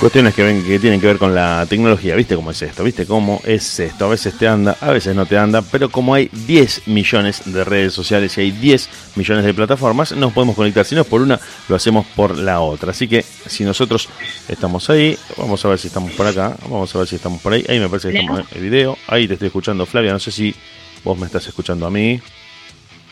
Cuestiones 0.00 0.34
que, 0.34 0.42
ven, 0.42 0.62
que 0.64 0.78
tienen 0.78 1.00
que 1.00 1.06
ver 1.06 1.18
con 1.18 1.34
la 1.34 1.64
tecnología, 1.68 2.14
¿viste 2.14 2.34
cómo 2.34 2.50
es 2.50 2.60
esto? 2.60 2.84
¿Viste 2.84 3.06
cómo 3.06 3.40
es 3.44 3.80
esto? 3.80 4.04
A 4.04 4.08
veces 4.08 4.36
te 4.36 4.46
anda, 4.46 4.76
a 4.80 4.90
veces 4.90 5.14
no 5.14 5.24
te 5.24 5.38
anda, 5.38 5.62
pero 5.62 5.88
como 5.88 6.12
hay 6.14 6.28
10 6.46 6.88
millones 6.88 7.42
de 7.46 7.64
redes 7.64 7.94
sociales 7.94 8.36
y 8.36 8.42
hay 8.42 8.50
10 8.50 8.88
millones 9.14 9.44
de 9.44 9.54
plataformas, 9.54 10.12
nos 10.12 10.32
podemos 10.32 10.56
conectar. 10.56 10.84
Si 10.84 10.94
no 10.94 11.02
es 11.02 11.06
por 11.06 11.22
una, 11.22 11.40
lo 11.68 11.76
hacemos 11.76 12.06
por 12.16 12.36
la 12.36 12.60
otra. 12.60 12.90
Así 12.90 13.08
que 13.08 13.22
si 13.22 13.64
nosotros 13.64 14.08
estamos 14.48 14.90
ahí, 14.90 15.16
vamos 15.38 15.64
a 15.64 15.68
ver 15.68 15.78
si 15.78 15.86
estamos 15.86 16.12
por 16.12 16.26
acá, 16.26 16.56
vamos 16.62 16.94
a 16.94 16.98
ver 16.98 17.08
si 17.08 17.16
estamos 17.16 17.40
por 17.40 17.52
ahí. 17.52 17.64
Ahí 17.68 17.78
me 17.78 17.88
parece 17.88 18.10
que 18.10 18.18
estamos 18.18 18.40
en 18.40 18.46
el 18.56 18.62
video. 18.62 18.98
Ahí 19.06 19.26
te 19.26 19.34
estoy 19.34 19.46
escuchando, 19.46 19.86
Flavia. 19.86 20.12
No 20.12 20.18
sé 20.18 20.32
si 20.32 20.54
vos 21.02 21.16
me 21.16 21.26
estás 21.26 21.46
escuchando 21.46 21.86
a 21.86 21.90
mí. 21.90 22.20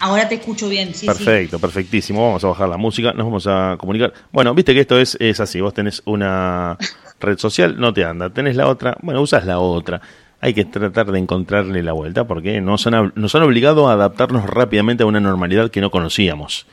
Ahora 0.02 0.28
te 0.28 0.34
escucho 0.34 0.68
bien, 0.68 0.92
sí. 0.94 1.06
Perfecto, 1.06 1.60
perfectísimo. 1.60 2.26
Vamos 2.26 2.42
a 2.42 2.48
bajar 2.48 2.68
la 2.68 2.76
música, 2.76 3.12
nos 3.12 3.24
vamos 3.24 3.46
a 3.46 3.76
comunicar. 3.78 4.12
Bueno, 4.32 4.52
viste 4.52 4.74
que 4.74 4.80
esto 4.80 4.98
es, 4.98 5.16
es 5.20 5.38
así. 5.38 5.60
Vos 5.60 5.74
tenés 5.74 6.02
una 6.06 6.76
red 7.20 7.38
social, 7.38 7.78
no 7.78 7.94
te 7.94 8.04
anda. 8.04 8.28
Tenés 8.28 8.56
la 8.56 8.66
otra, 8.66 8.96
bueno, 9.00 9.20
usas 9.20 9.46
la 9.46 9.60
otra. 9.60 10.00
Hay 10.40 10.54
que 10.54 10.64
tratar 10.64 11.12
de 11.12 11.20
encontrarle 11.20 11.84
la 11.84 11.92
vuelta 11.92 12.26
porque 12.26 12.60
nos 12.60 12.84
han, 12.88 13.12
nos 13.14 13.32
han 13.36 13.42
obligado 13.42 13.88
a 13.88 13.92
adaptarnos 13.92 14.44
rápidamente 14.50 15.04
a 15.04 15.06
una 15.06 15.20
normalidad 15.20 15.70
que 15.70 15.80
no 15.80 15.92
conocíamos. 15.92 16.66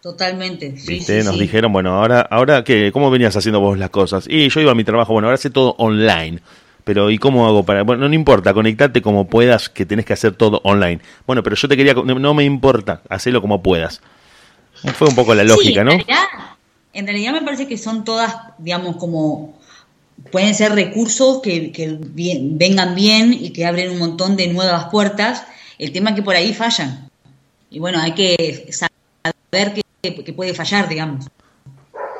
Totalmente. 0.00 0.74
¿Viste? 0.88 1.22
Nos 1.22 1.38
dijeron, 1.38 1.70
bueno, 1.70 1.96
ahora, 1.98 2.22
ahora 2.22 2.64
¿qué? 2.64 2.92
¿Cómo 2.92 3.10
venías 3.10 3.36
haciendo 3.36 3.60
vos 3.60 3.76
las 3.76 3.90
cosas? 3.90 4.26
Y 4.26 4.48
yo 4.48 4.60
iba 4.62 4.72
a 4.72 4.74
mi 4.74 4.84
trabajo, 4.84 5.12
bueno, 5.12 5.28
ahora 5.28 5.34
hace 5.34 5.50
todo 5.50 5.74
online 5.76 6.40
pero 6.86 7.10
¿y 7.10 7.18
cómo 7.18 7.48
hago 7.48 7.64
para...? 7.64 7.82
Bueno, 7.82 8.08
no 8.08 8.14
importa, 8.14 8.54
conectate 8.54 9.02
como 9.02 9.26
puedas, 9.26 9.68
que 9.68 9.84
tenés 9.84 10.04
que 10.04 10.12
hacer 10.12 10.36
todo 10.36 10.60
online. 10.62 11.00
Bueno, 11.26 11.42
pero 11.42 11.56
yo 11.56 11.66
te 11.66 11.76
quería... 11.76 11.94
No 11.94 12.32
me 12.32 12.44
importa, 12.44 13.02
hacelo 13.08 13.40
como 13.40 13.60
puedas. 13.60 14.00
Fue 14.94 15.08
un 15.08 15.16
poco 15.16 15.34
la 15.34 15.42
lógica, 15.42 15.82
¿no? 15.82 15.90
En 15.90 15.98
realidad, 15.98 16.24
en 16.92 17.06
realidad 17.08 17.32
me 17.32 17.42
parece 17.42 17.66
que 17.66 17.76
son 17.76 18.04
todas, 18.04 18.36
digamos, 18.58 18.98
como... 18.98 19.58
Pueden 20.30 20.54
ser 20.54 20.76
recursos 20.76 21.42
que, 21.42 21.72
que 21.72 21.98
vengan 21.98 22.94
bien 22.94 23.32
y 23.32 23.50
que 23.50 23.66
abren 23.66 23.90
un 23.90 23.98
montón 23.98 24.36
de 24.36 24.46
nuevas 24.46 24.84
puertas. 24.84 25.44
El 25.80 25.90
tema 25.90 26.10
es 26.10 26.16
que 26.16 26.22
por 26.22 26.36
ahí 26.36 26.54
fallan. 26.54 27.10
Y 27.68 27.80
bueno, 27.80 27.98
hay 27.98 28.12
que 28.12 28.68
saber 28.70 29.74
que, 29.74 30.22
que 30.22 30.32
puede 30.32 30.54
fallar, 30.54 30.88
digamos. 30.88 31.26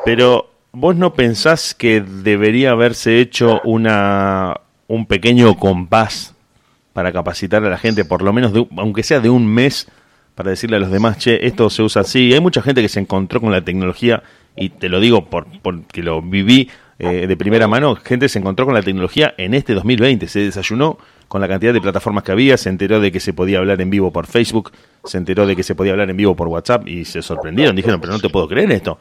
Pero 0.05 0.51
¿Vos 0.79 0.95
no 0.95 1.15
pensás 1.15 1.75
que 1.75 2.03
debería 2.03 2.73
haberse 2.73 3.19
hecho 3.19 3.63
una, 3.65 4.61
un 4.89 5.07
pequeño 5.07 5.57
compás 5.57 6.35
para 6.93 7.13
capacitar 7.13 7.65
a 7.65 7.71
la 7.71 7.79
gente, 7.79 8.05
por 8.05 8.21
lo 8.21 8.31
menos, 8.35 8.53
de, 8.53 8.69
aunque 8.77 9.03
sea 9.03 9.21
de 9.21 9.31
un 9.31 9.47
mes, 9.47 9.89
para 10.35 10.51
decirle 10.51 10.77
a 10.77 10.81
los 10.81 10.91
demás, 10.91 11.17
che, 11.17 11.47
esto 11.47 11.71
se 11.71 11.83
usa 11.83 12.03
así? 12.03 12.31
Hay 12.35 12.41
mucha 12.41 12.61
gente 12.61 12.83
que 12.83 12.91
se 12.91 13.01
encontró 13.01 13.41
con 13.41 13.53
la 13.53 13.63
tecnología, 13.63 14.23
y 14.55 14.69
te 14.69 14.91
lo 14.91 15.01
digo 15.01 15.31
por, 15.31 15.47
porque 15.63 16.03
lo 16.03 16.21
viví 16.21 16.69
eh, 16.99 17.27
de 17.27 17.37
primera 17.39 17.67
mano, 17.69 17.97
gente 17.97 18.29
se 18.29 18.39
encontró 18.39 18.67
con 18.67 18.75
la 18.75 18.83
tecnología 18.83 19.33
en 19.39 19.55
este 19.55 19.73
2020, 19.73 20.29
se 20.29 20.41
desayunó 20.41 20.99
con 21.27 21.41
la 21.41 21.49
cantidad 21.49 21.73
de 21.73 21.81
plataformas 21.81 22.23
que 22.23 22.33
había, 22.33 22.59
se 22.59 22.69
enteró 22.69 23.01
de 23.01 23.11
que 23.11 23.21
se 23.21 23.33
podía 23.33 23.61
hablar 23.61 23.81
en 23.81 23.89
vivo 23.89 24.13
por 24.13 24.27
Facebook, 24.27 24.73
se 25.05 25.17
enteró 25.17 25.47
de 25.47 25.57
que 25.57 25.63
se 25.63 25.75
podía 25.75 25.93
hablar 25.93 26.11
en 26.11 26.19
vivo 26.19 26.37
por 26.37 26.49
WhatsApp 26.49 26.87
y 26.87 27.07
se 27.07 27.23
sorprendieron, 27.23 27.75
dijeron, 27.75 27.99
pero 27.99 28.13
no 28.13 28.19
te 28.19 28.29
puedo 28.29 28.47
creer 28.47 28.71
esto. 28.73 28.99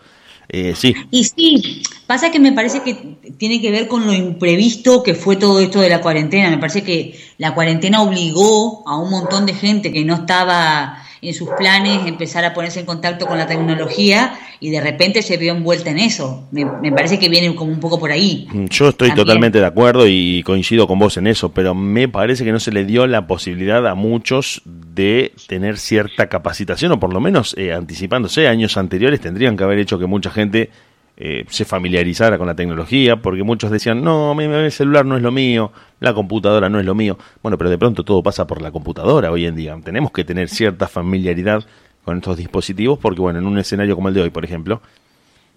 Eh, 0.50 0.74
sí. 0.76 0.96
Y 1.12 1.24
sí, 1.24 1.84
pasa 2.08 2.32
que 2.32 2.40
me 2.40 2.52
parece 2.52 2.82
que 2.82 2.94
tiene 3.38 3.62
que 3.62 3.72
ver 3.72 3.88
con 3.88 4.06
lo 4.06 4.14
imprevisto 4.14 5.04
que 5.04 5.16
fue 5.16 5.36
todo 5.36 5.60
esto 5.60 5.82
de 5.82 5.90
la 5.90 6.02
cuarentena. 6.02 6.50
Me 6.50 6.58
parece 6.58 6.84
que 6.84 7.20
la 7.38 7.54
cuarentena 7.54 8.02
obligó 8.02 8.88
a 8.88 8.98
un 8.98 9.10
montón 9.10 9.46
de 9.46 9.54
gente 9.54 9.92
que 9.92 10.06
no 10.06 10.16
estaba 10.16 11.05
en 11.28 11.34
sus 11.34 11.50
planes 11.58 12.06
empezar 12.06 12.46
a 12.46 12.54
ponerse 12.54 12.80
en 12.80 12.86
contacto 12.86 13.26
con 13.26 13.38
la 13.38 13.48
tecnología 13.48 14.38
y 14.60 14.70
de 14.70 14.82
repente 14.82 15.22
se 15.22 15.38
vio 15.38 15.54
envuelta 15.54 15.90
en 15.90 16.00
eso. 16.00 16.48
Me, 16.52 16.66
parece 16.92 17.20
que 17.20 17.30
viene 17.30 17.54
como 17.56 17.72
un 17.72 17.80
poco 17.80 18.00
por 18.00 18.12
ahí. 18.12 18.48
Mm, 18.52 18.66
yo 18.66 18.90
estoy 18.90 19.12
totalmente 19.14 19.60
de 19.60 19.66
acuerdo 19.66 20.08
y 20.08 20.44
coincido 20.44 20.88
con 20.88 21.00
vos 21.00 21.18
en 21.18 21.28
eso, 21.28 21.50
pero 21.50 21.76
me 21.76 22.08
parece 22.08 22.44
que 22.44 22.52
no 22.52 22.60
se 22.60 22.72
le 22.72 22.86
dio 22.86 23.08
la 23.08 23.28
posibilidad 23.28 23.86
a 23.88 23.96
muchos 23.96 24.62
de 24.66 25.34
tener 25.48 25.78
cierta 25.78 26.28
capacitación 26.28 26.92
o 26.94 27.00
por 27.00 27.14
lo 27.14 27.20
menos 27.20 27.56
eh, 27.58 27.74
anticipándose 27.74 28.48
años 28.48 28.78
anteriores 28.78 29.20
tendrían 29.20 29.58
que 29.58 29.64
haber 29.64 29.80
hecho 29.80 30.00
que 30.00 30.06
mucha 30.06 30.32
gente 30.32 30.70
eh, 31.18 31.46
se 31.50 31.64
familiarizara 31.64 32.38
con 32.38 32.48
la 32.48 32.56
tecnología, 32.56 33.22
porque 33.22 33.44
muchos 33.44 33.72
decían, 33.72 34.04
no, 34.04 34.40
el 34.40 34.72
celular 34.72 35.06
no 35.06 35.16
es 35.16 35.24
lo 35.24 35.32
mío, 35.32 35.72
la 36.02 36.14
computadora 36.14 36.70
no 36.70 36.80
es 36.80 36.86
lo 36.86 36.94
mío. 36.94 37.18
Bueno, 37.42 37.58
pero 37.58 37.70
de 37.70 37.78
pronto 37.78 38.04
todo 38.04 38.22
pasa 38.22 38.46
por 38.46 38.62
la 38.62 38.72
computadora 38.72 39.32
hoy 39.32 39.46
en 39.46 39.56
día. 39.56 39.80
Tenemos 39.84 40.12
que 40.12 40.26
tener 40.26 40.50
cierta 40.50 40.88
familiaridad 40.88 41.66
con 42.04 42.18
estos 42.18 42.38
dispositivos, 42.38 43.00
porque 43.00 43.22
bueno, 43.22 43.40
en 43.40 43.48
un 43.48 43.58
escenario 43.58 43.96
como 43.96 44.10
el 44.10 44.14
de 44.14 44.22
hoy, 44.24 44.30
por 44.30 44.44
ejemplo, 44.44 44.82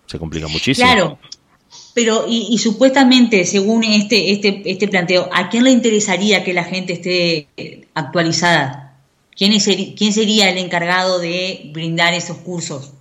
se 0.06 0.18
complica 0.18 0.46
muchísimo. 0.46 0.88
Claro. 0.88 1.18
Pero, 1.92 2.24
y, 2.26 2.56
supuestamente, 2.58 3.44
según 3.44 3.84
este, 3.84 4.30
este, 4.30 4.62
este 4.64 4.88
planteo, 4.88 5.28
¿a 5.32 5.50
quién 5.50 5.64
le 5.64 5.70
interesaría 5.70 6.42
que 6.44 6.54
la 6.54 6.64
gente 6.64 6.94
esté 6.94 7.84
actualizada? 7.92 8.96
¿Quién, 9.36 9.52
es 9.52 9.68
¿Quién 9.96 10.12
sería 10.12 10.48
el 10.48 10.56
encargado 10.58 11.18
de 11.18 11.70
brindar 11.74 12.14
esos 12.14 12.38
cursos? 12.38 12.92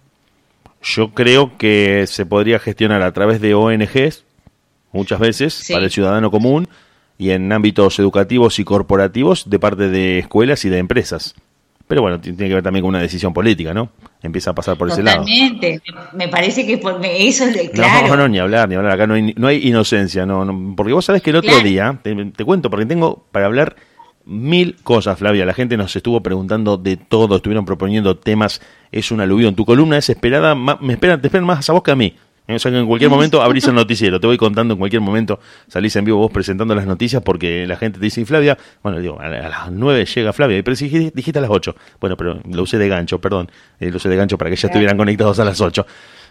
Yo 0.87 1.09
creo 1.09 1.57
que 1.57 2.05
se 2.07 2.25
podría 2.25 2.59
gestionar 2.59 3.01
a 3.01 3.11
través 3.11 3.41
de 3.41 3.53
ONGs, 3.53 4.23
muchas 4.93 5.19
veces, 5.19 5.67
para 5.69 5.83
el 5.83 5.91
ciudadano 5.91 6.31
común, 6.31 6.67
y 7.17 7.31
en 7.31 7.51
ámbitos 7.51 7.99
educativos 7.99 8.57
y 8.59 8.63
corporativos 8.63 9.49
de 9.49 9.59
parte 9.59 9.89
de 9.89 10.19
escuelas 10.19 10.63
y 10.63 10.69
de 10.69 10.77
empresas. 10.77 11.35
Pero 11.87 12.01
bueno, 12.01 12.19
tiene 12.21 12.37
que 12.37 12.53
ver 12.53 12.63
también 12.63 12.83
con 12.83 12.89
una 12.89 13.01
decisión 13.01 13.33
política, 13.33 13.73
¿no? 13.73 13.89
Empieza 14.21 14.51
a 14.51 14.55
pasar 14.55 14.77
por 14.77 14.89
ese 14.89 15.03
lado. 15.03 15.19
Totalmente, 15.19 15.81
me 16.13 16.29
parece 16.29 16.65
que 16.65 16.79
eso 17.17 17.45
es 17.45 17.69
claro. 17.71 18.07
No, 18.07 18.17
no, 18.17 18.27
ni 18.27 18.39
hablar, 18.39 18.69
ni 18.69 18.75
hablar, 18.75 18.93
acá 18.93 19.07
no 19.07 19.13
hay, 19.13 19.33
no 19.35 19.47
hay 19.47 19.67
inocencia, 19.67 20.25
no, 20.25 20.73
porque 20.75 20.93
vos 20.93 21.03
sabés 21.03 21.21
que 21.21 21.31
el 21.31 21.37
otro 21.37 21.59
día, 21.59 21.99
te, 22.01 22.13
te, 22.31 22.45
cuento, 22.45 22.69
porque 22.69 22.85
tengo 22.85 23.25
para 23.31 23.45
hablar 23.45 23.75
mil 24.27 24.75
cosas, 24.83 25.17
Flavia. 25.17 25.45
La 25.45 25.53
gente 25.53 25.77
nos 25.77 25.95
estuvo 25.95 26.21
preguntando 26.21 26.77
de 26.77 26.97
todo, 26.97 27.37
estuvieron 27.37 27.65
proponiendo 27.65 28.17
temas. 28.17 28.61
Es 28.91 29.11
un 29.11 29.21
aluvión. 29.21 29.55
Tu 29.55 29.65
columna 29.65 29.97
es 29.97 30.09
esperada, 30.09 30.53
me 30.53 30.93
esperan, 30.93 31.21
te 31.21 31.27
esperan 31.27 31.45
más 31.45 31.69
a 31.69 31.73
vos 31.73 31.83
que 31.83 31.91
a 31.91 31.95
mí. 31.95 32.15
O 32.49 32.59
sea 32.59 32.71
que 32.71 32.77
en 32.77 32.87
cualquier 32.87 33.09
momento 33.09 33.41
abrís 33.41 33.67
el 33.67 33.75
noticiero, 33.75 34.21
te 34.21 34.27
voy 34.27 34.37
contando 34.37 34.73
en 34.73 34.77
cualquier 34.77 35.01
momento, 35.01 35.39
salís 35.67 35.93
en 35.97 36.05
vivo 36.05 36.17
vos 36.17 36.31
presentando 36.31 36.73
las 36.75 36.85
noticias 36.85 37.21
porque 37.21 37.67
la 37.67 37.75
gente 37.75 37.99
te 37.99 38.05
dice, 38.05 38.21
y 38.21 38.25
Flavia, 38.25 38.57
bueno, 38.81 38.99
digo, 38.99 39.19
a 39.19 39.27
las 39.27 39.69
nueve 39.69 40.05
llega 40.05 40.31
Flavia, 40.31 40.63
pero 40.63 40.77
dijiste 40.77 41.39
a 41.39 41.41
las 41.41 41.51
ocho, 41.51 41.75
bueno, 41.99 42.15
pero 42.15 42.39
lo 42.49 42.63
usé 42.63 42.77
de 42.77 42.87
gancho, 42.87 43.19
perdón, 43.19 43.51
eh, 43.81 43.91
lo 43.91 43.97
usé 43.97 44.07
de 44.07 44.15
gancho 44.15 44.37
para 44.37 44.49
que 44.49 44.55
ya 44.55 44.69
estuvieran 44.69 44.95
conectados 44.95 45.39
a 45.39 45.43
las 45.43 45.59
ocho. 45.59 45.85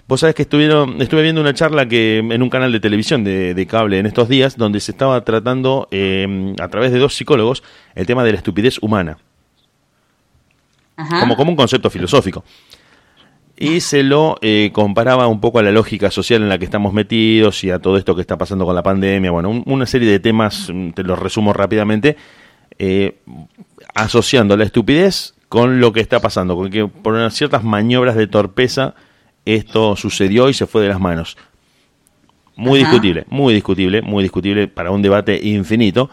Vos 0.09 0.21
sabés 0.21 0.37
que 0.37 0.43
estuvieron, 0.43 1.03
estuve 1.03 1.23
viendo 1.23 1.41
una 1.41 1.53
charla 1.53 1.87
que 1.87 2.19
en 2.19 2.41
un 2.41 2.49
canal 2.49 2.71
de 2.71 2.79
televisión 2.79 3.25
de, 3.25 3.67
cable 3.69 3.99
en 3.99 4.07
estos 4.07 4.29
días, 4.29 4.57
donde 4.57 4.79
se 4.79 4.93
estaba 4.93 5.25
tratando 5.25 5.89
eh, 5.91 6.55
a 6.61 6.69
través 6.69 6.93
de 6.93 7.01
dos 7.01 7.17
psicólogos 7.17 7.65
el 7.97 8.07
tema 8.07 8.23
de 8.23 8.33
la 8.33 8.39
estupidez 8.39 8.79
humana. 8.81 9.19
Como, 10.97 11.37
como 11.37 11.51
un 11.51 11.57
concepto 11.57 11.91
filosófico. 11.91 12.45
Y 13.59 13.81
se 13.81 14.03
lo 14.03 14.37
eh, 14.43 14.71
comparaba 14.73 15.27
un 15.27 15.41
poco 15.41 15.59
a 15.59 15.63
la 15.63 15.73
lógica 15.73 16.11
social 16.11 16.43
en 16.43 16.51
la 16.51 16.59
que 16.59 16.67
estamos 16.67 16.93
metidos 16.93 17.65
y 17.65 17.71
a 17.71 17.79
todo 17.79 17.97
esto 17.97 18.15
que 18.15 18.21
está 18.21 18.37
pasando 18.39 18.65
con 18.65 18.75
la 18.75 18.83
pandemia. 18.83 19.31
Bueno, 19.31 19.63
una 19.67 19.87
serie 19.87 20.11
de 20.11 20.21
temas, 20.21 20.71
mm, 20.73 20.91
te 20.91 21.03
los 21.03 21.19
resumo 21.19 21.53
rápidamente, 21.53 22.17
eh, 22.79 23.19
asociando 23.95 24.57
la 24.57 24.65
estupidez 24.65 25.35
con 25.49 25.81
lo 25.81 25.93
que 25.93 26.01
está 26.01 26.21
pasando, 26.21 26.55
con 26.55 26.71
que 26.71 26.87
por 26.87 27.31
ciertas 27.31 27.65
maniobras 27.65 28.17
de 28.17 28.27
torpeza 28.27 28.95
esto 29.47 29.97
sucedió 29.97 30.51
y 30.51 30.55
se 30.55 30.67
fue 30.67 30.83
de 30.83 30.89
las 30.89 31.01
manos. 31.01 31.39
Muy 32.57 32.79
discutible, 32.79 33.25
muy 33.29 33.55
discutible, 33.55 34.03
muy 34.03 34.23
discutible 34.23 34.69
para 34.69 34.91
un 34.91 35.03
debate 35.03 35.41
infinito. 35.43 36.11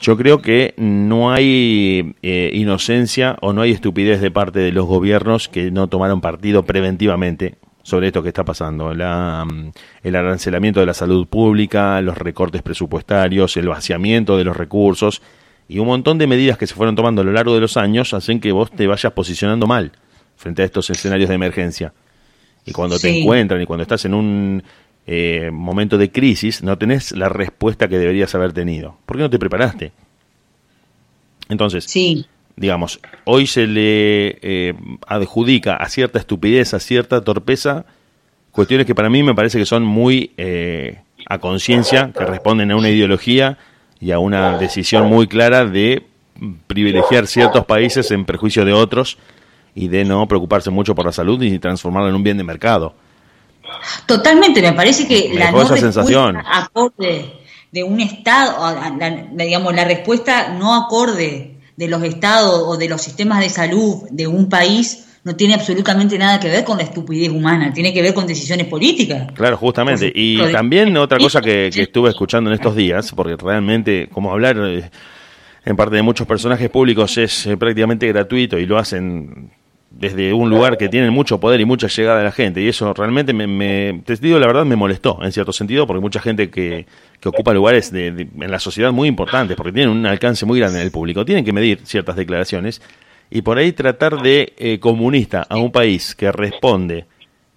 Yo 0.00 0.16
creo 0.16 0.40
que 0.40 0.72
no 0.78 1.30
hay 1.30 2.14
eh, 2.22 2.50
inocencia 2.54 3.36
o 3.42 3.52
no 3.52 3.60
hay 3.62 3.72
estupidez 3.72 4.20
de 4.20 4.30
parte 4.30 4.58
de 4.60 4.72
los 4.72 4.86
gobiernos 4.86 5.48
que 5.48 5.70
no 5.70 5.88
tomaron 5.88 6.22
partido 6.22 6.64
preventivamente 6.64 7.56
sobre 7.82 8.06
esto 8.06 8.22
que 8.22 8.28
está 8.28 8.44
pasando. 8.44 8.94
La, 8.94 9.44
mm, 9.46 9.72
el 10.02 10.16
arancelamiento 10.16 10.80
de 10.80 10.86
la 10.86 10.94
salud 10.94 11.26
pública, 11.26 12.00
los 12.00 12.16
recortes 12.16 12.62
presupuestarios, 12.62 13.56
el 13.58 13.68
vaciamiento 13.68 14.38
de 14.38 14.44
los 14.44 14.56
recursos 14.56 15.20
y 15.68 15.78
un 15.78 15.86
montón 15.86 16.16
de 16.18 16.26
medidas 16.26 16.56
que 16.56 16.66
se 16.66 16.74
fueron 16.74 16.96
tomando 16.96 17.20
a 17.20 17.24
lo 17.24 17.32
largo 17.32 17.54
de 17.54 17.60
los 17.60 17.76
años 17.76 18.14
hacen 18.14 18.40
que 18.40 18.52
vos 18.52 18.70
te 18.70 18.86
vayas 18.86 19.12
posicionando 19.12 19.66
mal 19.66 19.92
frente 20.36 20.62
a 20.62 20.64
estos 20.64 20.88
escenarios 20.88 21.28
de 21.28 21.34
emergencia. 21.34 21.92
Y 22.64 22.72
cuando 22.72 22.98
te 22.98 23.18
encuentran 23.18 23.60
y 23.60 23.66
cuando 23.66 23.82
estás 23.82 24.04
en 24.04 24.14
un 24.14 24.62
eh, 25.06 25.50
momento 25.52 25.98
de 25.98 26.12
crisis, 26.12 26.62
no 26.62 26.78
tenés 26.78 27.12
la 27.12 27.28
respuesta 27.28 27.88
que 27.88 27.98
deberías 27.98 28.34
haber 28.34 28.52
tenido. 28.52 28.96
¿Por 29.06 29.16
qué 29.16 29.22
no 29.22 29.30
te 29.30 29.38
preparaste? 29.38 29.92
Entonces, 31.48 31.84
sí. 31.84 32.26
digamos, 32.56 33.00
hoy 33.24 33.46
se 33.46 33.66
le 33.66 34.38
eh, 34.40 34.74
adjudica 35.06 35.76
a 35.76 35.88
cierta 35.88 36.18
estupidez, 36.18 36.74
a 36.74 36.80
cierta 36.80 37.22
torpeza, 37.22 37.86
cuestiones 38.52 38.86
que 38.86 38.94
para 38.94 39.10
mí 39.10 39.22
me 39.22 39.34
parece 39.34 39.58
que 39.58 39.66
son 39.66 39.82
muy 39.82 40.32
eh, 40.36 41.00
a 41.26 41.38
conciencia, 41.38 42.12
que 42.16 42.24
responden 42.24 42.70
a 42.70 42.76
una 42.76 42.90
ideología 42.90 43.58
y 44.00 44.12
a 44.12 44.18
una 44.18 44.58
decisión 44.58 45.08
muy 45.08 45.26
clara 45.26 45.64
de 45.64 46.04
privilegiar 46.66 47.26
ciertos 47.26 47.64
países 47.66 48.10
en 48.10 48.24
perjuicio 48.24 48.64
de 48.64 48.72
otros 48.72 49.18
y 49.74 49.88
de 49.88 50.04
no 50.04 50.26
preocuparse 50.26 50.70
mucho 50.70 50.94
por 50.94 51.06
la 51.06 51.12
salud 51.12 51.40
y 51.42 51.58
transformarla 51.58 52.08
en 52.08 52.14
un 52.14 52.22
bien 52.22 52.36
de 52.36 52.44
mercado. 52.44 52.94
Totalmente, 54.06 54.62
me 54.62 54.72
parece 54.72 55.06
que 55.06 55.32
la 55.34 55.52
no 55.52 55.66
sensación. 55.76 56.36
acorde 56.36 57.32
de 57.70 57.84
un 57.84 58.00
Estado, 58.00 58.74
digamos, 59.32 59.74
la 59.74 59.84
respuesta 59.84 60.54
no 60.58 60.74
acorde 60.74 61.56
de 61.76 61.88
los 61.88 62.02
estados 62.02 62.62
o 62.66 62.76
de 62.76 62.88
los 62.88 63.00
sistemas 63.00 63.40
de 63.40 63.48
salud 63.48 64.02
de 64.10 64.26
un 64.26 64.48
país 64.48 65.06
no 65.22 65.36
tiene 65.36 65.54
absolutamente 65.54 66.18
nada 66.18 66.40
que 66.40 66.48
ver 66.48 66.64
con 66.64 66.78
la 66.78 66.84
estupidez 66.84 67.28
humana, 67.28 67.72
tiene 67.72 67.92
que 67.92 68.00
ver 68.00 68.14
con 68.14 68.26
decisiones 68.26 68.66
políticas. 68.66 69.30
Claro, 69.34 69.56
justamente. 69.56 70.10
Y 70.14 70.38
también 70.50 70.96
otra 70.96 71.18
cosa 71.18 71.40
que, 71.40 71.68
estuve 71.68 72.08
escuchando 72.08 72.50
en 72.50 72.54
estos 72.54 72.74
días, 72.74 73.12
porque 73.14 73.36
realmente, 73.36 74.08
como 74.10 74.32
hablar 74.32 74.56
eh, 74.58 74.90
en 75.64 75.76
parte 75.76 75.96
de 75.96 76.02
muchos 76.02 76.26
personajes 76.26 76.70
públicos 76.70 77.18
es 77.18 77.46
eh, 77.46 77.56
prácticamente 77.56 78.06
gratuito 78.08 78.58
y 78.58 78.64
lo 78.64 78.78
hacen 78.78 79.50
desde 80.00 80.32
un 80.32 80.48
lugar 80.48 80.78
que 80.78 80.88
tiene 80.88 81.10
mucho 81.10 81.38
poder 81.38 81.60
y 81.60 81.66
mucha 81.66 81.86
llegada 81.86 82.22
a 82.22 82.24
la 82.24 82.32
gente. 82.32 82.62
Y 82.62 82.68
eso 82.68 82.94
realmente 82.94 83.34
me, 83.34 84.00
te 84.06 84.16
digo 84.16 84.38
la 84.38 84.46
verdad, 84.46 84.64
me 84.64 84.74
molestó 84.74 85.18
en 85.22 85.30
cierto 85.30 85.52
sentido, 85.52 85.86
porque 85.86 86.00
mucha 86.00 86.20
gente 86.20 86.50
que, 86.50 86.86
que 87.20 87.28
ocupa 87.28 87.52
lugares 87.52 87.92
de, 87.92 88.08
en 88.08 88.50
la 88.50 88.58
sociedad 88.58 88.92
muy 88.92 89.08
importantes, 89.08 89.58
porque 89.58 89.72
tienen 89.72 89.90
un 89.90 90.06
alcance 90.06 90.46
muy 90.46 90.58
grande 90.58 90.78
en 90.78 90.86
el 90.86 90.90
público, 90.90 91.26
tienen 91.26 91.44
que 91.44 91.52
medir 91.52 91.80
ciertas 91.84 92.16
declaraciones 92.16 92.80
y 93.28 93.42
por 93.42 93.58
ahí 93.58 93.72
tratar 93.72 94.22
de 94.22 94.54
eh, 94.56 94.80
comunista 94.80 95.46
a 95.48 95.58
un 95.58 95.70
país 95.70 96.14
que 96.14 96.32
responde 96.32 97.04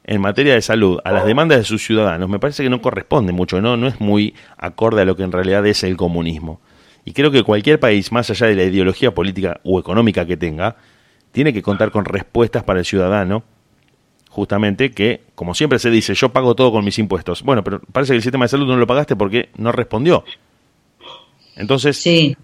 en 0.03 0.19
materia 0.19 0.53
de 0.53 0.61
salud 0.61 0.99
a 1.05 1.13
las 1.13 1.25
demandas 1.25 1.59
de 1.59 1.63
sus 1.63 1.85
ciudadanos, 1.85 2.29
me 2.29 2.39
parece 2.39 2.61
que 2.61 2.69
no 2.69 2.81
corresponde 2.81 3.31
mucho, 3.31 3.61
no, 3.61 3.77
no 3.77 3.87
es 3.87 4.01
muy 4.01 4.35
acorde 4.57 5.01
a 5.01 5.05
lo 5.05 5.15
que 5.15 5.23
en 5.23 5.31
realidad 5.31 5.65
es 5.65 5.81
el 5.85 5.95
comunismo. 5.95 6.59
Y 7.05 7.13
creo 7.13 7.31
que 7.31 7.43
cualquier 7.43 7.79
país, 7.79 8.11
más 8.11 8.29
allá 8.29 8.47
de 8.47 8.55
la 8.55 8.63
ideología 8.63 9.13
política 9.13 9.61
o 9.63 9.79
económica 9.79 10.25
que 10.25 10.35
tenga, 10.35 10.75
tiene 11.33 11.51
que 11.51 11.61
contar 11.61 11.91
con 11.91 12.05
respuestas 12.05 12.63
para 12.63 12.79
el 12.79 12.85
ciudadano, 12.85 13.43
justamente 14.29 14.91
que, 14.91 15.23
como 15.35 15.53
siempre 15.53 15.79
se 15.79 15.89
dice, 15.89 16.13
yo 16.13 16.29
pago 16.29 16.55
todo 16.55 16.71
con 16.71 16.85
mis 16.85 16.97
impuestos. 16.99 17.43
Bueno, 17.43 17.63
pero 17.63 17.81
parece 17.91 18.13
que 18.13 18.17
el 18.17 18.21
sistema 18.21 18.45
de 18.45 18.49
salud 18.49 18.67
no 18.67 18.77
lo 18.77 18.87
pagaste 18.87 19.15
porque 19.15 19.49
no 19.57 19.71
respondió. 19.71 20.23
Entonces, 21.55 21.97
sí. 21.97 22.37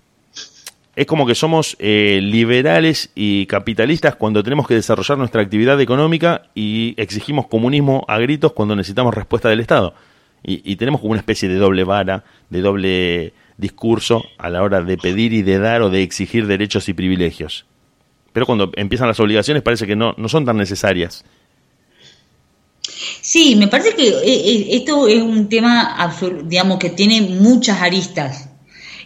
es 0.96 1.06
como 1.06 1.28
que 1.28 1.36
somos 1.36 1.78
eh, 1.80 2.20
liberales 2.22 3.12
y 3.14 3.46
capitalistas 3.46 4.16
cuando 4.16 4.44
tenemos 4.44 4.68
que 4.68 4.74
desarrollar 4.74 5.20
nuestra 5.20 5.42
actividad 5.44 5.80
económica 5.80 6.44
y 6.56 6.96
exigimos 6.98 7.48
comunismo 7.48 8.06
a 8.08 8.18
gritos 8.18 8.54
cuando 8.54 8.76
necesitamos 8.76 9.14
respuesta 9.14 9.50
del 9.50 9.60
Estado. 9.60 9.94
Y, 10.44 10.62
y 10.72 10.78
tenemos 10.78 11.00
como 11.02 11.12
una 11.12 11.20
especie 11.20 11.48
de 11.48 11.56
doble 11.56 11.84
vara, 11.84 12.24
de 12.50 12.62
doble 12.62 13.34
discurso 13.58 14.24
a 14.40 14.50
la 14.50 14.64
hora 14.64 14.82
de 14.82 14.98
pedir 14.98 15.34
y 15.34 15.44
de 15.44 15.60
dar 15.60 15.84
o 15.84 15.92
de 15.92 16.02
exigir 16.02 16.48
derechos 16.48 16.90
y 16.90 16.94
privilegios 16.94 17.66
pero 18.34 18.46
cuando 18.46 18.72
empiezan 18.76 19.08
las 19.08 19.20
obligaciones 19.20 19.64
parece 19.64 19.88
que 19.88 19.96
no, 19.96 20.14
no 20.18 20.30
son 20.30 20.46
tan 20.46 20.58
necesarias. 20.58 21.24
Sí, 23.22 23.56
me 23.56 23.68
parece 23.68 23.96
que 23.96 24.08
eh, 24.08 24.22
eh, 24.24 24.68
esto 24.72 25.08
es 25.08 25.22
un 25.22 25.50
tema, 25.50 26.14
digamos, 26.46 26.80
que 26.80 26.90
tiene 26.90 27.22
muchas 27.22 27.82
aristas. 27.82 28.50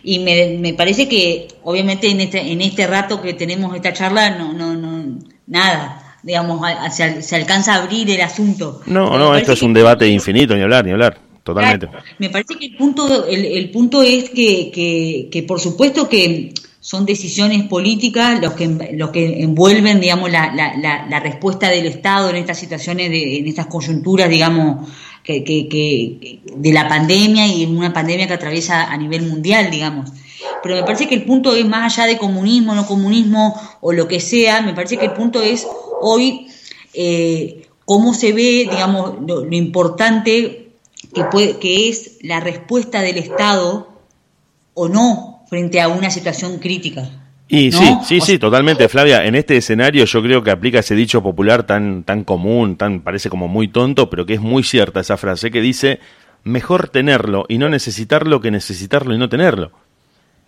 Y 0.03 0.19
me, 0.19 0.57
me, 0.59 0.73
parece 0.73 1.07
que, 1.07 1.47
obviamente, 1.63 2.09
en 2.09 2.21
este, 2.21 2.39
en 2.39 2.61
este 2.61 2.87
rato 2.87 3.21
que 3.21 3.33
tenemos 3.33 3.73
esta 3.75 3.93
charla, 3.93 4.31
no, 4.31 4.51
no, 4.53 4.75
no, 4.75 5.19
nada, 5.47 6.17
digamos, 6.23 6.61
se, 6.91 7.35
alcanza 7.35 7.75
a 7.75 7.83
abrir 7.83 8.09
el 8.09 8.21
asunto. 8.21 8.81
No, 8.85 9.17
no, 9.17 9.35
esto 9.35 9.53
es 9.53 9.61
un 9.61 9.73
debate 9.73 10.07
infinito, 10.07 10.55
ni 10.55 10.61
hablar, 10.61 10.85
ni 10.85 10.91
hablar, 10.91 11.17
totalmente. 11.43 11.87
me 12.19 12.29
parece 12.29 12.55
que 12.55 12.65
el 12.65 12.75
punto, 12.75 13.25
el, 13.27 13.45
el 13.45 13.69
punto 13.71 14.01
es 14.01 14.29
que, 14.29 14.71
que, 14.71 15.29
que, 15.31 15.43
por 15.43 15.61
supuesto 15.61 16.09
que 16.09 16.53
son 16.83 17.05
decisiones 17.05 17.63
políticas 17.69 18.41
los 18.41 18.55
que, 18.55 18.67
los 18.91 19.11
que 19.11 19.41
envuelven, 19.41 20.01
digamos, 20.01 20.29
la, 20.29 20.53
la, 20.53 21.19
respuesta 21.21 21.69
del 21.69 21.85
Estado 21.85 22.29
en 22.29 22.35
estas 22.35 22.59
situaciones, 22.59 23.09
de, 23.09 23.37
en 23.37 23.47
estas 23.47 23.67
coyunturas, 23.67 24.29
digamos, 24.29 24.89
que, 25.23 25.45
que, 25.45 26.41
de 26.53 26.73
la 26.73 26.89
pandemia 26.89 27.47
y 27.47 27.65
una 27.65 27.93
pandemia 27.93 28.27
que 28.27 28.33
atraviesa 28.33 28.91
a 28.91 28.97
nivel 28.97 29.21
mundial, 29.21 29.71
digamos. 29.71 30.11
Pero 30.61 30.75
me 30.75 30.83
parece 30.83 31.07
que 31.07 31.15
el 31.15 31.23
punto 31.23 31.55
es 31.55 31.65
más 31.65 31.97
allá 31.97 32.05
de 32.05 32.17
comunismo, 32.17 32.75
no 32.75 32.85
comunismo 32.85 33.55
o 33.79 33.93
lo 33.93 34.05
que 34.09 34.19
sea, 34.19 34.59
me 34.59 34.73
parece 34.73 34.97
que 34.97 35.05
el 35.05 35.13
punto 35.13 35.41
es 35.41 35.65
hoy 36.01 36.47
eh, 36.93 37.65
cómo 37.85 38.13
se 38.13 38.33
ve, 38.33 38.67
digamos, 38.69 39.21
lo, 39.25 39.45
lo 39.45 39.55
importante 39.55 40.73
que, 41.13 41.23
puede, 41.23 41.59
que 41.59 41.87
es 41.87 42.17
la 42.23 42.41
respuesta 42.41 43.01
del 43.01 43.19
Estado 43.19 43.87
o 44.73 44.89
no 44.89 45.32
frente 45.53 45.79
a 45.79 45.87
una 45.87 46.09
situación 46.09 46.57
crítica. 46.57 47.07
Y 47.47 47.71
sí, 47.71 47.85
sí, 48.03 48.21
sí, 48.21 48.39
totalmente, 48.39 48.89
Flavia. 48.89 49.23
En 49.23 49.35
este 49.35 49.55
escenario 49.55 50.03
yo 50.05 50.23
creo 50.23 50.43
que 50.43 50.49
aplica 50.49 50.79
ese 50.79 50.95
dicho 50.95 51.21
popular 51.21 51.67
tan, 51.67 52.03
tan 52.03 52.23
común, 52.23 52.75
tan 52.75 53.01
parece 53.01 53.29
como 53.29 53.47
muy 53.47 53.67
tonto, 53.67 54.09
pero 54.09 54.25
que 54.25 54.33
es 54.33 54.41
muy 54.41 54.63
cierta 54.63 55.01
esa 55.01 55.15
frase 55.15 55.51
que 55.51 55.61
dice 55.61 55.99
mejor 56.43 56.89
tenerlo 56.89 57.45
y 57.47 57.59
no 57.59 57.69
necesitarlo 57.69 58.41
que 58.41 58.49
necesitarlo 58.49 59.13
y 59.13 59.19
no 59.19 59.29
tenerlo. 59.29 59.71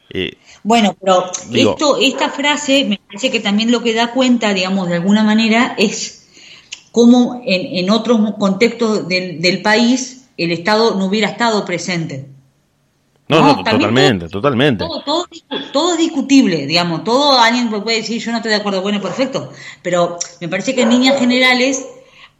Eh, 0.09 0.37
bueno, 0.63 0.97
pero 0.99 1.25
esto, 1.53 1.99
esta 2.01 2.31
frase 2.31 2.85
me 2.85 2.99
parece 3.05 3.29
que 3.29 3.41
también 3.41 3.71
lo 3.71 3.83
que 3.83 3.93
da 3.93 4.11
cuenta, 4.11 4.55
digamos, 4.55 4.89
de 4.89 4.95
alguna 4.95 5.23
manera, 5.23 5.75
es 5.77 6.29
cómo 6.91 7.43
en, 7.45 7.77
en 7.77 7.91
otros 7.91 8.19
contextos 8.39 9.07
del, 9.07 9.39
del 9.39 9.61
país 9.61 10.25
el 10.35 10.51
Estado 10.51 10.95
no 10.95 11.05
hubiera 11.05 11.29
estado 11.29 11.63
presente. 11.63 12.34
No, 13.27 13.41
no, 13.41 13.63
totalmente, 13.63 14.29
totalmente. 14.29 14.85
Todo, 15.73 15.93
es 15.93 15.97
discutible, 15.97 16.67
digamos, 16.67 17.03
todo 17.03 17.39
alguien 17.39 17.69
puede 17.69 17.97
decir 17.97 18.21
yo 18.21 18.31
no 18.31 18.37
estoy 18.37 18.51
de 18.51 18.57
acuerdo, 18.57 18.83
bueno, 18.83 19.01
perfecto, 19.01 19.51
pero 19.81 20.19
me 20.41 20.47
parece 20.47 20.75
que 20.75 20.83
en 20.83 20.91
líneas 20.91 21.19
generales, 21.19 21.87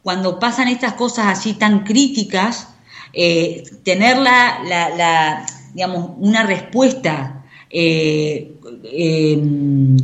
cuando 0.02 0.38
pasan 0.38 0.68
estas 0.68 0.92
cosas 0.92 1.26
así 1.26 1.54
tan 1.54 1.82
críticas, 1.82 2.68
eh, 3.12 3.64
tener 3.82 4.18
la, 4.18 4.60
la, 4.64 5.46
digamos, 5.74 6.10
una 6.18 6.44
respuesta 6.44 7.44
eh, 7.68 8.52
em, 8.92 9.96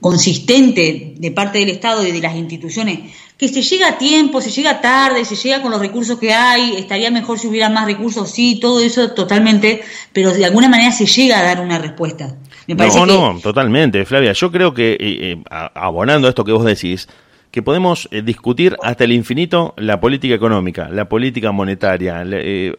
consistente 0.00 1.14
de 1.18 1.30
parte 1.32 1.58
del 1.58 1.70
Estado 1.70 2.06
y 2.06 2.12
de 2.12 2.20
las 2.20 2.36
instituciones 2.36 3.12
que 3.38 3.48
se 3.48 3.62
llega 3.62 3.88
a 3.90 3.98
tiempo, 3.98 4.40
se 4.40 4.50
llega 4.50 4.80
tarde, 4.80 5.24
se 5.24 5.36
llega 5.36 5.62
con 5.62 5.70
los 5.70 5.80
recursos 5.80 6.18
que 6.18 6.32
hay, 6.32 6.74
estaría 6.76 7.10
mejor 7.12 7.38
si 7.38 7.46
hubiera 7.46 7.68
más 7.68 7.86
recursos, 7.86 8.28
sí, 8.30 8.58
todo 8.60 8.80
eso 8.80 9.12
totalmente, 9.12 9.80
pero 10.12 10.32
de 10.32 10.44
alguna 10.44 10.68
manera 10.68 10.90
se 10.90 11.06
llega 11.06 11.38
a 11.38 11.44
dar 11.44 11.60
una 11.60 11.78
respuesta. 11.78 12.34
no, 12.66 13.06
no, 13.06 13.40
totalmente, 13.40 14.04
Flavia. 14.04 14.32
Yo 14.32 14.50
creo 14.50 14.74
que, 14.74 14.92
eh, 14.94 14.98
eh, 15.00 15.42
abonando 15.48 16.26
a 16.26 16.30
esto 16.30 16.44
que 16.44 16.50
vos 16.50 16.64
decís, 16.64 17.08
que 17.52 17.62
podemos 17.62 18.08
eh, 18.10 18.22
discutir 18.22 18.76
hasta 18.82 19.04
el 19.04 19.12
infinito 19.12 19.72
la 19.76 20.00
política 20.00 20.34
económica, 20.34 20.88
la 20.90 21.08
política 21.08 21.52
monetaria, 21.52 22.24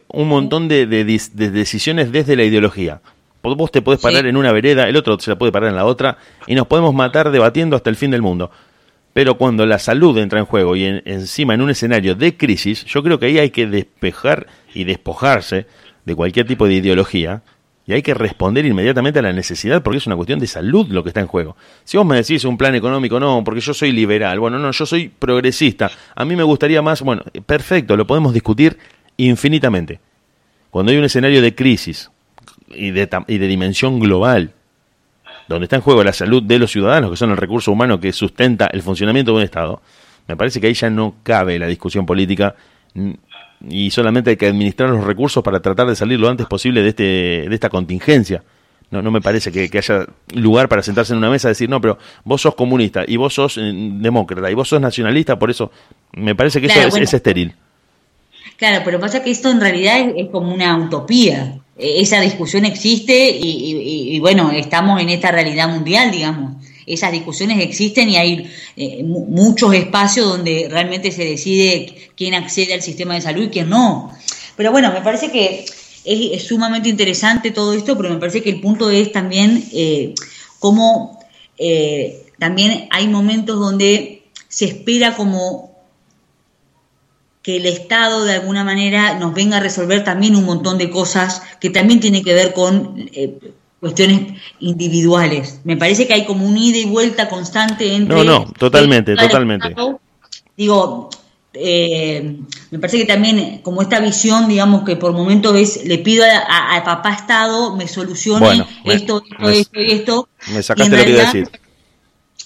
un 0.08 0.28
montón 0.28 0.68
de, 0.68 0.86
decisiones 0.86 2.12
desde 2.12 2.36
la 2.36 2.44
ideología. 2.44 3.00
Vos 3.42 3.72
te 3.72 3.80
podés 3.80 4.00
parar 4.00 4.26
en 4.26 4.36
una 4.36 4.52
vereda, 4.52 4.86
el 4.86 4.96
otro 4.96 5.18
se 5.18 5.30
la 5.30 5.38
puede 5.38 5.50
parar 5.52 5.70
en 5.70 5.76
la 5.76 5.86
otra, 5.86 6.18
y 6.46 6.54
nos 6.54 6.66
podemos 6.66 6.92
matar 6.92 7.30
debatiendo 7.30 7.74
hasta 7.74 7.88
el 7.88 7.96
fin 7.96 8.10
del 8.10 8.20
mundo. 8.20 8.50
Pero 9.20 9.34
cuando 9.34 9.66
la 9.66 9.78
salud 9.78 10.16
entra 10.16 10.38
en 10.38 10.46
juego 10.46 10.76
y 10.76 11.02
encima 11.04 11.52
en 11.52 11.60
un 11.60 11.68
escenario 11.68 12.14
de 12.14 12.38
crisis, 12.38 12.86
yo 12.86 13.02
creo 13.02 13.18
que 13.18 13.26
ahí 13.26 13.38
hay 13.38 13.50
que 13.50 13.66
despejar 13.66 14.46
y 14.72 14.84
despojarse 14.84 15.66
de 16.06 16.14
cualquier 16.14 16.46
tipo 16.46 16.66
de 16.66 16.72
ideología 16.72 17.42
y 17.86 17.92
hay 17.92 18.00
que 18.00 18.14
responder 18.14 18.64
inmediatamente 18.64 19.18
a 19.18 19.22
la 19.22 19.34
necesidad 19.34 19.82
porque 19.82 19.98
es 19.98 20.06
una 20.06 20.16
cuestión 20.16 20.38
de 20.38 20.46
salud 20.46 20.86
lo 20.88 21.02
que 21.02 21.10
está 21.10 21.20
en 21.20 21.26
juego. 21.26 21.54
Si 21.84 21.98
vos 21.98 22.06
me 22.06 22.16
decís 22.16 22.46
un 22.46 22.56
plan 22.56 22.74
económico, 22.74 23.20
no, 23.20 23.44
porque 23.44 23.60
yo 23.60 23.74
soy 23.74 23.92
liberal, 23.92 24.40
bueno, 24.40 24.58
no, 24.58 24.70
yo 24.70 24.86
soy 24.86 25.10
progresista, 25.10 25.90
a 26.14 26.24
mí 26.24 26.34
me 26.34 26.42
gustaría 26.42 26.80
más, 26.80 27.02
bueno, 27.02 27.22
perfecto, 27.44 27.98
lo 27.98 28.06
podemos 28.06 28.32
discutir 28.32 28.78
infinitamente. 29.18 30.00
Cuando 30.70 30.92
hay 30.92 30.96
un 30.96 31.04
escenario 31.04 31.42
de 31.42 31.54
crisis 31.54 32.10
y 32.74 32.90
de, 32.92 33.06
y 33.26 33.36
de 33.36 33.46
dimensión 33.46 34.00
global, 34.00 34.54
donde 35.54 35.64
está 35.64 35.76
en 35.76 35.82
juego 35.82 36.04
la 36.04 36.12
salud 36.12 36.42
de 36.42 36.58
los 36.58 36.70
ciudadanos, 36.70 37.10
que 37.10 37.16
son 37.16 37.30
el 37.30 37.36
recurso 37.36 37.72
humano 37.72 37.98
que 37.98 38.12
sustenta 38.12 38.66
el 38.66 38.82
funcionamiento 38.82 39.32
de 39.32 39.38
un 39.38 39.42
Estado, 39.42 39.82
me 40.28 40.36
parece 40.36 40.60
que 40.60 40.68
ahí 40.68 40.74
ya 40.74 40.88
no 40.90 41.16
cabe 41.24 41.58
la 41.58 41.66
discusión 41.66 42.06
política 42.06 42.54
y 43.68 43.90
solamente 43.90 44.30
hay 44.30 44.36
que 44.36 44.46
administrar 44.46 44.90
los 44.90 45.04
recursos 45.04 45.42
para 45.42 45.60
tratar 45.60 45.88
de 45.88 45.96
salir 45.96 46.20
lo 46.20 46.28
antes 46.28 46.46
posible 46.46 46.82
de, 46.82 46.90
este, 46.90 47.02
de 47.02 47.54
esta 47.54 47.68
contingencia. 47.68 48.44
No, 48.92 49.02
no 49.02 49.10
me 49.10 49.20
parece 49.20 49.50
que, 49.50 49.76
haya 49.76 50.06
lugar 50.34 50.68
para 50.68 50.82
sentarse 50.82 51.12
en 51.12 51.18
una 51.18 51.30
mesa 51.30 51.48
y 51.48 51.50
decir, 51.50 51.68
no, 51.68 51.80
pero 51.80 51.98
vos 52.24 52.40
sos 52.40 52.54
comunista 52.54 53.02
y 53.06 53.16
vos 53.16 53.34
sos 53.34 53.56
eh, 53.58 53.72
demócrata 53.74 54.50
y 54.50 54.54
vos 54.54 54.68
sos 54.68 54.80
nacionalista, 54.80 55.36
por 55.36 55.50
eso 55.50 55.72
me 56.12 56.36
parece 56.36 56.60
que 56.60 56.68
eso 56.68 56.96
es, 56.96 57.14
estéril. 57.14 57.54
Claro, 58.56 58.82
pero 58.84 59.00
pasa 59.00 59.22
que 59.22 59.30
esto 59.30 59.50
en 59.50 59.60
realidad 59.60 59.98
es 60.16 60.28
como 60.28 60.54
una 60.54 60.76
utopía 60.76 61.58
esa 61.80 62.20
discusión 62.20 62.64
existe 62.64 63.30
y, 63.40 64.18
bueno, 64.20 64.50
estamos 64.50 65.00
en 65.00 65.08
esta 65.08 65.30
realidad 65.30 65.68
mundial, 65.68 66.10
digamos. 66.10 66.54
Esas 66.86 67.12
discusiones 67.12 67.62
existen 67.62 68.08
y 68.08 68.16
hay 68.16 68.50
eh, 68.76 69.04
muchos 69.04 69.72
espacios 69.74 70.26
donde 70.26 70.66
realmente 70.68 71.12
se 71.12 71.24
decide 71.24 72.10
quién 72.16 72.34
accede 72.34 72.74
al 72.74 72.82
sistema 72.82 73.14
de 73.14 73.20
salud 73.20 73.44
y 73.44 73.48
quién 73.48 73.68
no. 73.68 74.12
Pero 74.56 74.72
bueno, 74.72 74.92
me 74.92 75.00
parece 75.00 75.30
que 75.30 75.64
es, 76.04 76.42
sumamente 76.42 76.88
interesante 76.88 77.50
todo 77.50 77.74
esto, 77.74 77.96
pero 77.96 78.10
me 78.10 78.18
parece 78.18 78.42
que 78.42 78.50
el 78.50 78.60
punto 78.60 78.90
es 78.90 79.12
también 79.12 79.64
eh, 79.72 80.14
cómo 80.58 81.20
eh, 81.58 82.24
también 82.38 82.88
hay 82.90 83.06
momentos 83.06 83.60
donde 83.60 84.22
se 84.48 84.64
espera 84.64 85.14
como 85.14 85.69
que 87.50 87.56
el 87.56 87.66
Estado 87.66 88.24
de 88.24 88.34
alguna 88.34 88.62
manera 88.62 89.18
nos 89.18 89.34
venga 89.34 89.56
a 89.56 89.60
resolver 89.60 90.04
también 90.04 90.36
un 90.36 90.44
montón 90.44 90.78
de 90.78 90.88
cosas 90.88 91.42
que 91.60 91.68
también 91.68 91.98
tienen 91.98 92.22
que 92.22 92.32
ver 92.32 92.52
con 92.52 93.10
eh, 93.12 93.38
cuestiones 93.80 94.34
individuales. 94.60 95.60
Me 95.64 95.76
parece 95.76 96.06
que 96.06 96.14
hay 96.14 96.26
como 96.26 96.46
un 96.46 96.56
ida 96.56 96.78
y 96.78 96.84
vuelta 96.84 97.28
constante 97.28 97.92
entre... 97.92 98.14
No, 98.14 98.22
no, 98.22 98.52
totalmente, 98.52 99.16
totalmente. 99.16 99.74
digo, 100.56 101.10
eh, 101.52 102.36
me 102.70 102.78
parece 102.78 102.98
que 102.98 103.06
también 103.06 103.58
como 103.62 103.82
esta 103.82 103.98
visión, 103.98 104.46
digamos 104.46 104.84
que 104.84 104.94
por 104.94 105.12
momentos 105.12 105.56
es, 105.56 105.84
le 105.84 105.98
pido 105.98 106.24
a, 106.24 106.84
papá 106.84 107.14
Estado 107.14 107.74
me 107.74 107.88
solucione 107.88 108.64
esto, 108.84 109.24
esto, 109.28 109.48
esto 109.50 109.80
y 109.80 109.90
esto. 109.90 110.28
Me 110.52 110.62
sacaste 110.62 110.96
lo 110.96 111.04
que 111.04 111.10
iba 111.10 111.22
a 111.22 111.24
decir. 111.24 111.50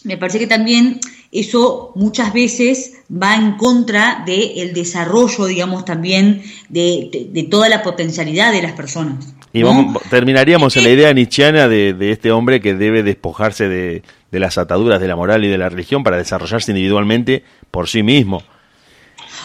Me 0.04 0.16
parece 0.16 0.38
que 0.38 0.46
también 0.46 0.98
eso 1.34 1.90
muchas 1.96 2.32
veces 2.32 3.02
va 3.10 3.34
en 3.34 3.56
contra 3.56 4.22
del 4.24 4.72
desarrollo, 4.72 5.46
digamos, 5.46 5.84
también 5.84 6.42
de, 6.68 7.48
toda 7.50 7.68
la 7.68 7.82
potencialidad 7.82 8.52
de 8.52 8.62
las 8.62 8.72
personas. 8.72 9.34
Y 9.52 9.62
terminaríamos 10.10 10.76
en 10.76 10.84
la 10.84 10.90
idea 10.90 11.12
nietzscheana 11.12 11.66
de, 11.66 12.12
este 12.12 12.30
hombre 12.30 12.60
que 12.60 12.74
debe 12.74 13.02
despojarse 13.02 13.68
de, 13.68 14.02
las 14.30 14.58
ataduras 14.58 15.00
de 15.00 15.08
la 15.08 15.16
moral 15.16 15.44
y 15.44 15.48
de 15.48 15.58
la 15.58 15.68
religión 15.68 16.04
para 16.04 16.18
desarrollarse 16.18 16.70
individualmente 16.70 17.42
por 17.72 17.88
sí 17.88 18.04
mismo. 18.04 18.40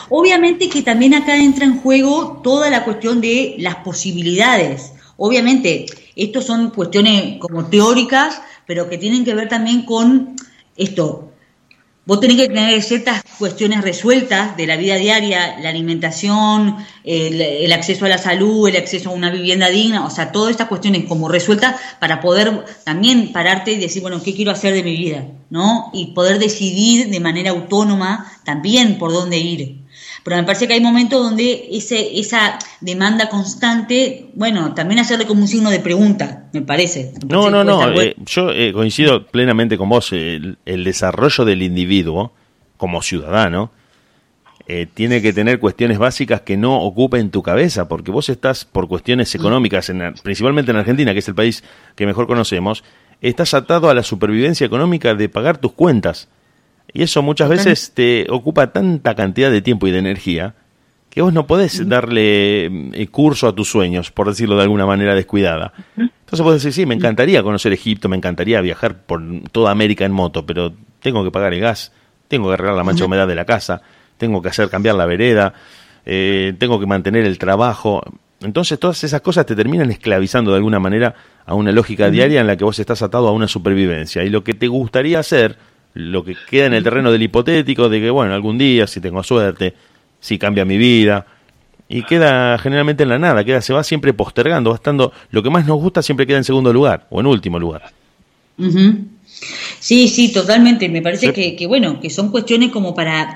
Obviamente 0.10 0.70
que 0.70 0.84
también 0.84 1.16
acá 1.16 1.38
entra 1.38 1.66
en 1.66 1.80
juego 1.80 2.42
toda 2.44 2.70
la 2.70 2.84
cuestión 2.84 3.20
de 3.20 3.56
las 3.58 3.78
posibilidades. 3.78 4.94
Obviamente, 5.18 5.88
estos 6.16 6.46
son 6.46 6.70
cuestiones 6.70 7.40
como 7.40 7.66
teóricas, 7.66 8.42
pero 8.68 8.88
que 8.88 9.00
tienen 9.00 9.26
que 9.26 9.34
ver 9.34 9.50
también 9.50 9.86
con 9.86 10.36
esto, 10.78 11.29
Vos 12.10 12.20
tenés 12.20 12.38
que 12.38 12.48
tener 12.48 12.82
ciertas 12.82 13.22
cuestiones 13.38 13.84
resueltas 13.84 14.58
de 14.58 14.66
la 14.66 14.78
vida 14.78 14.96
diaria, 14.96 15.60
la 15.60 15.70
alimentación, 15.70 16.78
el, 17.04 17.72
acceso 17.72 18.06
a 18.06 18.10
la 18.10 18.18
salud, 18.18 18.68
el 18.68 18.78
acceso 18.78 19.12
a 19.12 19.14
una 19.14 19.30
vivienda 19.30 19.70
digna, 19.70 20.04
o 20.04 20.10
sea, 20.10 20.32
todas 20.32 20.50
estas 20.50 20.70
cuestiones 20.70 21.06
como 21.06 21.30
resueltas 21.30 21.76
para 22.00 22.20
poder 22.20 22.66
también 22.84 23.32
pararte 23.32 23.74
y 23.74 23.78
decir, 23.78 24.02
bueno, 24.02 24.24
¿qué 24.24 24.34
quiero 24.34 24.50
hacer 24.50 24.74
de 24.74 24.82
mi 24.82 24.98
vida? 24.98 25.24
¿No? 25.52 25.92
Y 25.94 26.08
poder 26.16 26.40
decidir 26.40 27.12
de 27.12 27.20
manera 27.20 27.52
autónoma 27.52 28.26
también 28.44 28.98
por 28.98 29.14
dónde 29.14 29.38
ir. 29.38 29.79
Pero 30.24 30.38
me 30.38 30.44
parece 30.44 30.68
que 30.68 30.74
hay 30.74 30.82
momentos 30.82 31.24
donde 31.24 31.70
ese, 31.72 32.20
esa 32.20 32.60
demanda 32.82 33.30
constante, 33.30 34.30
bueno, 34.34 34.74
también 34.74 35.00
hacerle 35.00 35.26
como 35.26 35.42
un 35.42 35.48
signo 35.48 35.70
de 35.70 35.80
pregunta, 35.80 36.50
me 36.54 36.62
parece. 36.62 37.14
no, 37.28 37.50
no, 37.50 37.64
no, 37.64 37.92
eh, 38.00 38.16
yo 38.26 38.52
eh, 38.52 38.74
coincido 38.74 39.26
plenamente 39.28 39.78
con 39.78 39.90
vos. 39.90 40.12
El, 40.12 40.58
desarrollo 40.66 41.46
del 41.46 41.62
individuo 41.62 42.34
como 42.78 43.02
ciudadano 43.02 43.72
eh, 44.68 44.88
tiene 44.92 45.22
que 45.22 45.34
tener 45.34 45.60
cuestiones 45.60 45.98
básicas 45.98 46.42
que 46.42 46.58
no 46.58 46.82
ocupen 46.82 47.32
tu 47.32 47.44
cabeza, 47.44 47.88
porque 47.88 48.12
vos 48.12 48.30
estás 48.30 48.66
por 48.66 48.88
cuestiones 48.88 49.34
económicas, 49.36 49.90
en, 49.90 50.14
principalmente 50.24 50.72
en 50.72 50.78
Argentina, 50.78 51.14
que 51.14 51.20
es 51.20 51.28
el 51.28 51.36
país 51.36 51.64
que 51.96 52.06
mejor 52.06 52.28
conocemos, 52.28 52.84
estás 53.22 53.54
atado 53.54 53.90
a 53.90 53.94
la 53.94 54.04
supervivencia 54.04 54.66
económica 54.66 55.16
de 55.16 55.30
pagar 55.30 55.58
tus 55.58 55.74
cuentas. 55.74 56.30
Y 56.94 57.04
eso 57.04 57.22
muchas 57.22 57.50
veces 57.50 57.92
te 57.94 58.26
ocupa 58.30 58.72
tanta 58.72 59.16
cantidad 59.16 59.52
de 59.52 59.62
tiempo 59.62 59.88
y 59.88 59.92
de 59.92 60.00
energía 60.00 60.56
que 61.10 61.22
vos 61.22 61.34
no 61.34 61.48
podés 61.48 61.88
darle 61.88 62.66
eh, 62.66 63.08
curso 63.08 63.48
a 63.48 63.56
tus 63.56 63.70
sueños, 63.70 64.12
por 64.12 64.28
decirlo 64.28 64.56
de 64.56 64.64
alguna 64.64 64.86
manera 64.86 65.16
descuidada. 65.16 65.74
Entonces 65.98 66.42
vos 66.42 66.62
decís, 66.62 66.76
sí, 66.76 66.86
me 66.86 66.96
encantaría 66.96 67.42
conocer 67.42 67.74
Egipto, 67.74 68.10
me 68.10 68.18
encantaría 68.18 68.62
viajar 68.62 69.02
por 69.04 69.22
toda 69.52 69.72
América 69.72 70.06
en 70.06 70.12
moto, 70.12 70.46
pero 70.46 70.74
tengo 71.02 71.24
que 71.24 71.32
pagar 71.32 71.54
el 71.54 71.62
gas, 71.62 71.92
tengo 72.28 72.48
que 72.48 72.54
arreglar 72.54 72.76
la 72.76 72.84
mancha 72.84 73.00
de 73.00 73.06
humedad 73.08 73.28
de 73.28 73.36
la 73.36 73.46
casa, 73.46 73.82
tengo 74.18 74.42
que 74.42 74.50
hacer 74.50 74.70
cambiar 74.70 74.96
la 74.96 75.08
vereda, 75.08 75.54
eh, 76.06 76.54
tengo 76.60 76.80
que 76.80 76.86
mantener 76.86 77.26
el 77.26 77.40
trabajo. 77.40 78.04
Entonces 78.42 78.80
todas 78.80 79.04
esas 79.04 79.22
cosas 79.22 79.46
te 79.48 79.56
terminan 79.56 79.90
esclavizando 79.90 80.52
de 80.52 80.58
alguna 80.58 80.80
manera 80.80 81.16
a 81.46 81.56
una 81.56 81.72
lógica 81.72 82.12
diaria 82.12 82.42
en 82.42 82.48
la 82.48 82.56
que 82.56 82.64
vos 82.64 82.78
estás 82.78 83.02
atado 83.02 83.28
a 83.28 83.32
una 83.32 83.48
supervivencia. 83.48 84.24
Y 84.24 84.30
lo 84.30 84.44
que 84.44 84.54
te 84.54 84.68
gustaría 84.68 85.20
hacer 85.20 85.58
lo 86.00 86.24
que 86.24 86.36
queda 86.50 86.66
en 86.66 86.74
el 86.74 86.84
terreno 86.84 87.12
del 87.12 87.22
hipotético 87.22 87.90
de 87.90 88.00
que, 88.00 88.10
bueno, 88.10 88.34
algún 88.34 88.58
día, 88.58 88.88
si 88.88 89.02
tengo 89.02 89.24
suerte, 89.24 89.74
si 90.20 90.38
cambia 90.38 90.66
mi 90.66 90.78
vida, 90.78 91.26
y 91.88 92.04
queda 92.04 92.58
generalmente 92.60 93.04
en 93.04 93.10
la 93.10 93.20
nada, 93.20 93.44
queda, 93.44 93.62
se 93.62 93.74
va 93.74 93.84
siempre 93.84 94.14
postergando, 94.14 94.74
estando, 94.74 95.12
lo 95.32 95.42
que 95.42 95.50
más 95.50 95.66
nos 95.66 95.80
gusta 95.80 96.04
siempre 96.04 96.28
queda 96.28 96.38
en 96.38 96.44
segundo 96.44 96.72
lugar 96.72 97.08
o 97.10 97.20
en 97.20 97.26
último 97.26 97.60
lugar. 97.60 97.92
Sí, 99.80 100.08
sí, 100.08 100.32
totalmente. 100.32 100.88
Me 100.90 101.02
parece 101.02 101.34
que, 101.34 101.68
bueno, 101.68 102.00
que 102.00 102.10
son 102.10 102.30
cuestiones 102.30 102.72
como 102.72 102.94
para 102.94 103.34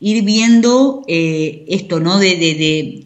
ir 0.00 0.22
viendo 0.24 1.02
eh, 1.08 1.64
esto, 1.68 1.98
¿no? 1.98 2.18
De, 2.18 2.36
de, 2.36 3.02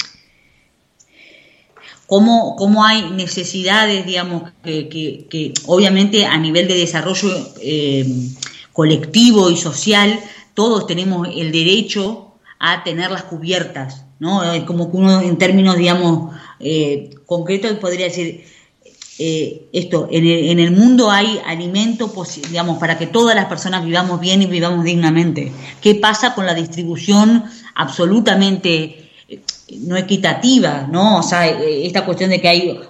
cómo, 2.06 2.56
cómo, 2.56 2.84
hay 2.84 3.10
necesidades, 3.10 4.04
digamos, 4.04 4.50
que, 4.62 4.88
que, 4.88 5.54
obviamente 5.66 6.26
a 6.26 6.36
nivel 6.36 6.68
de 6.68 6.74
desarrollo 6.74 7.30
eh, 7.62 8.04
colectivo 8.72 9.50
y 9.50 9.56
social, 9.56 10.18
todos 10.54 10.86
tenemos 10.86 11.28
el 11.34 11.52
derecho 11.52 12.32
a 12.58 12.84
tenerlas 12.84 13.24
cubiertas, 13.24 14.04
¿no? 14.18 14.44
Es 14.52 14.64
como 14.64 14.90
que 14.90 14.96
uno 14.96 15.20
en 15.20 15.36
términos, 15.36 15.76
digamos, 15.76 16.34
eh, 16.60 17.10
concretos 17.26 17.72
podría 17.78 18.06
decir, 18.06 18.44
eh, 19.18 19.68
esto, 19.72 20.08
en 20.10 20.24
el, 20.24 20.50
en 20.50 20.60
el, 20.60 20.70
mundo 20.70 21.10
hay 21.10 21.40
alimento, 21.44 22.12
digamos, 22.48 22.78
para 22.78 22.98
que 22.98 23.06
todas 23.06 23.34
las 23.34 23.46
personas 23.46 23.84
vivamos 23.84 24.20
bien 24.20 24.42
y 24.42 24.46
vivamos 24.46 24.84
dignamente. 24.84 25.52
¿Qué 25.80 25.96
pasa 25.96 26.34
con 26.34 26.46
la 26.46 26.54
distribución 26.54 27.44
absolutamente 27.74 29.10
eh, 29.28 29.40
no 29.80 29.96
equitativa, 29.96 30.88
¿no? 30.90 31.18
O 31.18 31.22
sea, 31.22 31.48
esta 31.48 32.04
cuestión 32.04 32.30
de 32.30 32.40
que 32.40 32.48
hay 32.48 32.80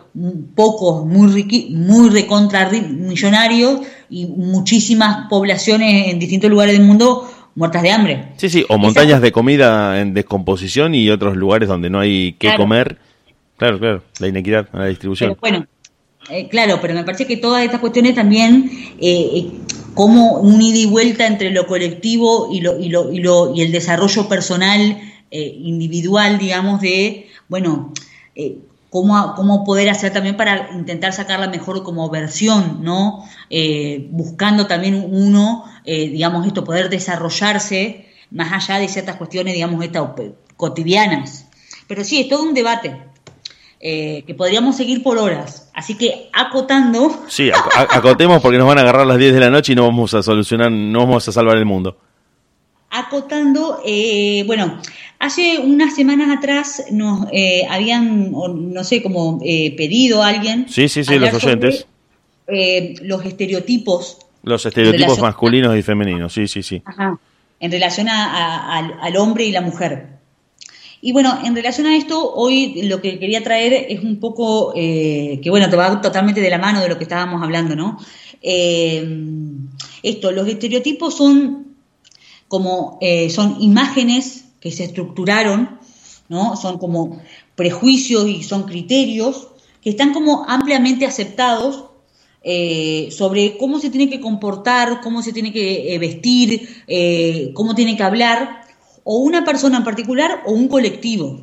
pocos 0.55 1.07
muy 1.07 1.71
muy 1.71 2.11
recontra 2.11 2.69
millonarios 2.69 3.81
y 4.13 4.27
muchísimas 4.27 5.29
poblaciones 5.31 6.09
en 6.09 6.19
distintos 6.19 6.51
lugares 6.51 6.77
del 6.77 6.87
mundo 6.87 7.29
muertas 7.55 7.83
de 7.83 7.91
hambre. 7.91 8.29
Sí, 8.37 8.51
sí, 8.51 8.65
o 8.69 8.77
montañas 8.77 9.23
de 9.23 9.33
comida 9.33 10.01
en 10.01 10.13
descomposición 10.13 10.95
y 10.95 11.09
otros 11.09 11.35
lugares 11.35 11.69
donde 11.69 11.89
no 11.89 11.99
hay 11.99 12.35
que 12.35 12.55
comer. 12.57 12.99
Claro, 13.57 13.79
claro, 13.79 14.03
la 14.19 14.29
inequidad 14.29 14.69
en 14.73 14.81
la 14.81 14.87
distribución. 14.87 15.37
bueno, 15.41 15.67
eh, 16.29 16.49
claro, 16.49 16.79
pero 16.83 16.95
me 16.95 17.05
parece 17.05 17.27
que 17.27 17.39
todas 17.39 17.65
estas 17.65 17.81
cuestiones 17.81 18.15
también, 18.15 18.71
eh, 19.01 19.31
eh, 19.35 19.51
como 19.95 20.35
un 20.41 20.61
ida 20.61 20.79
y 20.79 20.87
vuelta 20.87 21.27
entre 21.27 21.51
lo 21.51 21.67
colectivo 21.67 22.51
y, 22.53 22.61
lo, 22.61 22.79
y, 22.79 22.91
lo, 22.91 23.11
y, 23.13 23.19
lo, 23.19 23.55
y 23.55 23.63
el 23.63 23.73
desarrollo 23.73 24.29
personal, 24.29 25.01
individual, 25.35 26.39
digamos, 26.39 26.83
de, 26.83 27.29
bueno, 27.49 27.95
cómo, 28.93 29.33
cómo 29.35 29.65
poder 29.65 29.89
hacer 29.89 30.13
también 30.13 30.37
para 30.37 30.71
intentar 30.75 31.15
sacar 31.15 31.41
la 31.41 31.49
mejor 31.49 31.83
como 31.83 32.11
versión, 32.11 32.85
¿no? 32.85 33.25
Eh, 33.49 34.07
buscando 34.11 34.67
también 34.67 35.03
uno, 35.11 35.65
eh, 35.87 36.11
digamos, 36.11 36.47
esto, 36.47 36.63
poder 36.63 36.91
desarrollarse 36.91 38.07
más 38.31 38.53
allá 38.53 38.79
de 38.79 38.89
ciertas 38.89 39.17
cuestiones, 39.17 39.55
digamos, 39.55 39.83
estas 39.83 40.11
cotidianas. 40.59 41.47
Pero 41.89 42.05
sí, 42.05 42.21
es 42.21 42.29
todo 42.29 42.43
un 42.43 42.53
debate. 42.53 43.03
Eh, 43.85 44.23
que 44.27 44.35
podríamos 44.35 44.77
seguir 44.77 45.03
por 45.03 45.19
horas. 45.19 45.71
Así 45.75 45.97
que 45.97 46.29
acotando. 46.33 47.25
Sí, 47.29 47.51
acotemos 47.75 48.41
porque 48.41 48.59
nos 48.59 48.69
van 48.69 48.79
a 48.79 48.83
agarrar 48.83 49.07
las 49.07 49.19
10 49.19 49.35
de 49.35 49.41
la 49.41 49.51
noche 49.51 49.73
y 49.73 49.75
no 49.75 49.85
vamos 49.85 50.15
a 50.15 50.23
solucionar, 50.23 50.71
no 50.71 51.01
vamos 51.01 51.27
a 51.27 51.33
salvar 51.33 51.57
el 51.57 51.65
mundo. 51.65 51.97
Acotando, 52.91 53.83
bueno, 54.47 54.79
Hace 55.23 55.61
unas 55.61 55.95
semanas 55.95 56.37
atrás 56.37 56.83
nos 56.91 57.29
eh, 57.31 57.65
habían, 57.71 58.33
no 58.33 58.83
sé, 58.83 59.05
como 59.05 59.39
eh, 59.45 59.73
pedido 59.77 60.21
a 60.21 60.27
alguien. 60.27 60.67
Sí, 60.69 60.89
sí, 60.89 61.05
sí, 61.05 61.17
los 61.17 61.33
oyentes. 61.35 61.87
Eh, 62.49 62.97
los 63.03 63.25
estereotipos. 63.25 64.19
Los 64.43 64.67
estereotipos 64.67 65.21
masculinos 65.21 65.79
y 65.79 65.83
femeninos, 65.83 66.33
sí, 66.33 66.49
sí, 66.49 66.65
sí. 66.65 66.83
Ajá, 66.85 67.21
en 67.61 67.71
relación 67.71 68.09
al, 68.09 69.17
hombre 69.17 69.45
y 69.45 69.53
la 69.53 69.61
mujer. 69.61 70.09
Y 71.01 71.13
bueno, 71.13 71.39
en 71.45 71.55
relación 71.55 71.87
a 71.87 71.97
esto, 71.97 72.35
hoy 72.35 72.83
lo 72.89 73.01
que 73.01 73.21
quería 73.21 73.45
traer 73.45 73.87
es 73.91 74.03
un 74.03 74.19
poco, 74.19 74.73
que 74.75 75.47
bueno, 75.51 75.71
te 75.71 75.77
va 75.77 76.01
totalmente 76.01 76.41
de 76.41 76.51
la 76.51 76.59
mano 76.59 76.81
de 76.81 76.89
lo 76.89 76.99
que 76.99 77.05
estábamos 77.05 77.41
hablando, 77.45 77.77
¿no? 77.77 77.97
esto, 78.43 80.33
los 80.33 80.49
estereotipos 80.49 81.17
son 81.17 81.77
como, 82.49 82.99
son 83.31 83.59
imágenes 83.61 84.42
que 84.63 84.71
se 84.71 84.85
estructuraron, 84.85 85.81
¿no? 86.29 86.57
Son 86.57 86.79
como 86.79 87.21
prejuicios 87.57 88.29
y 88.29 88.43
son 88.43 88.63
criterios 88.63 89.49
que 89.83 89.91
están 89.91 90.15
como 90.15 90.45
ampliamente 90.49 91.05
aceptados 91.05 91.87
eh, 92.45 93.09
sobre 93.11 93.57
cómo 93.59 93.81
se 93.81 93.91
tiene 93.91 94.09
que 94.09 94.21
comportar, 94.21 95.01
cómo 95.01 95.23
se 95.23 95.33
tiene 95.33 95.53
que 95.53 95.95
eh, 95.95 95.99
vestir, 95.99 96.69
eh, 96.87 97.51
cómo 97.55 97.75
tiene 97.75 97.97
que 97.97 98.03
hablar, 98.05 98.63
o 99.05 99.19
una 99.19 99.45
persona 99.45 99.79
en 99.79 99.85
particular 99.85 100.43
o 100.47 100.53
un 100.53 100.69
colectivo. 100.69 101.41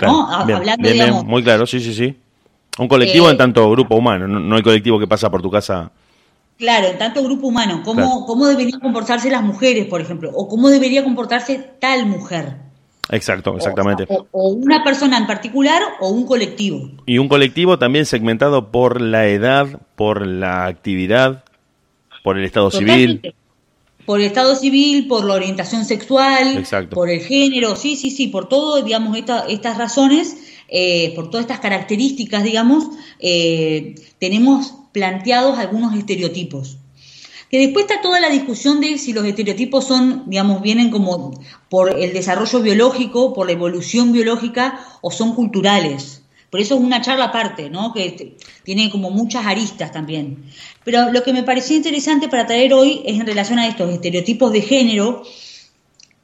¿no? 0.00 0.28
Hablando, 0.32 1.24
muy 1.24 1.42
claro, 1.42 1.66
sí, 1.66 1.80
sí, 1.80 1.92
sí. 1.92 2.16
Un 2.78 2.88
colectivo 2.88 3.28
en 3.28 3.36
tanto 3.36 3.68
grupo 3.70 3.96
humano, 3.96 4.26
no, 4.26 4.56
hay 4.56 4.62
colectivo 4.62 4.98
que 4.98 5.06
pasa 5.06 5.30
por 5.30 5.42
tu 5.42 5.50
casa 5.50 5.90
Claro, 6.60 6.88
en 6.88 6.98
tanto 6.98 7.24
grupo 7.24 7.46
humano, 7.46 7.80
¿cómo, 7.82 8.26
¿cómo 8.26 8.46
deberían 8.46 8.80
comportarse 8.80 9.30
las 9.30 9.42
mujeres, 9.42 9.86
por 9.86 10.02
ejemplo? 10.02 10.30
¿O 10.34 10.46
cómo 10.46 10.68
debería 10.68 11.02
comportarse 11.02 11.58
tal 11.80 12.04
mujer? 12.04 12.56
Exacto, 13.08 13.56
exactamente. 13.56 14.06
O, 14.30 14.50
una 14.50 14.84
persona 14.84 15.16
en 15.16 15.26
particular 15.26 15.80
o 16.00 16.10
un 16.10 16.26
colectivo. 16.26 16.90
Y 17.06 17.16
un 17.16 17.28
colectivo 17.28 17.78
también 17.78 18.04
segmentado 18.04 18.70
por 18.70 19.00
la 19.00 19.26
edad, 19.28 19.80
por 19.96 20.26
la 20.26 20.66
actividad, 20.66 21.44
por 22.22 22.38
el 22.38 22.44
estado 22.44 22.70
civil. 22.70 23.34
Por 24.04 24.20
el 24.20 24.26
estado 24.26 24.54
civil, 24.54 25.08
por 25.08 25.24
la 25.24 25.34
orientación 25.34 25.86
sexual, 25.86 26.62
por 26.90 27.08
el 27.08 27.20
género, 27.20 27.74
sí, 27.74 27.96
sí, 27.96 28.10
sí, 28.10 28.26
por 28.26 28.50
todo, 28.50 28.82
digamos, 28.82 29.16
estas 29.16 29.78
razones, 29.78 30.36
eh, 30.68 31.14
por 31.14 31.30
todas 31.30 31.44
estas 31.44 31.60
características, 31.60 32.44
digamos, 32.44 32.84
eh, 33.18 33.94
tenemos 34.18 34.74
planteados 34.92 35.58
algunos 35.58 35.94
estereotipos. 35.94 36.78
Que 37.50 37.58
después 37.58 37.86
está 37.86 38.00
toda 38.00 38.20
la 38.20 38.30
discusión 38.30 38.80
de 38.80 38.96
si 38.96 39.12
los 39.12 39.24
estereotipos 39.24 39.84
son, 39.84 40.24
digamos, 40.30 40.62
vienen 40.62 40.90
como 40.90 41.40
por 41.68 41.98
el 41.98 42.12
desarrollo 42.12 42.60
biológico, 42.60 43.34
por 43.34 43.46
la 43.46 43.52
evolución 43.52 44.12
biológica 44.12 44.80
o 45.00 45.10
son 45.10 45.34
culturales. 45.34 46.22
Por 46.50 46.60
eso 46.60 46.74
es 46.74 46.80
una 46.80 47.00
charla 47.00 47.26
aparte, 47.26 47.70
¿no? 47.70 47.92
Que 47.92 48.36
tiene 48.64 48.90
como 48.90 49.10
muchas 49.10 49.46
aristas 49.46 49.92
también. 49.92 50.44
Pero 50.84 51.12
lo 51.12 51.22
que 51.22 51.32
me 51.32 51.44
pareció 51.44 51.76
interesante 51.76 52.28
para 52.28 52.46
traer 52.46 52.72
hoy 52.74 53.02
es 53.04 53.18
en 53.18 53.26
relación 53.26 53.58
a 53.58 53.68
estos 53.68 53.92
estereotipos 53.92 54.52
de 54.52 54.62
género, 54.62 55.22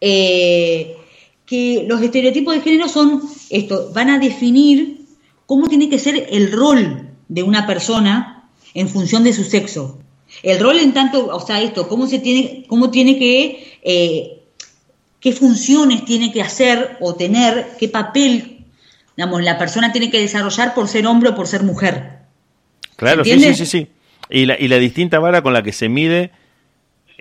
eh, 0.00 0.96
que 1.44 1.84
los 1.88 2.02
estereotipos 2.02 2.54
de 2.54 2.60
género 2.60 2.88
son 2.88 3.22
esto, 3.50 3.90
van 3.94 4.10
a 4.10 4.18
definir 4.18 5.06
cómo 5.46 5.68
tiene 5.68 5.88
que 5.88 5.98
ser 5.98 6.26
el 6.30 6.52
rol 6.52 7.08
de 7.28 7.42
una 7.44 7.66
persona 7.66 8.35
en 8.76 8.88
función 8.88 9.24
de 9.24 9.32
su 9.32 9.42
sexo. 9.42 9.98
El 10.42 10.60
rol 10.60 10.78
en 10.78 10.92
tanto, 10.92 11.28
o 11.34 11.40
sea, 11.40 11.62
esto, 11.62 11.88
cómo 11.88 12.06
se 12.06 12.18
tiene, 12.18 12.64
cómo 12.68 12.90
tiene 12.90 13.18
que, 13.18 13.78
eh, 13.82 14.42
qué 15.18 15.32
funciones 15.32 16.04
tiene 16.04 16.30
que 16.30 16.42
hacer 16.42 16.98
o 17.00 17.14
tener, 17.14 17.68
qué 17.78 17.88
papel, 17.88 18.58
digamos, 19.16 19.42
la 19.42 19.56
persona 19.56 19.92
tiene 19.92 20.10
que 20.10 20.20
desarrollar 20.20 20.74
por 20.74 20.88
ser 20.88 21.06
hombre 21.06 21.30
o 21.30 21.34
por 21.34 21.46
ser 21.46 21.62
mujer. 21.62 22.18
Claro, 22.96 23.24
sí, 23.24 23.40
sí, 23.40 23.54
sí, 23.54 23.66
sí. 23.66 23.86
Y 24.28 24.44
la, 24.44 24.60
y 24.60 24.68
la 24.68 24.76
distinta 24.76 25.18
vara 25.20 25.42
con 25.42 25.54
la 25.54 25.62
que 25.62 25.72
se 25.72 25.88
mide, 25.88 26.32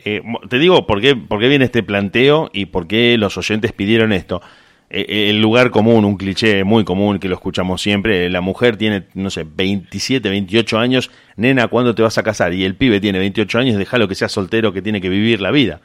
eh, 0.04 0.22
te 0.50 0.60
digo 0.60 0.86
por 0.86 1.00
qué, 1.00 1.16
por 1.16 1.40
qué 1.40 1.48
viene 1.48 1.66
este 1.66 1.84
planteo 1.84 2.50
y 2.52 2.66
por 2.66 2.86
qué 2.86 3.18
los 3.18 3.38
oyentes 3.38 3.72
pidieron 3.72 4.12
esto. 4.12 4.42
Eh, 4.90 5.06
eh, 5.10 5.30
el 5.32 5.42
lugar 5.42 5.72
común, 5.72 6.06
un 6.06 6.16
cliché 6.16 6.64
muy 6.64 6.84
común 6.84 7.18
que 7.18 7.28
lo 7.28 7.36
escuchamos 7.36 7.82
siempre, 7.82 8.30
la 8.30 8.42
mujer 8.42 8.78
tiene, 8.78 9.06
no 9.16 9.32
sé, 9.32 9.44
27, 9.44 10.30
28 10.30 10.78
años, 10.78 11.10
nena, 11.36 11.68
¿cuándo 11.68 11.96
te 11.96 12.04
vas 12.04 12.18
a 12.18 12.24
casar? 12.24 12.54
Y 12.54 12.64
el 12.64 12.76
pibe 12.76 13.02
tiene 13.02 13.18
28 13.18 13.60
años, 13.60 13.78
déjalo 13.78 14.08
que 14.08 14.16
sea 14.16 14.30
soltero, 14.30 14.74
que 14.74 14.84
tiene 14.84 15.02
que 15.02 15.10
vivir 15.10 15.42
la 15.42 15.52
vida. 15.52 15.82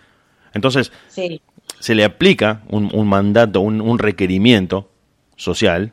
Entonces, 0.52 0.92
se 1.08 1.94
le 1.94 2.04
aplica 2.04 2.62
un, 2.68 3.08
mandato, 3.08 3.60
un, 3.60 3.98
requerimiento 3.98 4.90
social, 5.36 5.92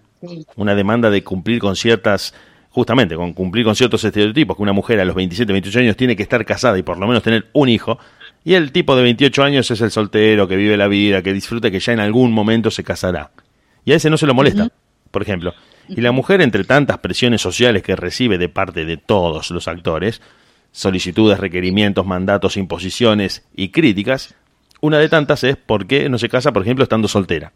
una 0.56 0.76
demanda 0.76 1.10
de 1.10 1.24
cumplir 1.24 1.60
con 1.60 1.76
ciertas, 1.76 2.34
justamente, 2.70 3.16
con 3.16 3.34
cumplir 3.34 3.64
con 3.64 3.76
ciertos 3.76 4.04
estereotipos, 4.04 4.58
que 4.58 4.64
una 4.64 4.74
mujer 4.74 5.00
a 5.00 5.06
los 5.06 5.16
27, 5.16 5.52
28 5.52 5.80
años 5.80 5.96
tiene 5.96 6.16
que 6.16 6.24
estar 6.24 6.44
casada 6.44 6.78
y 6.78 6.84
por 6.84 6.98
lo 6.98 7.08
menos 7.08 7.24
tener 7.24 7.48
un 7.54 7.70
hijo, 7.70 8.00
y 8.44 8.54
el 8.54 8.72
tipo 8.72 8.96
de 8.96 9.04
28 9.04 9.44
años 9.44 9.72
es 9.72 9.82
el 9.82 9.92
soltero 9.92 10.48
que 10.48 10.56
vive 10.56 10.78
la 10.78 10.88
vida, 10.88 11.22
que 11.22 11.34
disfruta, 11.34 11.70
que 11.70 11.80
ya 11.80 11.94
en 11.94 12.00
algún 12.00 12.32
momento 12.32 12.72
se 12.72 12.84
casará. 12.84 13.32
Y 13.84 13.92
a 13.92 13.96
ese 13.96 14.10
no 14.10 14.18
se 14.18 14.26
lo 14.26 14.34
molesta, 14.34 14.70
por 15.12 15.22
ejemplo. 15.22 15.54
Y 15.90 16.02
la 16.02 16.12
mujer, 16.12 16.42
entre 16.42 16.64
tantas 16.64 16.98
presiones 17.00 17.42
sociales 17.42 17.84
que 17.84 17.96
recibe 17.96 18.38
de 18.38 18.50
parte 18.50 18.86
de 18.86 18.98
todos 18.98 19.52
los 19.52 19.68
actores, 19.68 20.22
solicitudes, 20.72 21.40
requerimientos, 21.40 22.06
mandatos, 22.06 22.58
imposiciones 22.58 23.46
y 23.56 23.70
críticas, 23.70 24.36
una 24.82 25.00
de 25.00 25.10
tantas 25.10 25.44
es 25.44 25.56
por 25.56 25.88
qué 25.88 26.10
no 26.10 26.18
se 26.18 26.30
casa, 26.30 26.52
por 26.52 26.62
ejemplo, 26.62 26.84
estando 26.84 27.08
soltera. 27.08 27.54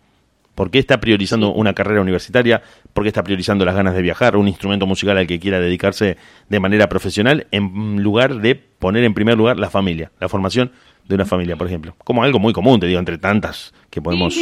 ¿Por 0.55 0.70
qué 0.70 0.79
está 0.79 1.00
priorizando 1.00 1.53
una 1.53 1.74
carrera 1.74 2.01
universitaria? 2.01 2.62
¿Por 2.93 3.03
qué 3.03 3.08
está 3.08 3.24
priorizando 3.24 3.65
las 3.65 3.75
ganas 3.75 3.96
de 3.96 4.01
viajar? 4.01 4.36
Un 4.36 4.48
instrumento 4.48 4.86
musical 4.86 5.17
al 5.17 5.27
que 5.27 5.39
quiera 5.39 5.60
dedicarse 5.60 6.18
de 6.50 6.59
manera 6.59 6.90
profesional 6.90 7.48
en 7.51 8.03
lugar 8.03 8.42
de 8.42 8.55
poner 8.55 9.03
en 9.03 9.14
primer 9.14 9.37
lugar 9.37 9.59
la 9.59 9.70
familia, 9.70 10.11
la 10.20 10.29
formación 10.29 10.72
de 11.07 11.16
una 11.16 11.25
familia, 11.25 11.55
por 11.55 11.68
ejemplo. 11.68 11.96
Como 12.03 12.24
algo 12.24 12.40
muy 12.40 12.53
común, 12.53 12.79
te 12.79 12.87
digo, 12.87 13.00
entre 13.00 13.18
tantas 13.18 13.74
que 13.90 14.01
podemos 14.01 14.35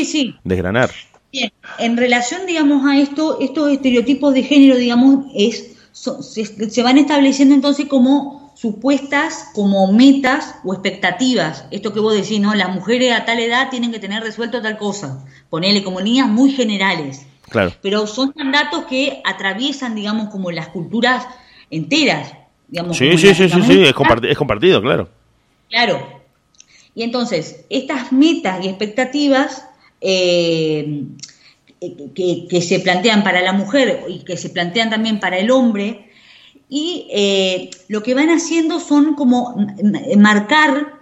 desgranar. 0.44 0.90
Bien, 1.32 1.52
en 1.78 1.96
relación, 1.96 2.46
digamos, 2.48 2.86
a 2.88 2.98
esto, 2.98 3.40
estos 3.40 3.72
estereotipos 3.72 4.34
de 4.34 4.44
género, 4.44 4.78
digamos, 4.78 5.26
es, 5.36 5.79
se, 6.00 6.70
se 6.70 6.84
van 6.84 6.98
estableciendo 6.98 7.54
entonces 7.56 7.88
como 7.88 8.54
supuestas 8.56 9.50
como 9.54 9.92
metas 9.92 10.56
o 10.66 10.74
expectativas. 10.74 11.66
Esto 11.72 11.94
que 11.94 12.02
vos 12.02 12.14
decís, 12.14 12.40
¿no? 12.42 12.54
Las 12.56 12.74
mujeres 12.74 13.14
a 13.14 13.24
tal 13.24 13.40
edad 13.40 13.70
tienen 13.70 13.92
que 13.92 14.00
tener 14.00 14.22
resuelto 14.22 14.62
tal 14.62 14.78
cosa. 14.78 15.26
Ponele 15.50 15.84
como 15.84 16.02
líneas 16.02 16.28
muy 16.28 16.52
generales. 16.52 17.26
Claro. 17.50 17.74
Pero 17.82 18.06
son 18.06 18.34
mandatos 18.36 18.86
que 18.86 19.22
atraviesan, 19.24 19.96
digamos, 19.96 20.30
como 20.30 20.52
las 20.52 20.68
culturas 20.70 21.26
enteras. 21.70 22.34
Digamos, 22.68 22.98
sí, 22.98 23.18
sí, 23.18 23.34
sí, 23.34 23.50
sí, 23.50 23.62
sí, 23.62 23.84
es, 23.84 23.94
compartido, 23.94 24.82
claro. 24.82 25.10
Claro. 25.70 26.22
Y 26.94 27.04
entonces, 27.04 27.66
estas 27.70 28.12
metas 28.12 28.64
y 28.64 28.68
expectativas 28.68 29.66
eh, 30.02 31.06
que, 31.80 32.48
que 32.50 32.62
se 32.62 32.80
plantean 32.80 33.24
para 33.24 33.42
la 33.42 33.54
mujer 33.54 34.06
y 34.08 34.20
que 34.20 34.38
se 34.38 34.50
plantean 34.50 34.90
también 34.90 35.20
para 35.20 35.38
el 35.38 35.52
hombre, 35.52 36.10
y 36.70 37.08
eh, 37.10 37.72
lo 37.88 38.04
que 38.04 38.14
van 38.14 38.30
haciendo 38.30 38.80
son 38.80 39.16
como 39.16 39.56
marcar, 40.18 41.00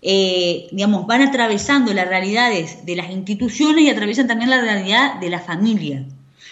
eh, 0.00 0.68
digamos, 0.70 1.08
van 1.08 1.22
atravesando 1.22 1.92
las 1.92 2.06
realidades 2.06 2.86
de 2.86 2.94
las 2.94 3.10
instituciones 3.10 3.82
y 3.82 3.90
atraviesan 3.90 4.28
también 4.28 4.50
la 4.50 4.60
realidad 4.60 5.18
de 5.20 5.28
la 5.28 5.40
familia. 5.40 6.06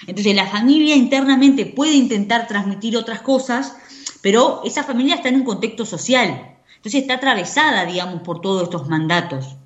Entonces 0.09 0.35
la 0.35 0.47
familia 0.47 0.97
internamente 0.97 1.65
puede 1.65 1.95
intentar 1.95 2.49
transmitir 2.49 2.97
otras 2.97 3.21
cosas, 3.21 3.77
pero 4.21 4.63
esa 4.65 4.83
familia 4.83 5.15
está 5.15 5.29
en 5.29 5.37
un 5.37 5.45
contexto 5.45 5.87
social. 5.87 6.57
Entonces 6.77 7.03
está 7.03 7.15
atravesada, 7.15 7.87
digamos, 7.87 8.23
por 8.23 8.41
todos 8.41 8.65
estos 8.65 8.89
mandatos. 8.89 9.57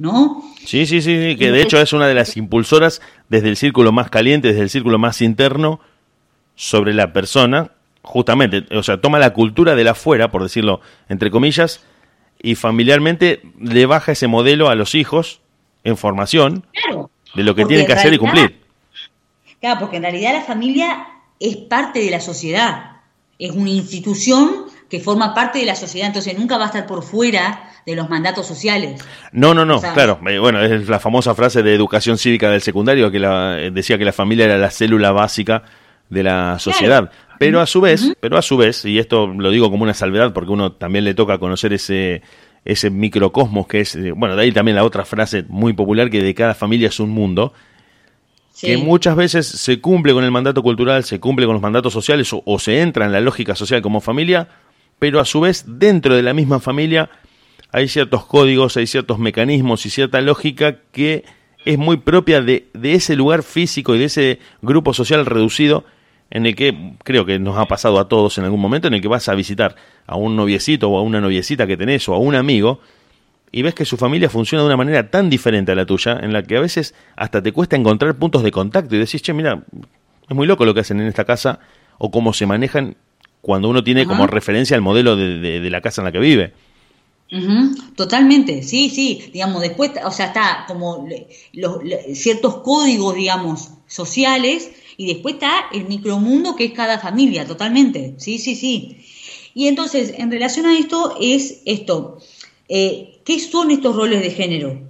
¿No? 0.00 0.42
Sí, 0.64 0.86
sí, 0.86 1.02
sí, 1.02 1.36
que 1.36 1.52
de 1.52 1.60
hecho 1.60 1.78
es 1.78 1.92
una 1.92 2.08
de 2.08 2.14
las 2.14 2.38
impulsoras 2.38 3.02
desde 3.28 3.50
el 3.50 3.58
círculo 3.58 3.92
más 3.92 4.08
caliente, 4.08 4.48
desde 4.48 4.62
el 4.62 4.70
círculo 4.70 4.98
más 4.98 5.20
interno, 5.20 5.78
sobre 6.54 6.94
la 6.94 7.12
persona 7.12 7.72
justamente, 8.02 8.64
o 8.74 8.82
sea, 8.82 8.98
toma 9.00 9.18
la 9.18 9.34
cultura 9.34 9.74
de 9.74 9.84
la 9.84 9.90
afuera, 9.90 10.30
por 10.30 10.42
decirlo 10.42 10.80
entre 11.08 11.30
comillas, 11.30 11.84
y 12.42 12.54
familiarmente 12.54 13.42
le 13.60 13.84
baja 13.86 14.12
ese 14.12 14.26
modelo 14.26 14.70
a 14.70 14.74
los 14.74 14.94
hijos 14.94 15.40
en 15.84 15.96
formación 15.96 16.64
de 17.34 17.44
lo 17.44 17.54
que 17.54 17.66
tienen 17.66 17.86
que 17.86 17.92
hacer 17.92 18.14
y 18.14 18.18
cumplir. 18.18 18.58
Claro, 19.60 19.80
porque 19.80 19.98
en 19.98 20.04
realidad 20.04 20.32
la 20.32 20.42
familia 20.42 21.06
es 21.38 21.56
parte 21.56 22.00
de 22.00 22.10
la 22.10 22.20
sociedad, 22.20 23.02
es 23.38 23.50
una 23.50 23.70
institución 23.70 24.64
que 24.90 25.00
forma 25.00 25.34
parte 25.34 25.60
de 25.60 25.66
la 25.66 25.76
sociedad, 25.76 26.08
entonces 26.08 26.36
nunca 26.38 26.58
va 26.58 26.64
a 26.64 26.66
estar 26.66 26.86
por 26.86 27.02
fuera 27.02 27.70
de 27.86 27.94
los 27.94 28.10
mandatos 28.10 28.46
sociales. 28.46 29.00
No, 29.32 29.54
no, 29.54 29.64
no, 29.64 29.80
claro. 29.80 30.20
Eh, 30.28 30.38
bueno, 30.38 30.60
es 30.60 30.88
la 30.88 30.98
famosa 30.98 31.34
frase 31.34 31.62
de 31.62 31.74
educación 31.74 32.18
cívica 32.18 32.50
del 32.50 32.60
secundario 32.60 33.10
que 33.10 33.20
la, 33.20 33.58
eh, 33.58 33.70
decía 33.70 33.96
que 33.96 34.04
la 34.04 34.12
familia 34.12 34.46
era 34.46 34.58
la 34.58 34.70
célula 34.70 35.12
básica 35.12 35.62
de 36.08 36.24
la 36.24 36.58
sociedad. 36.58 37.10
Pero 37.38 37.60
a 37.60 37.66
su 37.66 37.80
vez, 37.80 38.12
pero 38.20 38.36
a 38.36 38.42
su 38.42 38.56
vez, 38.56 38.84
y 38.84 38.98
esto 38.98 39.28
lo 39.28 39.50
digo 39.50 39.70
como 39.70 39.84
una 39.84 39.94
salvedad 39.94 40.32
porque 40.34 40.50
uno 40.50 40.72
también 40.72 41.04
le 41.04 41.14
toca 41.14 41.38
conocer 41.38 41.72
ese 41.72 42.22
ese 42.64 42.90
microcosmos 42.90 43.66
que 43.66 43.80
es, 43.80 43.96
eh, 43.96 44.12
bueno, 44.12 44.36
de 44.36 44.42
ahí 44.42 44.52
también 44.52 44.76
la 44.76 44.84
otra 44.84 45.04
frase 45.04 45.44
muy 45.48 45.72
popular 45.72 46.10
que 46.10 46.22
de 46.22 46.34
cada 46.34 46.54
familia 46.54 46.88
es 46.88 47.00
un 47.00 47.10
mundo, 47.10 47.52
que 48.60 48.76
muchas 48.76 49.16
veces 49.16 49.46
se 49.46 49.80
cumple 49.80 50.12
con 50.12 50.22
el 50.22 50.30
mandato 50.30 50.62
cultural, 50.62 51.04
se 51.04 51.18
cumple 51.18 51.46
con 51.46 51.54
los 51.54 51.62
mandatos 51.62 51.94
sociales 51.94 52.30
o, 52.32 52.58
se 52.58 52.82
entra 52.82 53.06
en 53.06 53.12
la 53.12 53.20
lógica 53.20 53.54
social 53.54 53.80
como 53.80 54.02
familia, 54.02 54.48
pero 55.00 55.18
a 55.18 55.24
su 55.24 55.40
vez 55.40 55.64
dentro 55.66 56.14
de 56.14 56.22
la 56.22 56.32
misma 56.32 56.60
familia 56.60 57.10
hay 57.72 57.88
ciertos 57.88 58.24
códigos, 58.26 58.76
hay 58.76 58.86
ciertos 58.86 59.18
mecanismos 59.18 59.84
y 59.86 59.90
cierta 59.90 60.20
lógica 60.20 60.76
que 60.92 61.24
es 61.64 61.78
muy 61.78 61.96
propia 61.96 62.40
de, 62.40 62.68
de 62.72 62.94
ese 62.94 63.16
lugar 63.16 63.42
físico 63.42 63.96
y 63.96 63.98
de 63.98 64.04
ese 64.04 64.38
grupo 64.62 64.94
social 64.94 65.26
reducido 65.26 65.84
en 66.30 66.46
el 66.46 66.54
que 66.54 66.94
creo 67.02 67.24
que 67.26 67.38
nos 67.38 67.58
ha 67.58 67.66
pasado 67.66 67.98
a 67.98 68.08
todos 68.08 68.38
en 68.38 68.44
algún 68.44 68.60
momento, 68.60 68.86
en 68.86 68.94
el 68.94 69.00
que 69.00 69.08
vas 69.08 69.28
a 69.28 69.34
visitar 69.34 69.74
a 70.06 70.16
un 70.16 70.36
noviecito 70.36 70.88
o 70.88 70.98
a 70.98 71.02
una 71.02 71.20
noviecita 71.20 71.66
que 71.66 71.76
tenés 71.76 72.08
o 72.08 72.14
a 72.14 72.18
un 72.18 72.34
amigo 72.34 72.80
y 73.52 73.62
ves 73.62 73.74
que 73.74 73.84
su 73.84 73.96
familia 73.96 74.30
funciona 74.30 74.62
de 74.62 74.66
una 74.66 74.76
manera 74.76 75.10
tan 75.10 75.28
diferente 75.28 75.72
a 75.72 75.74
la 75.74 75.86
tuya, 75.86 76.18
en 76.22 76.32
la 76.32 76.42
que 76.42 76.56
a 76.56 76.60
veces 76.60 76.94
hasta 77.16 77.42
te 77.42 77.52
cuesta 77.52 77.74
encontrar 77.74 78.14
puntos 78.14 78.44
de 78.44 78.52
contacto 78.52 78.94
y 78.94 78.98
decís, 78.98 79.22
che, 79.22 79.32
mira, 79.32 79.64
es 80.28 80.36
muy 80.36 80.46
loco 80.46 80.64
lo 80.64 80.72
que 80.72 80.80
hacen 80.80 81.00
en 81.00 81.08
esta 81.08 81.24
casa 81.24 81.58
o 81.98 82.10
cómo 82.10 82.32
se 82.32 82.46
manejan 82.46 82.96
cuando 83.40 83.68
uno 83.68 83.82
tiene 83.82 84.06
como 84.06 84.26
referencia 84.26 84.74
el 84.74 84.82
modelo 84.82 85.16
de, 85.16 85.70
la 85.70 85.80
casa 85.80 86.00
en 86.00 86.06
la 86.06 86.12
que 86.12 86.18
vive. 86.18 86.52
Totalmente, 87.94 88.62
sí, 88.62 88.90
sí, 88.90 89.30
digamos, 89.32 89.62
después, 89.62 89.92
o 90.04 90.10
sea, 90.10 90.26
está 90.26 90.64
como 90.66 91.06
los, 91.52 91.78
ciertos 92.14 92.56
códigos, 92.56 93.14
digamos, 93.14 93.70
sociales 93.86 94.70
y 94.96 95.06
después 95.06 95.34
está 95.34 95.66
el 95.72 95.86
micromundo 95.86 96.56
que 96.56 96.64
es 96.64 96.72
cada 96.72 96.98
familia, 96.98 97.46
totalmente. 97.46 98.14
Sí, 98.18 98.38
sí, 98.38 98.56
sí. 98.56 98.98
Y 99.54 99.68
entonces, 99.68 100.14
en 100.16 100.30
relación 100.30 100.66
a 100.66 100.76
esto, 100.76 101.16
es 101.20 101.62
esto. 101.64 102.18
Eh, 102.68 103.20
¿Qué 103.24 103.38
son 103.38 103.70
estos 103.70 103.94
roles 103.94 104.22
de 104.22 104.30
género? 104.30 104.80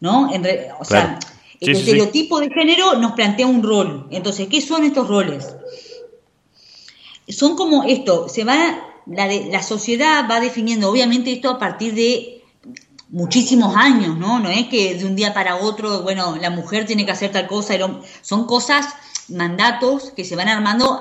¿No? 0.00 0.30
o 0.80 0.84
sea, 0.84 1.18
el 1.60 1.76
estereotipo 1.76 2.40
de 2.40 2.50
género 2.50 2.96
nos 2.98 3.12
plantea 3.12 3.46
un 3.46 3.62
rol. 3.62 4.08
Entonces, 4.10 4.48
¿qué 4.48 4.60
son 4.60 4.84
estos 4.84 5.06
roles? 5.06 5.54
Son 7.32 7.56
como 7.56 7.84
esto, 7.84 8.28
se 8.28 8.44
va, 8.44 8.78
la, 9.06 9.26
la 9.26 9.62
sociedad 9.62 10.26
va 10.30 10.40
definiendo, 10.40 10.90
obviamente 10.90 11.32
esto 11.32 11.50
a 11.50 11.58
partir 11.58 11.94
de 11.94 12.42
muchísimos 13.12 13.76
años, 13.76 14.16
¿no? 14.16 14.40
No 14.40 14.48
es 14.48 14.66
que 14.68 14.94
de 14.94 15.04
un 15.04 15.14
día 15.14 15.34
para 15.34 15.56
otro, 15.56 16.02
bueno, 16.02 16.36
la 16.40 16.50
mujer 16.50 16.86
tiene 16.86 17.04
que 17.04 17.12
hacer 17.12 17.30
tal 17.30 17.46
cosa, 17.46 17.74
son 18.22 18.46
cosas, 18.46 18.94
mandatos 19.28 20.12
que 20.16 20.24
se 20.24 20.34
van 20.34 20.48
armando 20.48 20.98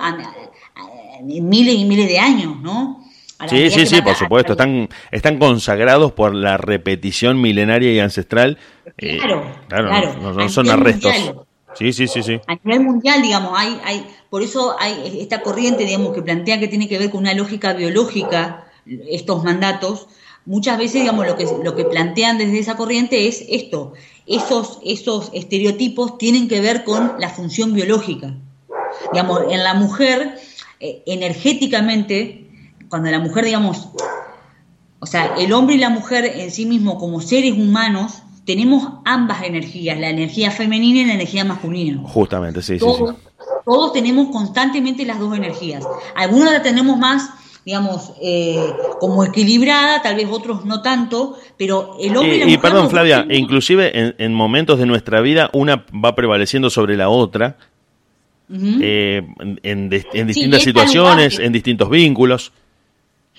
en 1.20 1.50
miles 1.50 1.76
y 1.76 1.86
miles 1.86 2.08
de 2.08 2.20
años, 2.20 2.60
¿no? 2.62 3.02
Sí, 3.48 3.72
sí, 3.72 3.88
sí, 3.88 4.02
por 4.02 4.16
supuesto. 4.16 4.54
Están, 4.54 4.88
están 5.10 5.40
consagrados 5.40 6.12
por 6.12 6.36
la 6.36 6.58
repetición 6.58 7.42
milenaria 7.42 7.92
y 7.92 8.00
ancestral. 8.00 8.60
Eh, 8.98 9.18
claro, 9.18 9.44
claro. 9.68 10.34
No, 10.34 10.50
son 10.50 10.70
arrestos. 10.70 11.14
Sí, 11.76 11.94
sí, 11.94 12.08
sí, 12.08 12.22
sí. 12.22 12.40
A 12.48 12.56
nivel 12.64 12.82
mundial, 12.82 13.22
digamos, 13.22 13.54
hay, 13.56 13.80
hay, 13.84 14.08
por 14.30 14.42
eso 14.42 14.76
hay 14.80 15.20
esta 15.22 15.42
corriente, 15.42 15.86
digamos, 15.86 16.14
que 16.14 16.22
plantea 16.22 16.60
que 16.60 16.68
tiene 16.68 16.88
que 16.88 16.98
ver 16.98 17.10
con 17.10 17.22
una 17.22 17.34
lógica 17.34 17.74
biológica 17.74 18.66
estos 18.86 19.44
mandatos. 19.44 20.08
Muchas 20.46 20.78
veces, 20.78 21.02
digamos, 21.02 21.28
lo 21.28 21.36
que, 21.36 21.48
lo 21.64 21.76
que 21.76 21.86
plantean 21.86 22.38
desde 22.38 22.60
esa 22.60 22.76
corriente 22.76 23.28
es 23.28 23.46
esto. 23.48 23.94
Esos, 24.26 24.80
esos 24.84 25.30
estereotipos 25.34 26.18
tienen 26.18 26.48
que 26.48 26.62
ver 26.62 26.84
con 26.84 27.14
la 27.20 27.30
función 27.30 27.74
biológica. 27.74 28.36
Digamos, 29.14 29.42
en 29.50 29.64
la 29.64 29.74
mujer, 29.74 30.40
eh, 30.80 31.04
energéticamente, 31.06 32.48
cuando 32.90 33.10
la 33.12 33.20
mujer, 33.20 33.46
digamos, 33.46 33.90
o 35.00 35.06
sea, 35.06 35.36
el 35.38 35.54
hombre 35.54 35.76
y 35.76 35.80
la 35.80 35.90
mujer 35.90 36.26
en 36.26 36.52
sí 36.52 36.66
mismo 36.66 36.98
como 36.98 37.22
seres 37.22 37.54
humanos, 37.54 38.24
tenemos 38.46 38.88
ambas 39.06 39.44
energías, 39.44 40.00
la 40.00 40.10
energía 40.10 40.52
femenina 40.52 41.02
y 41.02 41.06
la 41.06 41.14
energía 41.14 41.46
masculina. 41.46 42.02
Justamente, 42.04 42.62
sí, 42.62 42.78
todos, 42.78 43.12
sí, 43.12 43.46
Todos 43.66 43.94
tenemos 43.94 44.30
constantemente 44.30 45.06
las 45.06 45.20
dos 45.20 45.36
energías. 45.36 45.88
Algunos 46.16 46.52
la 46.52 46.62
tenemos 46.62 46.98
más, 46.98 47.30
digamos, 47.66 48.14
eh, 48.22 48.74
como 49.00 49.24
equilibrada, 49.24 50.02
tal 50.02 50.16
vez 50.16 50.28
otros 50.30 50.66
no 50.66 50.82
tanto, 50.82 51.38
pero 51.58 51.98
el 52.00 52.18
hombre 52.18 52.36
y 52.36 52.40
la 52.40 52.46
mujer... 52.46 52.60
Y 52.60 52.62
perdón, 52.62 52.90
Flavia, 52.90 53.26
inclusive 53.30 54.16
en, 54.18 54.34
momentos 54.34 54.80
de 54.80 54.86
nuestra 54.86 55.22
vida 55.22 55.50
una 55.54 55.86
va 55.94 56.16
prevaleciendo 56.16 56.70
sobre 56.70 56.98
la 56.98 57.10
otra, 57.10 57.58
eh, 58.54 59.22
en, 59.64 59.90
distintas 59.90 60.64
situaciones, 60.64 61.40
en 61.40 61.54
distintos 61.54 61.90
vínculos. 61.90 62.52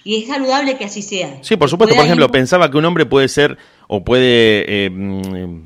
Y 0.04 0.22
es 0.22 0.28
saludable 0.28 0.76
que 0.76 0.84
así 0.84 1.02
sea. 1.02 1.38
Sí, 1.42 1.56
por 1.56 1.68
supuesto. 1.68 1.94
Por 1.94 2.04
ejemplo, 2.04 2.28
pensaba 2.30 2.70
que 2.70 2.76
un 2.76 2.84
hombre 2.84 3.06
puede 3.06 3.28
ser 3.28 3.58
o 3.88 4.04
puede 4.04 4.86
eh, 4.86 4.90
mm, 4.90 5.64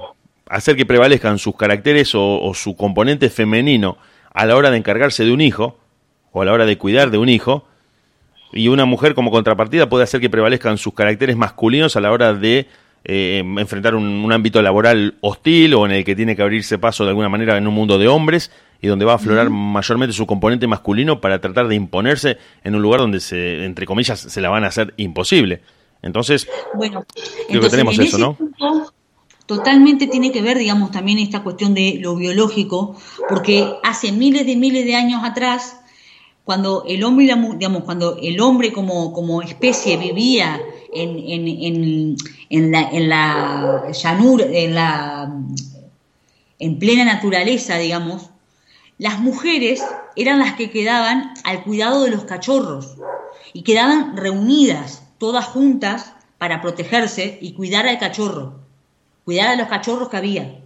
hacer 0.49 0.77
que 0.77 0.87
prevalezcan 0.87 1.39
sus 1.39 1.57
caracteres 1.57 2.13
o, 2.15 2.53
su 2.55 2.77
componente 2.77 3.31
femenino 3.31 3.97
a 4.33 4.47
la 4.47 4.57
hora 4.57 4.71
de 4.71 4.77
encargarse 4.77 5.25
de 5.25 5.33
un 5.33 5.41
hijo 5.41 5.79
o 6.33 6.43
a 6.43 6.45
la 6.45 6.53
hora 6.53 6.67
de 6.67 6.77
cuidar 6.77 7.11
de 7.11 7.19
un 7.19 7.29
hijo. 7.29 7.67
Y 8.53 8.69
una 8.69 8.85
mujer 8.85 9.15
como 9.15 9.31
contrapartida 9.31 9.89
puede 9.89 10.05
hacer 10.05 10.21
que 10.21 10.31
prevalezcan 10.31 10.79
sus 10.79 10.95
caracteres 10.95 11.37
masculinos 11.37 11.97
a 11.97 12.01
la 12.01 12.13
hora 12.13 12.33
de 12.33 12.69
eh, 13.09 13.39
enfrentar 13.39 13.95
un, 13.95 14.33
ámbito 14.33 14.61
laboral 14.61 15.15
hostil 15.21 15.75
o 15.75 15.87
en 15.87 15.93
el 15.93 16.05
que 16.05 16.17
tiene 16.17 16.35
que 16.35 16.43
abrirse 16.43 16.77
paso 16.77 17.05
de 17.05 17.11
alguna 17.11 17.29
manera 17.29 17.57
en 17.57 17.69
un 17.69 17.73
mundo 17.73 17.99
de 17.99 18.09
hombres 18.09 18.51
y 18.83 18.89
donde 18.89 19.05
va 19.05 19.13
a 19.13 19.15
aflorar 19.15 19.49
mayormente 19.49 20.13
su 20.13 20.27
componente 20.27 20.67
masculino 20.67 21.21
para 21.21 21.41
tratar 21.41 21.69
de 21.69 21.77
imponerse 21.77 22.37
en 22.65 22.75
un 22.75 22.83
lugar 22.83 22.99
donde, 23.01 23.21
se, 23.21 23.65
entre 23.65 23.87
comillas, 23.87 24.19
se 24.19 24.41
la 24.41 24.49
van 24.49 24.65
a 24.65 24.67
hacer 24.67 24.93
imposible. 24.97 25.61
Entonces, 26.03 26.49
bueno, 26.75 27.07
creo 27.49 27.61
que 27.61 27.71
tenemos 27.71 27.97
eso, 27.97 28.19
¿no? 28.19 28.37
totalmente 29.47 30.09
tiene 30.09 30.33
que 30.33 30.43
ver, 30.43 30.59
digamos, 30.59 30.91
también 30.91 31.21
esta 31.21 31.45
cuestión 31.45 31.75
de 31.75 31.99
lo 32.01 32.17
biológico, 32.17 32.97
porque 33.29 33.73
hace 33.85 34.11
miles 34.11 34.45
de 34.47 34.57
miles 34.57 34.85
de 34.85 34.97
años 34.97 35.23
atrás, 35.23 35.79
cuando 36.45 36.85
el 36.89 37.05
hombre, 37.05 37.27
digamos, 37.27 37.85
cuando 37.85 38.19
el 38.21 38.41
hombre 38.41 38.73
como, 38.73 39.13
como 39.13 39.43
especie 39.43 39.97
vivía 39.97 40.61
en, 41.03 41.19
en, 41.19 42.17
en, 42.51 42.75
en 42.93 43.09
la 43.09 43.91
llanura, 43.93 44.47
en 44.49 44.75
la 44.75 45.33
en 46.59 46.79
plena 46.79 47.05
naturaleza, 47.05 47.77
digamos, 47.77 48.31
las 48.99 49.21
mujeres 49.21 49.85
eran 50.17 50.39
las 50.39 50.55
que 50.55 50.71
quedaban 50.71 51.35
al 51.45 51.63
cuidado 51.65 52.05
de 52.05 52.11
los 52.11 52.25
cachorros 52.25 52.97
y 53.53 53.63
quedaban 53.63 54.17
reunidas 54.17 55.03
todas 55.19 55.45
juntas 55.47 56.15
para 56.39 56.63
protegerse 56.63 57.39
y 57.41 57.53
cuidar 57.53 57.87
al 57.87 57.99
cachorro, 57.99 58.61
cuidar 59.25 59.49
a 59.49 59.57
los 59.57 59.69
cachorros 59.69 60.09
que 60.09 60.17
había. 60.17 60.61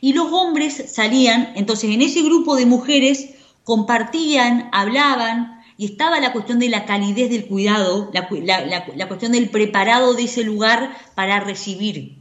Y 0.00 0.12
los 0.14 0.32
hombres 0.32 0.92
salían, 0.92 1.52
entonces 1.54 1.90
en 1.90 2.02
ese 2.02 2.22
grupo 2.22 2.56
de 2.56 2.66
mujeres 2.66 3.30
compartían, 3.64 4.68
hablaban, 4.72 5.59
y 5.80 5.86
estaba 5.86 6.20
la 6.20 6.34
cuestión 6.34 6.58
de 6.58 6.68
la 6.68 6.84
calidez 6.84 7.30
del 7.30 7.46
cuidado, 7.46 8.10
la, 8.12 8.84
la 8.94 9.08
cuestión 9.08 9.32
del 9.32 9.48
preparado 9.48 10.12
de 10.12 10.24
ese 10.24 10.44
lugar 10.44 10.94
para 11.14 11.40
recibir, 11.40 12.18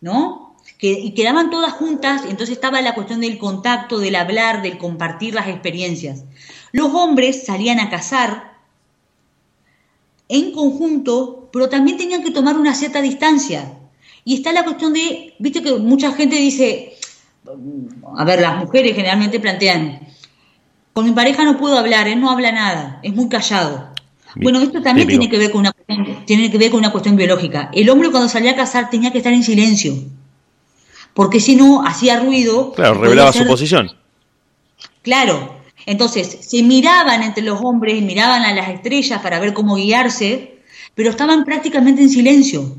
¿no? 0.00 0.56
que, 0.76 0.90
y 0.90 1.12
quedaban 1.12 1.50
todas 1.50 1.72
juntas, 1.72 2.22
entonces 2.22 2.56
estaba 2.56 2.80
la 2.80 2.96
cuestión 2.96 3.20
del 3.20 3.38
contacto, 3.38 4.00
del 4.00 4.16
hablar, 4.16 4.60
del 4.60 4.76
compartir 4.76 5.34
las 5.34 5.46
experiencias. 5.46 6.24
Los 6.72 6.92
hombres 6.94 7.46
salían 7.46 7.78
a 7.78 7.90
cazar 7.90 8.56
en 10.28 10.50
conjunto, 10.50 11.48
pero 11.52 11.68
también 11.68 11.98
tenían 11.98 12.24
que 12.24 12.32
tomar 12.32 12.58
una 12.58 12.74
cierta 12.74 13.00
distancia. 13.02 13.78
Y 14.24 14.34
está 14.34 14.52
la 14.52 14.64
cuestión 14.64 14.92
de, 14.92 15.34
viste 15.38 15.62
que 15.62 15.74
mucha 15.74 16.10
gente 16.10 16.34
dice, 16.34 16.96
a 18.16 18.24
ver, 18.24 18.40
las 18.40 18.58
mujeres 18.58 18.96
generalmente 18.96 19.38
plantean, 19.38 20.00
con 20.96 21.04
mi 21.04 21.10
pareja 21.10 21.44
no 21.44 21.58
puedo 21.58 21.76
hablar, 21.76 22.08
él 22.08 22.18
no 22.22 22.30
habla 22.30 22.52
nada, 22.52 23.00
es 23.02 23.12
muy 23.12 23.28
callado. 23.28 23.90
Bueno, 24.34 24.62
esto 24.62 24.80
también 24.80 25.06
tiene 25.06 25.28
que, 25.28 25.36
ver 25.36 25.50
con 25.50 25.60
una 25.60 25.72
tiene 26.24 26.50
que 26.50 26.56
ver 26.56 26.70
con 26.70 26.78
una 26.78 26.90
cuestión 26.90 27.16
biológica. 27.16 27.68
El 27.74 27.90
hombre 27.90 28.10
cuando 28.10 28.30
salía 28.30 28.52
a 28.52 28.56
cazar 28.56 28.88
tenía 28.88 29.12
que 29.12 29.18
estar 29.18 29.34
en 29.34 29.42
silencio 29.42 29.92
porque 31.12 31.38
si 31.38 31.54
no 31.54 31.86
hacía 31.86 32.20
ruido. 32.20 32.72
Claro, 32.72 32.94
revelaba 32.94 33.30
su 33.34 33.46
posición. 33.46 33.90
Claro, 35.02 35.60
entonces 35.84 36.38
se 36.40 36.62
miraban 36.62 37.22
entre 37.22 37.44
los 37.44 37.60
hombres, 37.60 38.00
miraban 38.00 38.44
a 38.44 38.54
las 38.54 38.70
estrellas 38.70 39.20
para 39.20 39.38
ver 39.38 39.52
cómo 39.52 39.76
guiarse, 39.76 40.62
pero 40.94 41.10
estaban 41.10 41.44
prácticamente 41.44 42.00
en 42.00 42.08
silencio. 42.08 42.74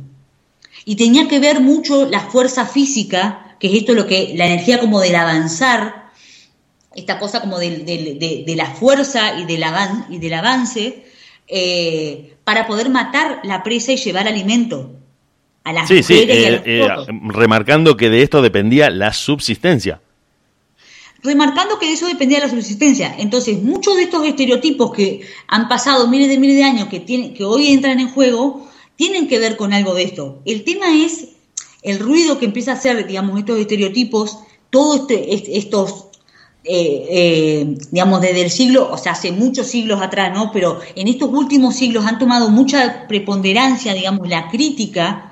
Y 0.86 0.96
tenía 0.96 1.28
que 1.28 1.38
ver 1.38 1.60
mucho 1.60 2.10
la 2.10 2.22
fuerza 2.22 2.66
física, 2.66 3.56
que 3.60 3.68
es 3.68 3.74
esto 3.76 3.94
lo 3.94 4.08
que, 4.08 4.34
la 4.36 4.48
energía 4.48 4.80
como 4.80 5.02
del 5.02 5.16
avanzar, 5.16 6.07
esta 6.98 7.18
cosa 7.18 7.40
como 7.40 7.60
de, 7.60 8.54
la 8.58 8.66
fuerza 8.66 9.40
y 9.40 9.46
del, 9.46 9.64
y 10.10 10.18
del 10.18 10.34
avance, 10.34 11.06
eh, 11.48 12.36
para 12.44 12.68
poder 12.68 12.90
matar 12.90 13.40
la 13.44 13.64
presa 13.64 13.94
y 13.94 13.98
llevar 13.98 14.28
alimento 14.28 14.98
sí, 15.88 16.04
sí, 16.04 16.14
eh, 16.14 16.62
eh, 16.66 16.88
remarcando 17.30 17.98
que 17.98 18.10
de 18.10 18.22
esto 18.22 18.42
dependía 18.42 18.90
la 18.90 19.14
subsistencia. 19.14 20.02
Remarcando 21.24 21.80
que 21.80 21.88
de 21.88 21.94
eso 21.94 22.08
dependía 22.08 22.40
la 22.40 22.50
subsistencia. 22.50 23.16
Entonces, 23.18 23.62
muchos 23.62 23.96
de 23.96 24.04
estos 24.04 24.26
estereotipos 24.26 24.94
que 24.94 25.22
han 25.48 25.68
pasado 25.68 26.08
miles 26.08 26.30
de 26.30 26.38
miles 26.38 26.58
de 26.58 26.64
años, 26.64 26.88
que, 26.88 27.00
tienen, 27.00 27.34
que 27.34 27.44
hoy 27.44 27.68
entran 27.68 28.00
en 28.00 28.10
juego, 28.10 28.68
tienen 28.96 29.28
que 29.28 29.40
ver 29.40 29.58
con 29.58 29.74
algo 29.74 29.94
de 29.94 30.04
esto. 30.04 30.42
El 30.46 30.64
tema 30.64 30.86
es 30.94 31.30
el 31.82 32.00
ruido 32.00 32.40
que 32.40 32.46
empieza 32.46 32.72
a 32.72 32.76
hacer, 32.76 33.08
digamos, 33.08 33.38
estos 33.40 33.60
estereotipos, 33.60 34.40
todos 34.70 35.10
este, 35.10 35.58
estos 35.58 36.07
eh, 36.68 37.78
digamos, 37.92 38.22
desde 38.22 38.42
el 38.42 38.50
siglo, 38.50 38.90
o 38.92 38.98
sea, 38.98 39.14
hace 39.14 39.32
muchos 39.32 39.68
siglos 39.68 40.02
atrás, 40.02 40.34
¿no? 40.34 40.52
Pero 40.52 40.80
en 40.96 41.08
estos 41.08 41.30
últimos 41.32 41.76
siglos 41.76 42.06
han 42.06 42.20
tomado 42.20 42.50
mucha 42.50 43.08
preponderancia, 43.08 43.94
digamos, 43.94 44.28
la 44.28 44.50
crítica 44.50 45.28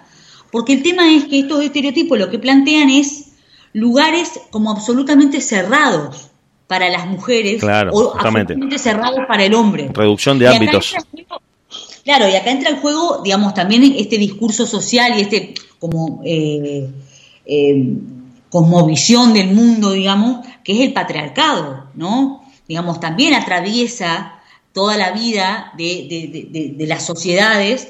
porque 0.55 0.71
el 0.71 0.83
tema 0.83 1.13
es 1.13 1.25
que 1.25 1.39
estos 1.39 1.61
estereotipos 1.61 2.17
lo 2.17 2.29
que 2.29 2.39
plantean 2.39 2.89
es 2.89 3.33
lugares 3.73 4.39
como 4.51 4.71
absolutamente 4.71 5.41
cerrados 5.41 6.29
para 6.67 6.89
las 6.89 7.07
mujeres 7.07 7.61
o 7.61 8.15
absolutamente 8.15 8.79
cerrados 8.79 9.19
para 9.27 9.43
el 9.43 9.53
hombre. 9.53 9.89
Reducción 9.93 10.39
de 10.39 10.47
ámbitos. 10.47 10.95
claro, 12.05 12.29
y 12.29 12.35
acá 12.37 12.51
entra 12.51 12.69
el 12.69 12.77
juego, 12.77 13.19
digamos, 13.21 13.53
también 13.53 13.95
este 13.97 14.17
discurso 14.17 14.65
social 14.65 15.19
y 15.19 15.23
este 15.23 15.55
como 15.77 16.21
eh, 16.23 16.87
eh, 17.45 17.93
cosmovisión 18.55 19.33
del 19.33 19.47
mundo, 19.53 19.91
digamos, 19.91 20.47
que 20.63 20.71
es 20.71 20.79
el 20.79 20.93
patriarcado, 20.93 21.89
¿no? 21.93 22.41
Digamos, 22.69 23.01
también 23.01 23.33
atraviesa 23.33 24.39
toda 24.71 24.95
la 24.95 25.11
vida 25.11 25.73
de 25.77 26.85
las 26.87 27.05
sociedades 27.05 27.89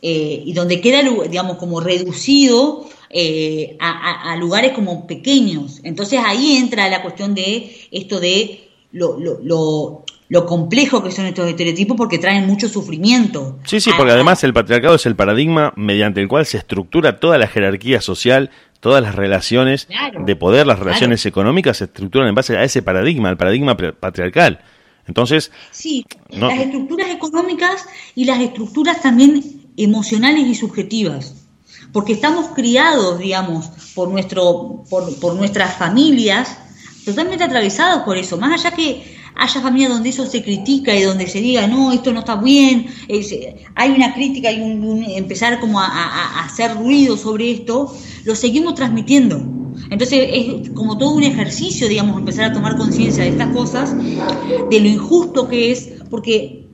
eh, 0.00 0.42
y 0.46 0.54
donde 0.54 0.80
queda, 0.80 1.02
digamos, 1.28 1.58
como 1.58 1.80
reducido 1.80 2.88
eh, 3.10 3.76
a, 3.78 4.34
lugares 4.36 4.72
como 4.72 5.06
pequeños. 5.06 5.80
Entonces 5.84 6.18
ahí 6.24 6.56
entra 6.56 6.88
la 6.88 7.02
cuestión 7.02 7.34
de 7.34 7.76
esto 7.90 8.18
de 8.18 8.70
lo, 8.92 9.18
lo, 9.18 10.04
lo, 10.30 10.46
complejo 10.46 11.02
que 11.02 11.10
son 11.10 11.26
estos 11.26 11.46
estereotipos 11.46 11.94
porque 11.94 12.16
traen 12.16 12.46
mucho 12.46 12.70
sufrimiento. 12.70 13.58
Sí, 13.66 13.80
sí, 13.80 13.90
porque 13.98 14.12
además 14.12 14.42
el 14.44 14.54
patriarcado 14.54 14.94
es 14.94 15.04
el 15.04 15.14
paradigma 15.14 15.74
mediante 15.76 16.22
el 16.22 16.28
cual 16.28 16.46
se 16.46 16.56
estructura 16.56 17.20
toda 17.20 17.36
la 17.36 17.48
jerarquía 17.48 18.00
social, 18.00 18.50
todas 18.80 19.02
las 19.02 19.14
relaciones 19.14 19.88
de 20.24 20.36
poder, 20.36 20.66
las 20.66 20.78
relaciones 20.78 21.24
económicas 21.26 21.78
se 21.78 21.84
estructuran 21.84 22.28
en 22.28 22.34
base 22.34 22.56
a 22.56 22.64
ese 22.64 22.82
paradigma, 22.82 23.30
el 23.30 23.36
paradigma 23.36 23.76
patriarcal. 23.76 24.60
Entonces, 25.06 25.52
sí, 25.70 26.04
las 26.30 26.58
estructuras 26.58 27.10
económicas 27.10 27.86
y 28.14 28.24
las 28.24 28.40
estructuras 28.40 29.02
también 29.02 29.70
emocionales 29.76 30.46
y 30.46 30.54
subjetivas, 30.54 31.46
porque 31.92 32.12
estamos 32.12 32.48
criados, 32.48 33.18
digamos, 33.18 33.68
por 33.94 34.08
nuestro, 34.08 34.84
por, 34.90 35.18
por 35.20 35.34
nuestras 35.34 35.76
familias, 35.76 36.58
totalmente 37.04 37.44
atravesados 37.44 38.02
por 38.02 38.16
eso, 38.16 38.36
más 38.36 38.52
allá 38.60 38.74
que 38.74 39.15
haya 39.36 39.60
familias 39.60 39.92
donde 39.92 40.08
eso 40.08 40.26
se 40.26 40.42
critica 40.42 40.94
y 40.94 41.02
donde 41.02 41.26
se 41.26 41.40
diga, 41.40 41.66
no, 41.66 41.92
esto 41.92 42.12
no 42.12 42.20
está 42.20 42.36
bien, 42.36 42.86
hay 43.74 43.90
una 43.90 44.14
crítica 44.14 44.50
y 44.50 44.60
un, 44.60 45.04
empezar 45.04 45.60
como 45.60 45.80
a, 45.80 46.44
hacer 46.44 46.74
ruido 46.76 47.16
sobre 47.16 47.50
esto, 47.50 47.94
lo 48.24 48.34
seguimos 48.34 48.74
transmitiendo. 48.74 49.42
Entonces 49.90 50.28
es 50.32 50.70
como 50.70 50.96
todo 50.96 51.10
un 51.10 51.22
ejercicio, 51.22 51.86
digamos, 51.86 52.18
empezar 52.18 52.46
a 52.46 52.52
tomar 52.52 52.78
conciencia 52.78 53.24
de 53.24 53.30
estas 53.30 53.52
cosas, 53.54 53.94
de 53.94 54.80
lo 54.80 54.88
injusto 54.88 55.48
que 55.48 55.70
es, 55.70 55.90
porque 56.10 56.66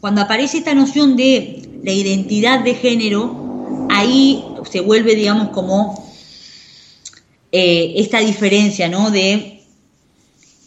cuando 0.00 0.20
aparece 0.20 0.58
esta 0.58 0.74
noción 0.74 1.16
de 1.16 1.80
la 1.82 1.92
identidad 1.92 2.60
de 2.60 2.74
género, 2.74 3.88
ahí 3.90 4.44
se 4.70 4.80
vuelve, 4.80 5.16
digamos, 5.16 5.48
como 5.48 6.06
eh, 7.50 7.94
esta 7.96 8.20
diferencia, 8.20 8.88
¿no? 8.88 9.10
De 9.10 9.62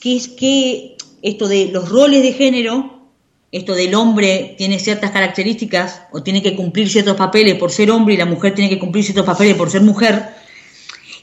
qué 0.01 0.15
es 0.15 0.27
que 0.27 0.97
esto 1.21 1.47
de 1.47 1.69
los 1.71 1.89
roles 1.89 2.21
de 2.23 2.33
género, 2.33 2.99
esto 3.51 3.73
del 3.73 3.95
hombre 3.95 4.55
tiene 4.57 4.79
ciertas 4.79 5.11
características 5.11 6.03
o 6.11 6.21
tiene 6.21 6.43
que 6.43 6.55
cumplir 6.55 6.89
ciertos 6.89 7.15
papeles 7.15 7.55
por 7.55 7.71
ser 7.71 7.89
hombre 7.89 8.13
y 8.13 8.17
la 8.17 8.25
mujer 8.25 8.53
tiene 8.53 8.69
que 8.69 8.79
cumplir 8.79 9.03
ciertos 9.03 9.25
papeles 9.25 9.55
por 9.55 9.69
ser 9.69 9.81
mujer. 9.81 10.29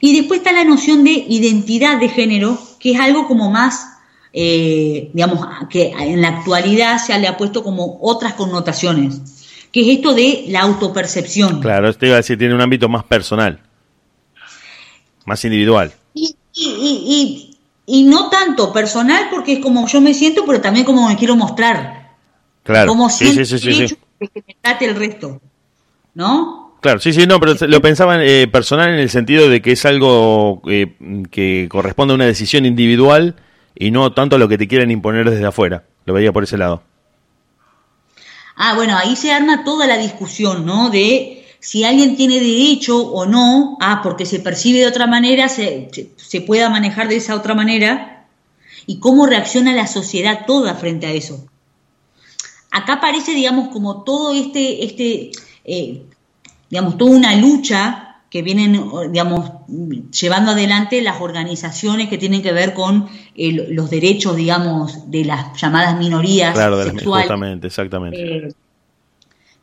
Y 0.01 0.15
después 0.15 0.39
está 0.39 0.51
la 0.51 0.63
noción 0.63 1.03
de 1.03 1.11
identidad 1.11 1.99
de 1.99 2.09
género, 2.09 2.59
que 2.79 2.91
es 2.91 2.99
algo 2.99 3.27
como 3.27 3.49
más, 3.49 3.87
eh, 4.33 5.09
digamos, 5.13 5.45
que 5.69 5.91
en 5.91 6.21
la 6.21 6.27
actualidad 6.29 6.97
se 6.99 7.17
le 7.17 7.27
ha 7.27 7.37
puesto 7.37 7.63
como 7.63 7.97
otras 8.01 8.33
connotaciones, 8.33 9.21
que 9.71 9.81
es 9.81 9.97
esto 9.97 10.13
de 10.13 10.45
la 10.49 10.61
autopercepción. 10.61 11.61
Claro, 11.61 11.89
esto 11.89 12.05
iba 12.05 12.15
a 12.15 12.17
decir, 12.17 12.37
tiene 12.37 12.53
un 12.53 12.61
ámbito 12.61 12.89
más 12.89 13.05
personal, 13.05 13.59
más 15.25 15.43
individual. 15.45 15.93
y, 16.13 16.35
y, 16.53 16.63
y 16.63 17.46
no 17.87 18.29
tanto 18.29 18.73
personal 18.73 19.27
porque 19.31 19.53
es 19.53 19.59
como 19.59 19.87
yo 19.87 20.01
me 20.01 20.13
siento, 20.13 20.45
pero 20.45 20.61
también 20.61 20.85
como 20.85 21.07
me 21.07 21.15
quiero 21.15 21.35
mostrar. 21.35 22.15
Claro. 22.63 22.89
Como 22.89 23.09
sí, 23.09 23.31
sí, 23.31 23.45
sí, 23.45 23.57
sí, 23.59 23.97
que 24.19 24.43
me 24.45 24.57
trate 24.61 24.85
el 24.85 24.95
resto. 24.95 25.39
¿No? 26.13 26.75
Claro, 26.81 26.99
sí, 26.99 27.13
sí, 27.13 27.25
no, 27.25 27.39
pero 27.39 27.55
lo 27.67 27.81
pensaban 27.81 28.21
eh, 28.21 28.47
personal 28.51 28.89
en 28.89 28.99
el 28.99 29.09
sentido 29.09 29.49
de 29.49 29.61
que 29.61 29.71
es 29.71 29.85
algo 29.85 30.61
eh, 30.67 30.95
que 31.31 31.67
corresponde 31.69 32.13
a 32.13 32.15
una 32.15 32.25
decisión 32.25 32.65
individual 32.65 33.35
y 33.75 33.91
no 33.91 34.11
tanto 34.13 34.35
a 34.35 34.39
lo 34.39 34.47
que 34.47 34.57
te 34.57 34.67
quieren 34.67 34.91
imponer 34.91 35.29
desde 35.29 35.45
afuera. 35.45 35.85
Lo 36.05 36.13
veía 36.13 36.31
por 36.31 36.43
ese 36.43 36.57
lado. 36.57 36.83
Ah, 38.55 38.73
bueno, 38.75 38.97
ahí 38.97 39.15
se 39.15 39.31
arma 39.31 39.63
toda 39.63 39.85
la 39.87 39.97
discusión, 39.97 40.65
¿no? 40.65 40.89
De 40.89 41.36
si 41.59 41.83
alguien 41.83 42.15
tiene 42.15 42.35
derecho 42.35 42.97
o 42.97 43.25
no, 43.25 43.77
ah, 43.81 44.01
porque 44.03 44.25
se 44.25 44.39
percibe 44.39 44.79
de 44.79 44.87
otra 44.87 45.07
manera, 45.07 45.49
se, 45.49 45.89
se 46.15 46.41
pueda 46.41 46.69
manejar 46.69 47.07
de 47.07 47.17
esa 47.17 47.35
otra 47.35 47.53
manera, 47.53 48.25
y 48.85 48.99
cómo 48.99 49.25
reacciona 49.25 49.73
la 49.73 49.87
sociedad 49.87 50.45
toda 50.47 50.73
frente 50.75 51.07
a 51.07 51.11
eso. 51.11 51.45
Acá 52.71 52.93
aparece, 52.93 53.33
digamos, 53.33 53.69
como 53.69 54.03
todo 54.03 54.33
este, 54.33 54.85
este 54.85 55.31
eh, 55.65 56.03
digamos, 56.69 56.97
toda 56.97 57.11
una 57.11 57.35
lucha 57.35 58.03
que 58.29 58.41
vienen, 58.41 58.83
digamos, 59.11 59.51
llevando 60.11 60.51
adelante 60.51 61.01
las 61.01 61.21
organizaciones 61.21 62.09
que 62.09 62.17
tienen 62.17 62.41
que 62.41 62.51
ver 62.51 62.73
con 62.73 63.07
los 63.35 63.89
derechos, 63.89 64.35
digamos, 64.35 65.09
de 65.09 65.25
las 65.25 65.59
llamadas 65.59 65.97
minorías 65.97 66.53
claro, 66.53 66.83
sexuales. 66.83 67.25
Exactamente, 67.25 67.67
exactamente. 67.67 68.47
Eh, 68.47 68.53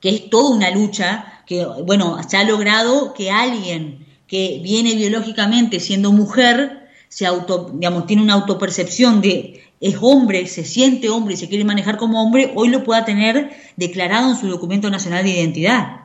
que 0.00 0.08
es 0.08 0.30
toda 0.30 0.54
una 0.54 0.70
lucha 0.70 1.33
que, 1.46 1.64
bueno, 1.84 2.18
se 2.26 2.36
ha 2.36 2.44
logrado 2.44 3.14
que 3.14 3.30
alguien 3.30 4.06
que 4.26 4.60
viene 4.62 4.94
biológicamente 4.94 5.80
siendo 5.80 6.12
mujer, 6.12 6.88
se 7.08 7.26
auto, 7.26 7.70
digamos, 7.74 8.06
tiene 8.06 8.22
una 8.22 8.34
autopercepción 8.34 9.20
de 9.20 9.62
es 9.80 9.96
hombre, 10.00 10.46
se 10.46 10.64
siente 10.64 11.10
hombre 11.10 11.34
y 11.34 11.36
se 11.36 11.48
quiere 11.48 11.64
manejar 11.64 11.98
como 11.98 12.22
hombre, 12.22 12.52
hoy 12.54 12.68
lo 12.68 12.84
pueda 12.84 13.04
tener 13.04 13.50
declarado 13.76 14.30
en 14.30 14.36
su 14.36 14.48
documento 14.48 14.88
nacional 14.88 15.24
de 15.24 15.30
identidad. 15.30 16.04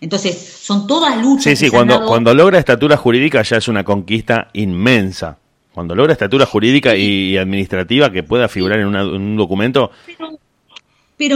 Entonces, 0.00 0.36
son 0.38 0.86
todas 0.86 1.20
luchas. 1.20 1.44
Sí, 1.44 1.56
sí, 1.56 1.70
cuando, 1.70 2.06
cuando 2.06 2.32
logra 2.34 2.58
estatura 2.58 2.96
jurídica 2.96 3.42
ya 3.42 3.56
es 3.56 3.68
una 3.68 3.84
conquista 3.84 4.48
inmensa. 4.52 5.38
Cuando 5.72 5.94
logra 5.94 6.12
estatura 6.12 6.46
jurídica 6.46 6.96
y, 6.96 7.36
administrativa 7.36 8.10
que 8.10 8.22
pueda 8.22 8.48
figurar 8.48 8.80
en, 8.80 8.94
un 8.94 9.36
documento, 9.36 9.90
pero 10.06 10.38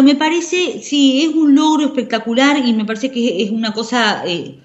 me 0.03 0.15
parece, 0.15 0.81
sí, 0.83 1.25
es 1.25 1.35
un 1.35 1.55
logro 1.55 1.85
espectacular 1.85 2.57
y 2.65 2.73
me 2.73 2.85
parece 2.85 3.11
que 3.11 3.43
es 3.43 3.51
una 3.51 3.73
cosa 3.73 4.25
eh, 4.27 4.59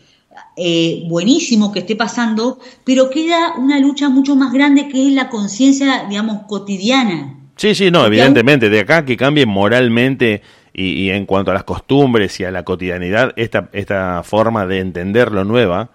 eh, 0.55 1.03
buenísimo 1.08 1.71
que 1.71 1.79
esté 1.79 1.95
pasando, 1.95 2.60
pero 2.86 3.10
queda 3.10 3.55
una 3.58 3.79
lucha 3.79 4.10
mucho 4.10 4.36
más 4.36 4.53
grande 4.53 4.88
que 4.88 5.08
es 5.08 5.13
la 5.13 5.29
conciencia, 5.29 6.05
digamos, 6.10 6.43
cotidiana. 6.47 7.38
Sí, 7.58 7.75
sí, 7.75 7.91
no, 7.91 8.05
evidentemente, 8.05 8.69
de 8.69 8.79
acá 8.79 9.03
que 9.03 9.17
cambie 9.17 9.45
moralmente 9.45 10.41
y, 10.73 11.10
en 11.10 11.25
cuanto 11.25 11.51
a 11.51 11.53
las 11.53 11.65
costumbres 11.65 12.39
y 12.39 12.45
a 12.45 12.51
la 12.51 12.63
cotidianidad, 12.63 13.34
esta, 13.36 13.69
esta 13.73 14.23
forma 14.23 14.65
de 14.65 14.79
entenderlo 14.79 15.43
nueva, 15.43 15.89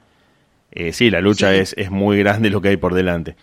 eh, 0.71 0.93
sí, 0.93 1.09
la 1.09 1.23
lucha 1.23 1.55
Es, 1.55 1.75
es 1.79 1.91
muy 1.91 2.19
grande 2.19 2.51
lo 2.51 2.61
que 2.61 2.69
hay 2.69 2.77
por 2.77 2.93
delante. 2.93 3.37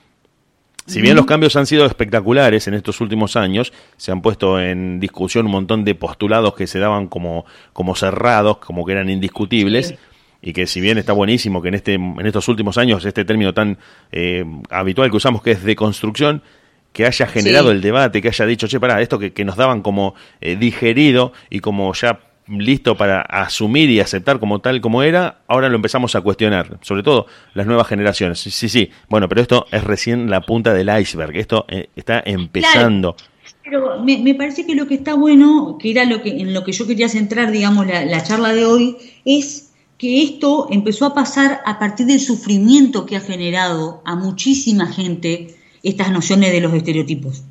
Si 0.91 1.01
bien 1.01 1.15
los 1.15 1.25
cambios 1.25 1.56
han 1.56 1.65
sido 1.65 1.86
espectaculares 1.86 2.67
en 2.67 2.73
estos 2.73 2.99
últimos 2.99 3.38
años, 3.38 3.71
se 3.95 4.12
han 4.12 4.21
puesto 4.21 4.60
en 4.60 4.99
discusión 4.99 5.45
un 5.45 5.54
montón 5.54 5.86
de 5.86 5.95
postulados 5.95 6.54
que 6.54 6.67
se 6.67 6.80
daban 6.80 7.08
como, 7.08 7.45
como 7.71 7.95
cerrados, 7.95 8.58
como 8.58 8.86
que 8.86 8.91
eran 8.91 9.10
indiscutibles, 9.10 9.95
y 10.41 10.51
que 10.51 10.67
si 10.67 10.82
bien 10.82 10.97
está 10.97 11.13
buenísimo 11.13 11.62
que 11.62 11.69
en, 11.69 11.75
este, 11.75 11.93
en 11.93 12.25
estos 12.25 12.47
últimos 12.49 12.77
años 12.77 13.06
este 13.06 13.23
término 13.23 13.54
tan 13.54 13.77
eh, 14.12 14.43
habitual 14.69 15.10
que 15.10 15.15
usamos 15.15 15.41
que 15.41 15.51
es 15.51 15.63
deconstrucción, 15.63 16.41
que 16.91 17.06
haya 17.06 17.25
generado 17.25 17.71
el 17.71 17.80
debate, 17.80 18.21
que 18.21 18.27
haya 18.27 18.45
dicho, 18.45 18.67
che, 18.67 18.77
pará, 18.77 19.01
esto 19.01 19.17
que, 19.17 19.32
que 19.32 19.45
nos 19.45 19.56
daban 19.56 19.82
como 19.82 20.13
eh, 20.41 20.58
digerido 20.58 21.32
y 21.49 21.62
como 21.62 21.93
ya 21.93 22.19
listo 22.60 22.98
para 22.98 23.22
asumir 23.22 23.90
y 23.90 24.00
aceptar 24.00 24.40
como 24.40 24.60
tal 24.60 24.82
como 24.82 25.04
era, 25.04 25.42
ahora 25.48 25.70
lo 25.70 25.76
empezamos 25.76 26.16
a 26.16 26.22
cuestionar, 26.22 26.80
sobre 26.82 27.04
todo 27.04 27.28
las 27.54 27.66
nuevas 27.66 27.88
generaciones. 27.88 28.40
Sí, 28.40 28.70
sí, 28.70 28.90
bueno, 29.10 29.30
pero 29.30 29.42
esto 29.42 29.66
es 29.72 29.84
recién 29.84 30.30
la 30.30 30.42
punta 30.42 30.74
del 30.74 30.90
iceberg, 31.00 31.36
esto 31.38 31.66
eh, 31.68 31.90
está 31.96 32.22
empezando. 32.26 33.16
Pero 33.64 34.04
me, 34.04 34.36
parece 34.36 34.66
que 34.66 34.76
lo 34.76 34.88
que 34.88 34.96
está 34.96 35.14
bueno, 35.14 35.78
que 35.80 35.92
era 35.92 36.04
lo 36.04 36.22
que 36.22 36.30
en 36.30 36.54
lo 36.54 36.64
que 36.64 36.72
yo 36.72 36.88
quería 36.88 37.08
centrar, 37.10 37.52
digamos, 37.52 37.88
la, 37.88 38.06
la 38.06 38.24
charla 38.24 38.54
de 38.54 38.66
hoy, 38.66 38.98
es 39.24 39.72
que 39.98 40.24
esto 40.24 40.68
empezó 40.72 41.06
a 41.06 41.14
pasar 41.14 41.62
a 41.66 41.78
partir 41.78 42.08
del 42.08 42.20
sufrimiento 42.20 43.06
que 43.06 43.16
ha 43.16 43.22
generado 43.22 44.02
a 44.04 44.16
muchísima 44.16 44.88
gente 44.88 45.56
estas 45.84 46.12
nociones 46.12 46.52
de 46.52 46.60
los 46.60 46.74
estereotipos. 46.74 47.44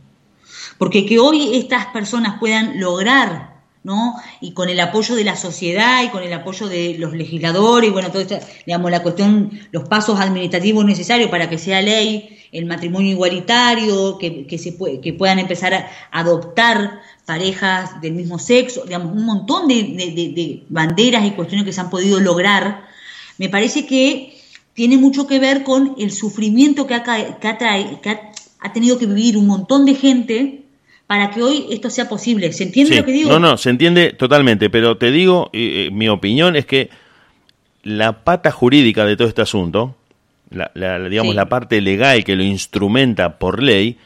Porque 0.76 1.06
que 1.06 1.18
hoy 1.18 1.54
estas 1.54 1.86
personas 1.86 2.38
puedan 2.40 2.80
lograr 2.80 3.49
¿no? 3.82 4.16
Y 4.40 4.52
con 4.52 4.68
el 4.68 4.78
apoyo 4.80 5.14
de 5.14 5.24
la 5.24 5.36
sociedad 5.36 6.02
y 6.04 6.08
con 6.08 6.22
el 6.22 6.32
apoyo 6.32 6.68
de 6.68 6.96
los 6.98 7.12
legisladores, 7.14 7.92
bueno, 7.92 8.10
todo 8.10 8.24
digamos, 8.66 8.90
la 8.90 9.02
cuestión, 9.02 9.50
los 9.72 9.88
pasos 9.88 10.20
administrativos 10.20 10.84
necesarios 10.84 11.30
para 11.30 11.48
que 11.48 11.58
sea 11.58 11.80
ley 11.80 12.36
el 12.52 12.66
matrimonio 12.66 13.12
igualitario, 13.12 14.18
que, 14.18 14.46
que 14.46 14.58
se 14.58 14.76
que 15.00 15.12
puedan 15.12 15.38
empezar 15.38 15.72
a 15.72 15.88
adoptar 16.10 17.00
parejas 17.24 18.00
del 18.00 18.14
mismo 18.14 18.38
sexo, 18.38 18.84
digamos, 18.84 19.12
un 19.12 19.24
montón 19.24 19.68
de, 19.68 20.64
banderas 20.68 21.24
y 21.24 21.30
cuestiones 21.30 21.64
que 21.64 21.72
se 21.72 21.80
han 21.80 21.90
podido 21.90 22.18
lograr, 22.18 22.88
me 23.38 23.48
parece 23.48 23.86
que 23.86 24.36
tiene 24.74 24.96
mucho 24.96 25.26
que 25.26 25.38
ver 25.38 25.62
con 25.62 25.94
el 25.98 26.10
sufrimiento 26.10 26.86
que 26.86 26.94
ha, 26.94 27.02
que 27.04 28.18
ha 28.60 28.72
tenido 28.72 28.98
que 28.98 29.06
vivir 29.06 29.38
un 29.38 29.46
montón 29.46 29.84
de 29.84 29.94
gente 29.94 30.59
para 31.10 31.32
que 31.32 31.42
hoy 31.42 31.66
esto 31.70 31.90
sea 31.90 32.08
posible. 32.08 32.52
¿Se 32.52 32.62
entiende 32.62 32.94
lo 32.94 33.04
que 33.04 33.10
digo? 33.10 33.30
No, 33.30 33.40
no, 33.40 33.56
se 33.56 33.68
entiende 33.68 34.12
totalmente, 34.12 34.70
pero 34.70 34.96
te 34.96 35.10
digo, 35.10 35.50
eh, 35.52 35.88
mi 35.90 36.08
opinión 36.08 36.54
es 36.54 36.66
que 36.66 36.88
la 37.82 38.22
pata 38.22 38.52
jurídica 38.52 39.04
de 39.04 39.16
todo 39.16 39.26
este 39.26 39.42
asunto, 39.42 39.96
la, 40.50 40.70
digamos 41.08 41.34
la 41.34 41.48
parte 41.48 41.80
legal 41.80 42.22
que 42.22 42.36
lo 42.36 42.44
instrumenta 42.44 43.40
por 43.40 43.60
ley, 43.60 43.98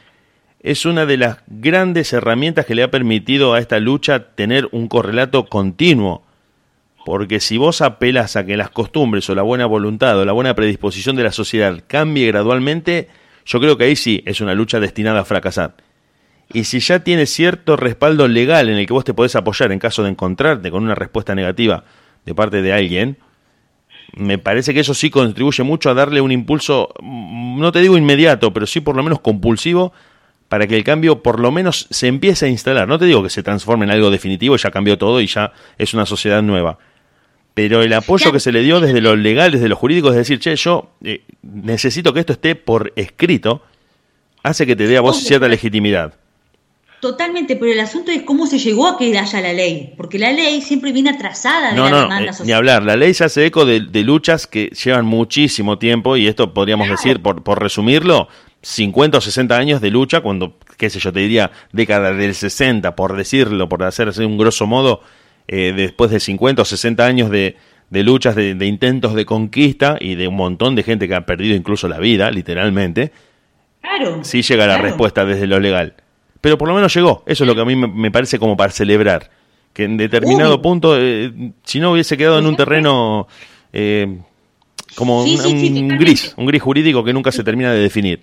es 0.61 0.87
una 0.87 1.05
de 1.05 1.17
las 1.17 1.37
grandes 1.45 2.11
herramientas 2.11 2.65
que 2.65 2.73
le 2.73 2.81
ha 2.81 2.89
permitido 2.89 3.53
a 3.53 3.59
esta 3.59 3.79
lucha 3.79 4.33
tener 4.33 4.67
un 4.71 4.87
correlato 4.87 5.45
continuo. 5.45 6.23
Porque 7.05 7.39
si 7.39 7.57
vos 7.57 7.81
apelas 7.81 8.35
a 8.35 8.47
que 8.47 8.57
las 8.57 8.71
costumbres 8.71 9.29
o 9.29 9.35
la 9.35 9.43
buena 9.43 9.67
voluntad 9.67 10.17
o 10.17 10.25
la 10.25 10.33
buena 10.33 10.55
predisposición 10.55 11.15
de 11.15 11.23
la 11.23 11.31
sociedad 11.31 11.83
cambie 11.85 12.25
gradualmente, 12.25 13.09
yo 13.45 13.59
creo 13.59 13.77
que 13.77 13.83
ahí 13.83 13.95
sí 13.95 14.23
es 14.25 14.41
una 14.41 14.55
lucha 14.55 14.79
destinada 14.79 15.19
a 15.19 15.25
fracasar. 15.25 15.84
Y 16.53 16.65
si 16.65 16.79
ya 16.79 16.99
tiene 16.99 17.25
cierto 17.25 17.75
respaldo 17.75 18.27
legal 18.27 18.69
en 18.69 18.77
el 18.77 18.85
que 18.85 18.93
vos 18.93 19.03
te 19.03 19.13
podés 19.13 19.35
apoyar 19.35 19.71
en 19.71 19.79
caso 19.79 20.03
de 20.03 20.09
encontrarte 20.09 20.71
con 20.71 20.83
una 20.83 20.95
respuesta 20.95 21.35
negativa 21.35 21.83
de 22.25 22.35
parte 22.35 22.61
de 22.61 22.71
alguien, 22.73 23.17
me 24.15 24.37
parece 24.37 24.73
que 24.73 24.79
eso 24.79 24.93
sí 24.93 25.09
contribuye 25.09 25.63
mucho 25.63 25.89
a 25.89 25.93
darle 25.93 26.21
un 26.21 26.31
impulso, 26.31 26.93
mm, 27.01 27.59
no 27.59 27.71
te 27.71 27.81
digo 27.81 27.97
inmediato, 27.97 28.53
pero 28.53 28.67
sí 28.67 28.79
por 28.79 28.95
lo 28.95 29.03
menos 29.03 29.19
compulsivo, 29.19 29.93
para 30.47 30.67
que 30.67 30.77
el 30.77 30.83
cambio 30.83 31.23
por 31.23 31.39
lo 31.39 31.51
menos 31.51 31.87
se 31.89 32.07
empiece 32.07 32.45
a 32.45 32.49
instalar. 32.49 32.87
No 32.87 32.99
te 32.99 33.05
digo 33.05 33.23
que 33.23 33.29
se 33.29 33.43
transforme 33.43 33.85
en 33.85 33.91
algo 33.91 34.11
definitivo, 34.11 34.55
ya 34.57 34.71
cambió 34.71 34.97
todo 34.97 35.19
y 35.19 35.27
ya 35.27 35.51
es 35.77 35.93
una 35.93 36.05
sociedad 36.05 36.41
nueva. 36.43 36.77
Pero 37.53 37.81
el 37.81 37.93
apoyo 37.93 38.31
que 38.31 38.39
se 38.39 38.51
le 38.51 38.61
dio 38.61 38.79
desde 38.79 39.01
lo 39.01 39.15
legal, 39.15 39.51
desde 39.51 39.69
lo 39.69 39.75
jurídico, 39.75 40.09
es 40.09 40.15
decir, 40.15 40.39
che, 40.39 40.55
yo 40.55 40.91
eh, 41.03 41.23
necesito 41.41 42.13
que 42.13 42.19
esto 42.19 42.33
esté 42.33 42.55
por 42.55 42.91
escrito, 42.95 43.63
hace 44.43 44.65
que 44.65 44.75
te 44.75 44.87
dé 44.87 44.97
a 44.97 45.01
vos 45.01 45.17
cierta 45.17 45.47
legitimidad. 45.47 46.13
Totalmente, 47.05 47.55
pero 47.55 47.71
el 47.71 47.79
asunto 47.79 48.09
es 48.09 48.23
cómo 48.23 48.47
se 48.47 48.57
llegó 48.57 48.87
a 48.87 48.97
que 48.97 49.15
haya 49.15 49.39
la 49.39 49.53
ley, 49.53 49.93
porque 49.95 50.17
la 50.17 50.31
ley 50.31 50.59
siempre 50.63 50.91
viene 50.91 51.11
atrasada 51.11 51.69
de 51.69 51.77
la 51.77 52.01
demanda 52.01 52.33
social. 52.33 52.45
Eh, 52.45 52.47
ni 52.47 52.51
hablar, 52.51 52.81
la 52.81 52.95
ley 52.95 53.13
se 53.13 53.25
hace 53.25 53.45
eco 53.45 53.63
de, 53.63 53.79
luchas 54.01 54.47
que 54.47 54.69
llevan 54.69 55.05
muchísimo 55.05 55.77
tiempo 55.77 56.17
y 56.17 56.25
esto 56.25 56.51
podríamos 56.51 56.89
decir, 56.89 57.21
por, 57.21 57.43
por 57.43 57.61
resumirlo, 57.61 58.27
50 58.63 59.19
o 59.19 59.21
60 59.21 59.55
años 59.55 59.81
de 59.81 59.91
lucha, 59.91 60.21
cuando, 60.21 60.57
qué 60.77 60.89
sé 60.89 60.97
yo, 60.97 61.13
te 61.13 61.19
diría 61.19 61.51
década 61.71 62.11
del 62.11 62.33
60, 62.33 62.95
por 62.95 63.15
decirlo, 63.15 63.69
por 63.69 63.83
hacerse 63.83 64.25
un 64.25 64.39
grosso 64.39 64.65
modo, 64.65 65.01
eh, 65.47 65.73
después 65.75 66.09
de 66.09 66.19
50 66.19 66.63
o 66.63 66.65
60 66.65 67.05
años 67.05 67.29
de, 67.29 67.55
de 67.91 68.03
luchas, 68.03 68.35
de, 68.35 68.57
intentos 68.65 69.13
de 69.13 69.25
conquista 69.25 69.97
y 69.99 70.15
de 70.15 70.27
un 70.27 70.37
montón 70.37 70.73
de 70.73 70.81
gente 70.81 71.07
que 71.07 71.13
ha 71.13 71.27
perdido 71.27 71.55
incluso 71.55 71.87
la 71.87 71.99
vida, 71.99 72.31
literalmente, 72.31 73.11
claro, 73.79 74.23
sí 74.23 74.41
llega 74.41 74.65
la 74.65 74.79
respuesta 74.79 75.23
desde 75.23 75.45
lo 75.45 75.59
legal 75.59 75.97
pero 76.45 76.59
por 76.59 76.67
lo 76.67 76.75
menos 76.75 76.93
llegó. 76.93 77.23
Eso 77.25 77.43
es 77.43 77.47
lo 77.47 77.55
que 77.55 77.61
a 77.61 77.65
mí 77.65 77.75
me, 77.75 78.11
parece 78.11 78.37
como 78.37 78.55
para 78.55 78.71
celebrar. 78.71 79.31
Que 79.73 79.85
en 79.85 79.97
determinado 79.97 80.61
punto, 80.61 80.95
eh, 80.95 81.33
si 81.63 81.79
no 81.79 81.93
hubiese 81.93 82.17
quedado 82.17 82.37
en 82.37 82.45
un 82.45 82.55
terreno 82.55 83.27
eh, 83.73 84.19
como 84.93 85.23
un, 85.23 85.87
gris, 85.97 86.35
un 86.37 86.45
gris 86.45 86.61
jurídico 86.61 87.03
que 87.03 87.13
nunca 87.13 87.31
se 87.31 87.43
termina 87.43 87.73
de 87.73 87.79
definir. 87.79 88.21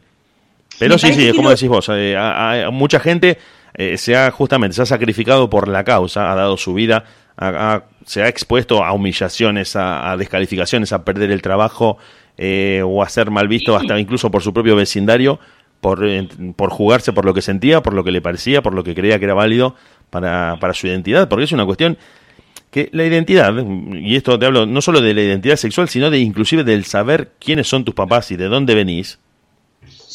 Pero 0.79 0.99
sí, 0.99 1.13
sí, 1.13 1.27
es 1.27 1.35
como 1.35 1.51
decís 1.51 1.69
vos, 1.69 1.91
eh, 1.93 2.17
mucha 2.71 3.01
gente 3.01 3.39
se 3.97 4.17
ha 4.17 4.31
justamente, 4.31 4.77
se 4.77 4.83
ha 4.83 4.87
sacrificado 4.87 5.51
por 5.51 5.67
la 5.67 5.83
causa, 5.83 6.31
ha 6.31 6.37
dado 6.37 6.57
su 6.57 6.75
vida, 6.75 7.05
se 8.07 8.23
ha 8.23 8.29
expuesto 8.29 8.85
a 8.85 8.93
humillaciones, 8.93 9.75
a, 9.75 10.17
descalificaciones, 10.17 10.93
a 10.93 11.05
perder 11.05 11.33
el 11.33 11.43
trabajo 11.43 11.99
o 12.85 13.03
a 13.03 13.09
ser 13.09 13.33
mal 13.33 13.49
visto 13.49 13.75
hasta 13.75 13.99
incluso 13.99 14.31
por 14.31 14.45
su 14.45 14.55
propio 14.55 14.77
vecindario 14.77 15.41
por, 15.83 16.01
por 16.55 16.71
jugarse 16.71 17.13
por 17.13 17.25
lo 17.25 17.35
que 17.35 17.43
sentía, 17.43 17.83
por 17.83 17.93
lo 17.93 18.05
que 18.05 18.13
le 18.13 18.23
parecía, 18.23 18.63
por 18.63 18.73
lo 18.73 18.85
que 18.85 18.95
creía 18.95 19.19
que 19.19 19.25
era 19.25 19.35
válido 19.35 19.75
para, 20.11 20.57
para 20.61 20.75
su 20.75 20.87
identidad, 20.87 21.29
porque 21.29 21.45
es 21.45 21.51
una 21.51 21.67
cuestión 21.67 21.99
que 22.71 22.89
la 22.93 23.05
identidad, 23.05 23.53
y 23.93 24.15
esto 24.15 24.39
te 24.39 24.47
hablo 24.47 24.65
no 24.65 24.81
solo 24.81 25.01
de 25.01 25.13
la 25.13 25.23
identidad 25.23 25.57
sexual, 25.57 25.89
sino 25.89 26.09
de 26.09 26.21
inclusive 26.21 26.63
del 26.63 26.85
saber 26.85 27.33
quiénes 27.41 27.67
son 27.67 27.85
tus 27.85 27.97
papás 27.97 28.31
y 28.31 28.37
de 28.37 28.47
dónde 28.47 28.77
venís, 28.77 29.19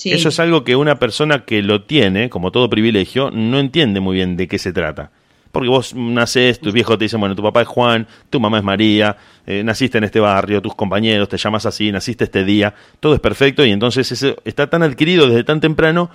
eso 0.05 0.29
es 0.29 0.39
algo 0.39 0.63
que 0.63 0.77
una 0.77 0.99
persona 0.99 1.43
que 1.43 1.61
lo 1.61 1.83
tiene, 1.83 2.29
como 2.29 2.53
todo 2.53 2.69
privilegio, 2.69 3.29
no 3.29 3.59
entiende 3.59 3.99
muy 3.99 4.15
bien 4.15 4.37
de 4.37 4.47
qué 4.47 4.59
se 4.59 4.71
trata 4.71 5.11
porque 5.51 5.69
vos 5.69 5.93
nacés, 5.95 6.59
tu 6.59 6.71
viejo 6.71 6.97
te 6.97 7.05
dice, 7.05 7.17
bueno, 7.17 7.35
tu 7.35 7.43
papá 7.43 7.61
es 7.61 7.67
Juan, 7.67 8.07
tu 8.29 8.39
mamá 8.39 8.57
es 8.57 8.63
María, 8.63 9.17
eh, 9.45 9.63
naciste 9.63 9.97
en 9.97 10.03
este 10.03 10.19
barrio, 10.19 10.61
tus 10.61 10.75
compañeros 10.75 11.29
te 11.29 11.37
llamas 11.37 11.65
así, 11.65 11.91
naciste 11.91 12.25
este 12.25 12.43
día, 12.43 12.73
todo 12.99 13.13
es 13.13 13.19
perfecto 13.19 13.65
y 13.65 13.71
entonces 13.71 14.11
eso 14.11 14.35
está 14.45 14.69
tan 14.69 14.83
adquirido 14.83 15.27
desde 15.27 15.43
tan 15.43 15.59
temprano 15.59 16.09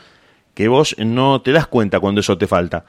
que 0.54 0.68
vos 0.68 0.94
no 0.98 1.40
te 1.40 1.52
das 1.52 1.66
cuenta 1.66 2.00
cuando 2.00 2.20
eso 2.20 2.36
te 2.36 2.46
falta. 2.46 2.84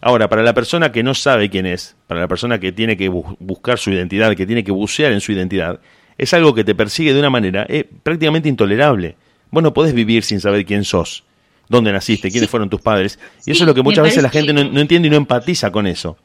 Ahora, 0.00 0.28
para 0.28 0.42
la 0.42 0.52
persona 0.52 0.90
que 0.90 1.02
no 1.02 1.14
sabe 1.14 1.48
quién 1.48 1.66
es, 1.66 1.96
para 2.06 2.20
la 2.20 2.28
persona 2.28 2.58
que 2.58 2.72
tiene 2.72 2.96
que 2.96 3.08
buscar 3.08 3.78
su 3.78 3.90
identidad, 3.90 4.34
que 4.34 4.46
tiene 4.46 4.64
que 4.64 4.72
bucear 4.72 5.12
en 5.12 5.20
su 5.20 5.32
identidad, 5.32 5.80
es 6.18 6.34
algo 6.34 6.54
que 6.54 6.64
te 6.64 6.74
persigue 6.74 7.12
de 7.12 7.20
una 7.20 7.30
manera 7.30 7.66
eh, 7.68 7.88
prácticamente 8.02 8.48
intolerable. 8.48 9.16
Vos 9.50 9.62
no 9.62 9.72
podés 9.72 9.94
vivir 9.94 10.24
sin 10.24 10.40
saber 10.40 10.64
quién 10.64 10.84
sos 10.84 11.24
dónde 11.68 11.92
naciste, 11.92 12.30
quiénes 12.30 12.50
fueron 12.50 12.70
tus 12.70 12.80
padres. 12.80 13.18
Y 13.44 13.52
eso 13.52 13.64
es 13.64 13.66
lo 13.66 13.74
que 13.74 13.82
muchas 13.82 14.04
veces 14.04 14.22
la 14.22 14.30
gente 14.30 14.52
no, 14.52 14.80
entiende 14.80 15.08
y 15.08 15.10
no 15.10 15.16
empatiza 15.16 15.70
con 15.70 15.86
eso. 15.86 16.16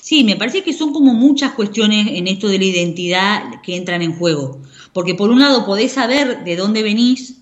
Sí, 0.00 0.24
me 0.24 0.36
parece 0.36 0.62
que 0.62 0.72
son 0.72 0.92
como 0.92 1.14
muchas 1.14 1.52
cuestiones 1.52 2.06
en 2.10 2.28
esto 2.28 2.48
de 2.48 2.58
la 2.58 2.64
identidad 2.64 3.42
que 3.62 3.76
entran 3.76 4.02
en 4.02 4.16
juego. 4.16 4.60
Porque 4.92 5.14
por 5.14 5.30
un 5.30 5.40
lado 5.40 5.66
podés 5.66 5.92
saber 5.92 6.44
de 6.44 6.56
dónde 6.56 6.82
venís, 6.82 7.38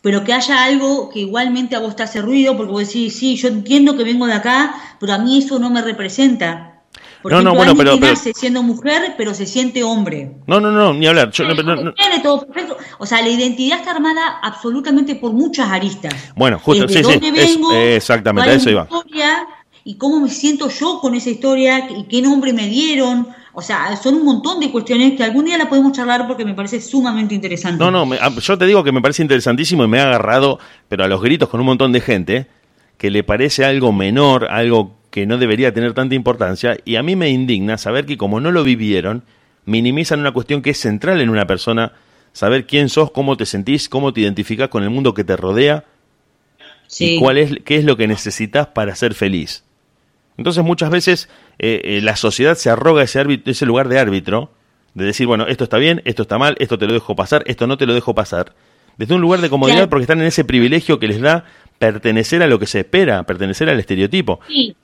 pero 0.00 0.24
que 0.24 0.32
haya 0.32 0.64
algo 0.64 1.10
que 1.10 1.20
igualmente 1.20 1.74
a 1.74 1.80
vos 1.80 1.96
te 1.96 2.04
hace 2.04 2.22
ruido, 2.22 2.56
porque 2.56 2.72
vos 2.72 2.86
decís, 2.86 3.14
sí, 3.16 3.36
yo 3.36 3.48
entiendo 3.48 3.96
que 3.96 4.04
vengo 4.04 4.26
de 4.26 4.34
acá, 4.34 4.74
pero 5.00 5.12
a 5.12 5.18
mí 5.18 5.38
eso 5.38 5.58
no 5.58 5.70
me 5.70 5.82
representa. 5.82 6.77
Por 7.22 7.32
no, 7.32 7.42
no, 7.42 7.54
bueno, 7.54 7.74
pero, 7.76 7.96
nace 7.96 8.32
siendo 8.32 8.62
mujer, 8.62 9.14
pero 9.16 9.34
se 9.34 9.44
siente 9.44 9.82
hombre. 9.82 10.36
No, 10.46 10.60
no, 10.60 10.70
no, 10.70 10.94
ni 10.94 11.06
hablar. 11.06 11.32
todo 12.22 12.46
perfecto. 12.46 12.76
O 12.98 13.06
sea, 13.06 13.22
la 13.22 13.28
identidad 13.28 13.78
está 13.78 13.90
armada 13.92 14.38
absolutamente 14.42 15.16
por 15.16 15.32
muchas 15.32 15.68
aristas. 15.70 16.14
Bueno, 16.36 16.58
justo, 16.58 16.88
sí, 16.88 17.02
sí. 17.02 17.30
Vengo, 17.30 17.72
exactamente, 17.72 18.50
a 18.50 18.54
eso 18.54 18.70
iba. 18.70 18.88
y 19.84 19.96
cómo 19.96 20.20
me 20.20 20.28
siento 20.28 20.68
yo 20.68 21.00
con 21.00 21.14
esa 21.14 21.30
historia 21.30 21.88
y 21.90 22.04
qué 22.04 22.22
nombre 22.22 22.52
me 22.52 22.68
dieron. 22.68 23.28
O 23.52 23.62
sea, 23.62 23.96
son 23.96 24.14
un 24.14 24.24
montón 24.24 24.60
de 24.60 24.70
cuestiones 24.70 25.16
que 25.16 25.24
algún 25.24 25.44
día 25.44 25.58
la 25.58 25.68
podemos 25.68 25.90
charlar 25.90 26.28
porque 26.28 26.44
me 26.44 26.54
parece 26.54 26.80
sumamente 26.80 27.34
interesante. 27.34 27.82
No, 27.82 27.90
no, 27.90 28.38
yo 28.38 28.56
te 28.56 28.66
digo 28.66 28.84
que 28.84 28.92
me 28.92 29.02
parece 29.02 29.22
interesantísimo 29.22 29.82
y 29.82 29.88
me 29.88 29.98
ha 29.98 30.04
agarrado, 30.04 30.60
pero 30.88 31.02
a 31.02 31.08
los 31.08 31.20
gritos 31.20 31.48
con 31.48 31.58
un 31.58 31.66
montón 31.66 31.90
de 31.90 32.00
gente 32.00 32.46
que 32.98 33.10
le 33.10 33.24
parece 33.24 33.64
algo 33.64 33.92
menor, 33.92 34.48
algo 34.48 34.97
que 35.10 35.26
no 35.26 35.38
debería 35.38 35.72
tener 35.72 35.94
tanta 35.94 36.14
importancia 36.14 36.76
y 36.84 36.96
a 36.96 37.02
mí 37.02 37.16
me 37.16 37.30
indigna 37.30 37.78
saber 37.78 38.06
que 38.06 38.18
como 38.18 38.40
no 38.40 38.50
lo 38.52 38.64
vivieron, 38.64 39.24
minimizan 39.64 40.20
una 40.20 40.32
cuestión 40.32 40.62
que 40.62 40.70
es 40.70 40.78
central 40.78 41.20
en 41.20 41.30
una 41.30 41.46
persona, 41.46 41.92
saber 42.32 42.66
quién 42.66 42.88
sos, 42.88 43.10
cómo 43.10 43.36
te 43.36 43.46
sentís, 43.46 43.88
cómo 43.88 44.12
te 44.12 44.20
identificas 44.20 44.68
con 44.68 44.82
el 44.82 44.90
mundo 44.90 45.14
que 45.14 45.24
te 45.24 45.36
rodea 45.36 45.84
y 46.98 47.18
cuál 47.18 47.38
es, 47.38 47.52
qué 47.64 47.76
es 47.76 47.84
lo 47.84 47.96
que 47.96 48.06
necesitas 48.06 48.68
para 48.68 48.94
ser 48.94 49.14
feliz. 49.14 49.64
Entonces 50.36 50.64
muchas 50.64 50.90
veces 50.90 51.28
eh, 51.58 51.80
eh, 51.84 52.00
la 52.00 52.16
sociedad 52.16 52.54
se 52.54 52.70
arroga 52.70 53.02
ese, 53.02 53.24
ese 53.44 53.66
lugar 53.66 53.88
de 53.88 53.98
árbitro, 53.98 54.52
de 54.94 55.04
decir, 55.04 55.26
bueno, 55.26 55.46
esto 55.46 55.64
está 55.64 55.78
bien, 55.78 56.00
esto 56.04 56.22
está 56.22 56.38
mal, 56.38 56.56
esto 56.60 56.78
te 56.78 56.86
lo 56.86 56.92
dejo 56.92 57.16
pasar, 57.16 57.42
esto 57.46 57.66
no 57.66 57.76
te 57.76 57.86
lo 57.86 57.94
dejo 57.94 58.14
pasar, 58.14 58.54
desde 58.96 59.14
un 59.14 59.20
lugar 59.20 59.40
de 59.40 59.50
comodidad 59.50 59.88
porque 59.88 60.02
están 60.02 60.20
en 60.20 60.26
ese 60.26 60.44
privilegio 60.44 60.98
que 60.98 61.08
les 61.08 61.20
da 61.20 61.44
pertenecer 61.78 62.42
a 62.42 62.46
lo 62.46 62.58
que 62.58 62.66
se 62.66 62.80
espera, 62.80 63.22
pertenecer 63.24 63.68
al 63.68 63.78
estereotipo. 63.78 64.40
Sí. 64.48 64.76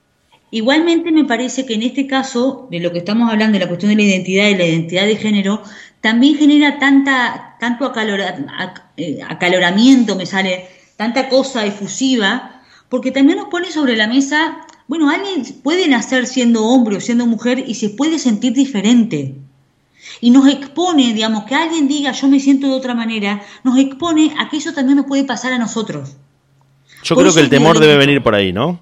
Igualmente 0.51 1.11
me 1.11 1.25
parece 1.25 1.65
que 1.65 1.73
en 1.73 1.83
este 1.83 2.07
caso, 2.07 2.67
de 2.71 2.79
lo 2.79 2.91
que 2.91 2.99
estamos 2.99 3.29
hablando, 3.31 3.57
de 3.57 3.65
la 3.65 3.67
cuestión 3.67 3.89
de 3.89 3.95
la 3.95 4.03
identidad 4.03 4.47
y 4.47 4.55
la 4.55 4.65
identidad 4.65 5.05
de 5.05 5.15
género, 5.17 5.61
también 6.01 6.37
genera 6.37 6.77
tanta, 6.77 7.57
tanto 7.59 7.91
eh, 8.97 9.19
acaloramiento, 9.27 10.15
me 10.15 10.25
sale, 10.25 10.67
tanta 10.97 11.29
cosa 11.29 11.65
efusiva, 11.65 12.61
porque 12.89 13.11
también 13.11 13.39
nos 13.39 13.47
pone 13.47 13.71
sobre 13.71 13.97
la 13.97 14.07
mesa, 14.07 14.65
bueno, 14.87 15.09
alguien 15.09 15.43
puede 15.63 15.87
nacer 15.87 16.27
siendo 16.27 16.63
hombre 16.63 16.97
o 16.97 17.01
siendo 17.01 17.25
mujer 17.25 17.63
y 17.67 17.73
se 17.73 17.89
puede 17.89 18.19
sentir 18.19 18.53
diferente. 18.53 19.35
Y 20.21 20.29
nos 20.29 20.47
expone, 20.47 21.13
digamos, 21.13 21.45
que 21.45 21.55
alguien 21.55 21.87
diga 21.87 22.11
yo 22.11 22.27
me 22.27 22.39
siento 22.39 22.67
de 22.67 22.73
otra 22.73 22.93
manera, 22.93 23.41
nos 23.63 23.77
expone 23.79 24.35
a 24.37 24.49
que 24.49 24.57
eso 24.57 24.73
también 24.73 24.97
nos 24.97 25.07
puede 25.07 25.23
pasar 25.23 25.53
a 25.53 25.57
nosotros. 25.57 26.17
Yo 27.03 27.15
creo 27.15 27.33
que 27.33 27.39
el 27.39 27.49
temor 27.49 27.79
debe 27.79 27.97
venir 27.97 28.21
por 28.21 28.35
ahí, 28.35 28.53
¿no? 28.53 28.79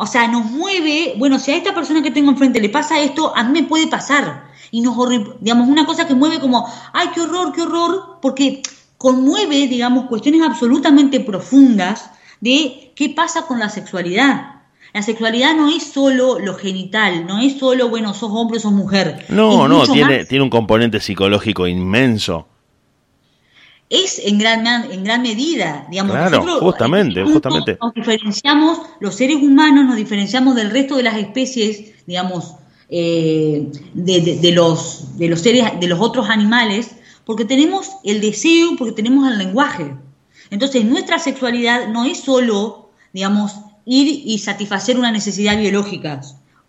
O 0.00 0.06
sea, 0.06 0.26
nos 0.28 0.46
mueve, 0.46 1.12
bueno, 1.18 1.38
si 1.38 1.50
a 1.50 1.56
esta 1.56 1.74
persona 1.74 2.02
que 2.02 2.10
tengo 2.10 2.30
enfrente 2.30 2.58
le 2.58 2.70
pasa 2.70 2.98
esto, 3.00 3.36
a 3.36 3.44
mí 3.44 3.60
me 3.60 3.68
puede 3.68 3.86
pasar. 3.86 4.44
Y 4.70 4.80
nos, 4.80 4.96
digamos, 5.40 5.68
una 5.68 5.84
cosa 5.84 6.06
que 6.06 6.14
mueve 6.14 6.40
como, 6.40 6.66
ay, 6.94 7.08
qué 7.14 7.20
horror, 7.20 7.52
qué 7.52 7.60
horror, 7.60 8.18
porque 8.22 8.62
conmueve, 8.96 9.66
digamos, 9.66 10.06
cuestiones 10.06 10.40
absolutamente 10.40 11.20
profundas 11.20 12.12
de 12.40 12.92
qué 12.96 13.10
pasa 13.10 13.42
con 13.42 13.58
la 13.58 13.68
sexualidad. 13.68 14.62
La 14.94 15.02
sexualidad 15.02 15.54
no 15.54 15.68
es 15.68 15.82
solo 15.82 16.38
lo 16.38 16.54
genital, 16.54 17.26
no 17.26 17.38
es 17.38 17.58
solo, 17.58 17.90
bueno, 17.90 18.14
sos 18.14 18.30
hombre, 18.32 18.58
sos 18.58 18.72
mujer. 18.72 19.26
No, 19.28 19.68
no, 19.68 19.86
tiene, 19.86 20.24
tiene 20.24 20.44
un 20.44 20.50
componente 20.50 20.98
psicológico 21.00 21.66
inmenso 21.66 22.48
es 23.90 24.20
en 24.24 24.38
gran, 24.38 24.64
en 24.66 25.02
gran 25.02 25.20
medida, 25.20 25.86
digamos. 25.90 26.12
Claro, 26.12 26.60
justamente, 26.60 27.24
justamente. 27.24 27.76
Nos 27.82 27.92
diferenciamos, 27.92 28.78
los 29.00 29.16
seres 29.16 29.36
humanos 29.36 29.84
nos 29.84 29.96
diferenciamos 29.96 30.54
del 30.54 30.70
resto 30.70 30.96
de 30.96 31.02
las 31.02 31.16
especies, 31.16 31.92
digamos, 32.06 32.54
eh, 32.88 33.68
de, 33.92 34.52
los, 34.52 35.18
de 35.18 35.28
los 35.28 35.40
seres, 35.40 35.64
de 35.80 35.88
los 35.88 35.98
otros 36.00 36.30
animales, 36.30 36.92
porque 37.24 37.44
tenemos 37.44 37.90
el 38.04 38.20
deseo, 38.20 38.76
porque 38.78 38.94
tenemos 38.94 39.28
el 39.28 39.38
lenguaje. 39.38 39.92
Entonces, 40.50 40.84
nuestra 40.84 41.18
sexualidad 41.18 41.88
no 41.88 42.04
es 42.04 42.20
solo, 42.20 42.90
digamos, 43.12 43.56
ir 43.84 44.22
y 44.24 44.38
satisfacer 44.38 44.98
una 44.98 45.10
necesidad 45.10 45.58
biológica, 45.58 46.20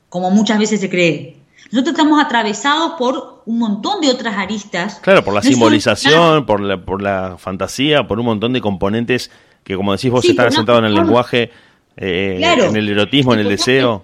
como 0.09 0.31
muchas 0.31 0.57
veces 0.57 0.79
se 0.79 0.89
cree. 0.89 1.40
Nosotros 1.71 1.93
estamos 1.93 2.23
atravesados 2.23 2.93
por 2.97 3.43
un 3.45 3.59
montón 3.59 4.01
de 4.01 4.09
otras 4.09 4.35
aristas. 4.37 4.99
Claro, 5.01 5.23
por 5.23 5.33
la 5.33 5.41
simbolización, 5.41 6.45
por 6.45 6.59
la, 6.59 6.83
por 6.83 7.01
la 7.01 7.35
fantasía, 7.37 8.07
por 8.07 8.19
un 8.19 8.25
montón 8.25 8.53
de 8.53 8.61
componentes 8.61 9.31
que, 9.63 9.75
como 9.75 9.91
decís 9.93 10.11
vos, 10.11 10.25
están 10.25 10.47
asentados 10.47 10.79
en 10.79 10.85
el 10.85 10.93
lenguaje, 10.93 11.51
eh, 11.97 12.39
en 12.41 12.75
el 12.75 12.89
erotismo, 12.89 13.33
en 13.33 13.41
el 13.41 13.49
deseo. 13.49 14.03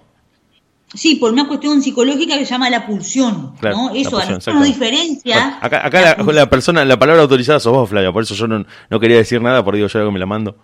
Sí, 0.94 1.16
por 1.16 1.32
una 1.32 1.46
cuestión 1.46 1.82
psicológica 1.82 2.38
que 2.38 2.46
se 2.46 2.52
llama 2.52 2.70
la 2.70 2.86
pulsión, 2.86 3.52
¿no? 3.60 3.90
Eso, 3.94 4.20
no 4.52 4.64
diferencia. 4.64 5.58
acá, 5.60 6.16
la, 6.32 6.48
persona, 6.48 6.84
la 6.86 6.98
palabra 6.98 7.22
autorizada 7.22 7.60
sos 7.60 7.74
vos, 7.74 7.90
Flavia, 7.90 8.10
por 8.10 8.22
eso 8.22 8.34
yo 8.34 8.46
no, 8.46 8.64
no 8.88 9.00
quería 9.00 9.18
decir 9.18 9.42
nada, 9.42 9.62
porque 9.62 9.76
digo 9.76 9.88
yo 9.88 9.98
algo 9.98 10.12
me 10.12 10.18
la 10.18 10.24
mando. 10.24 10.56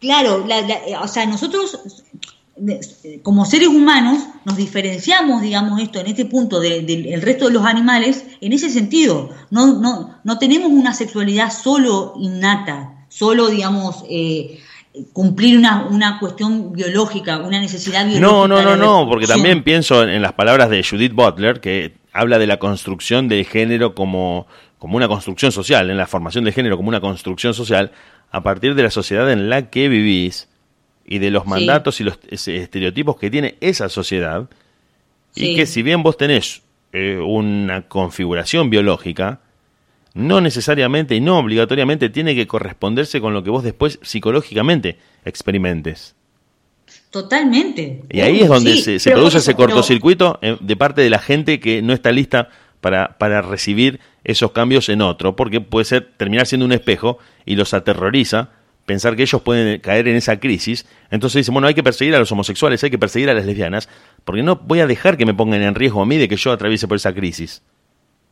Claro, 0.00 0.46
o 1.02 1.08
sea, 1.08 1.26
nosotros 1.26 2.04
como 3.22 3.44
seres 3.44 3.68
humanos 3.68 4.24
nos 4.44 4.56
diferenciamos, 4.56 5.42
digamos, 5.42 5.80
esto 5.80 6.00
en 6.00 6.06
este 6.06 6.24
punto 6.24 6.60
del 6.60 7.22
resto 7.22 7.46
de 7.46 7.54
los 7.54 7.64
animales 7.64 8.24
en 8.40 8.52
ese 8.52 8.70
sentido. 8.70 9.30
No, 9.50 9.78
no, 9.80 10.18
no 10.24 10.38
tenemos 10.38 10.70
una 10.70 10.92
sexualidad 10.92 11.50
solo 11.52 12.14
innata, 12.18 13.06
solo, 13.08 13.48
digamos, 13.48 14.04
eh, 14.08 14.60
cumplir 15.12 15.58
una, 15.58 15.86
una 15.86 16.18
cuestión 16.18 16.72
biológica, 16.72 17.38
una 17.38 17.60
necesidad 17.60 18.06
biológica. 18.06 18.26
No, 18.26 18.48
no, 18.48 18.62
no, 18.62 18.76
no, 18.76 19.08
porque 19.08 19.26
también 19.26 19.62
pienso 19.62 20.02
en, 20.02 20.20
las 20.22 20.32
palabras 20.32 20.70
de 20.70 20.82
Judith 20.82 21.12
Butler, 21.12 21.60
que 21.60 21.94
habla 22.12 22.38
de 22.38 22.46
la 22.46 22.58
construcción 22.58 23.28
del 23.28 23.46
género 23.46 23.94
como, 23.94 24.46
como 24.78 24.96
una 24.96 25.08
construcción 25.08 25.52
social, 25.52 25.90
en 25.90 25.96
la 25.96 26.06
formación 26.06 26.44
del 26.44 26.52
género 26.52 26.76
como 26.76 26.88
una 26.88 27.00
construcción 27.00 27.54
social, 27.54 27.92
a 28.30 28.42
partir 28.42 28.74
de 28.74 28.82
la 28.82 28.90
sociedad 28.90 29.30
en 29.30 29.48
la 29.48 29.70
que 29.70 29.88
vivís 29.88 30.49
y 31.10 31.18
de 31.18 31.32
los 31.32 31.44
mandatos 31.44 32.00
y 32.00 32.04
los 32.04 32.18
estereotipos 32.30 33.16
que 33.16 33.30
tiene 33.30 33.56
esa 33.60 33.88
sociedad, 33.88 34.48
y 35.34 35.56
que 35.56 35.66
si 35.66 35.82
bien 35.82 36.04
vos 36.04 36.16
tenés 36.16 36.62
eh, 36.92 37.18
una 37.18 37.82
configuración 37.88 38.70
biológica, 38.70 39.40
no 40.14 40.40
necesariamente 40.40 41.16
y 41.16 41.20
no 41.20 41.36
obligatoriamente 41.38 42.10
tiene 42.10 42.36
que 42.36 42.46
corresponderse 42.46 43.20
con 43.20 43.34
lo 43.34 43.42
que 43.42 43.50
vos 43.50 43.64
después 43.64 43.98
psicológicamente 44.02 44.98
experimentes. 45.24 46.14
Totalmente. 47.10 48.02
Y 48.08 48.20
ahí 48.20 48.40
es 48.40 48.48
donde 48.48 48.76
se, 48.76 49.10
produce 49.10 49.38
ese 49.38 49.56
cortocircuito 49.56 50.38
eh, 50.42 50.58
de 50.60 50.76
parte 50.76 51.02
de 51.02 51.10
la 51.10 51.18
gente 51.18 51.58
que 51.58 51.82
no 51.82 51.92
está 51.92 52.12
lista 52.12 52.50
para, 52.80 53.18
para 53.18 53.42
recibir 53.42 53.98
esos 54.22 54.52
cambios 54.52 54.88
en 54.88 55.02
otro, 55.02 55.34
porque 55.34 55.60
puede 55.60 55.86
ser 55.86 56.12
terminar 56.16 56.46
siendo 56.46 56.66
un 56.66 56.72
espejo 56.72 57.18
y 57.44 57.56
los 57.56 57.74
aterroriza 57.74 58.50
pensar 58.90 59.14
que 59.14 59.22
ellos 59.22 59.40
pueden 59.42 59.78
caer 59.78 60.08
en 60.08 60.16
esa 60.16 60.40
crisis, 60.40 60.84
entonces 61.12 61.42
dicen, 61.42 61.54
bueno, 61.54 61.68
hay 61.68 61.74
que 61.74 61.82
perseguir 61.84 62.12
a 62.16 62.18
los 62.18 62.32
homosexuales, 62.32 62.82
hay 62.82 62.90
que 62.90 62.98
perseguir 62.98 63.30
a 63.30 63.34
las 63.34 63.46
lesbianas, 63.46 63.88
porque 64.24 64.42
no 64.42 64.56
voy 64.56 64.80
a 64.80 64.88
dejar 64.88 65.16
que 65.16 65.24
me 65.24 65.32
pongan 65.32 65.62
en 65.62 65.76
riesgo 65.76 66.02
a 66.02 66.06
mí 66.06 66.16
de 66.16 66.26
que 66.26 66.34
yo 66.34 66.50
atraviese 66.50 66.88
por 66.88 66.96
esa 66.96 67.14
crisis. 67.14 67.62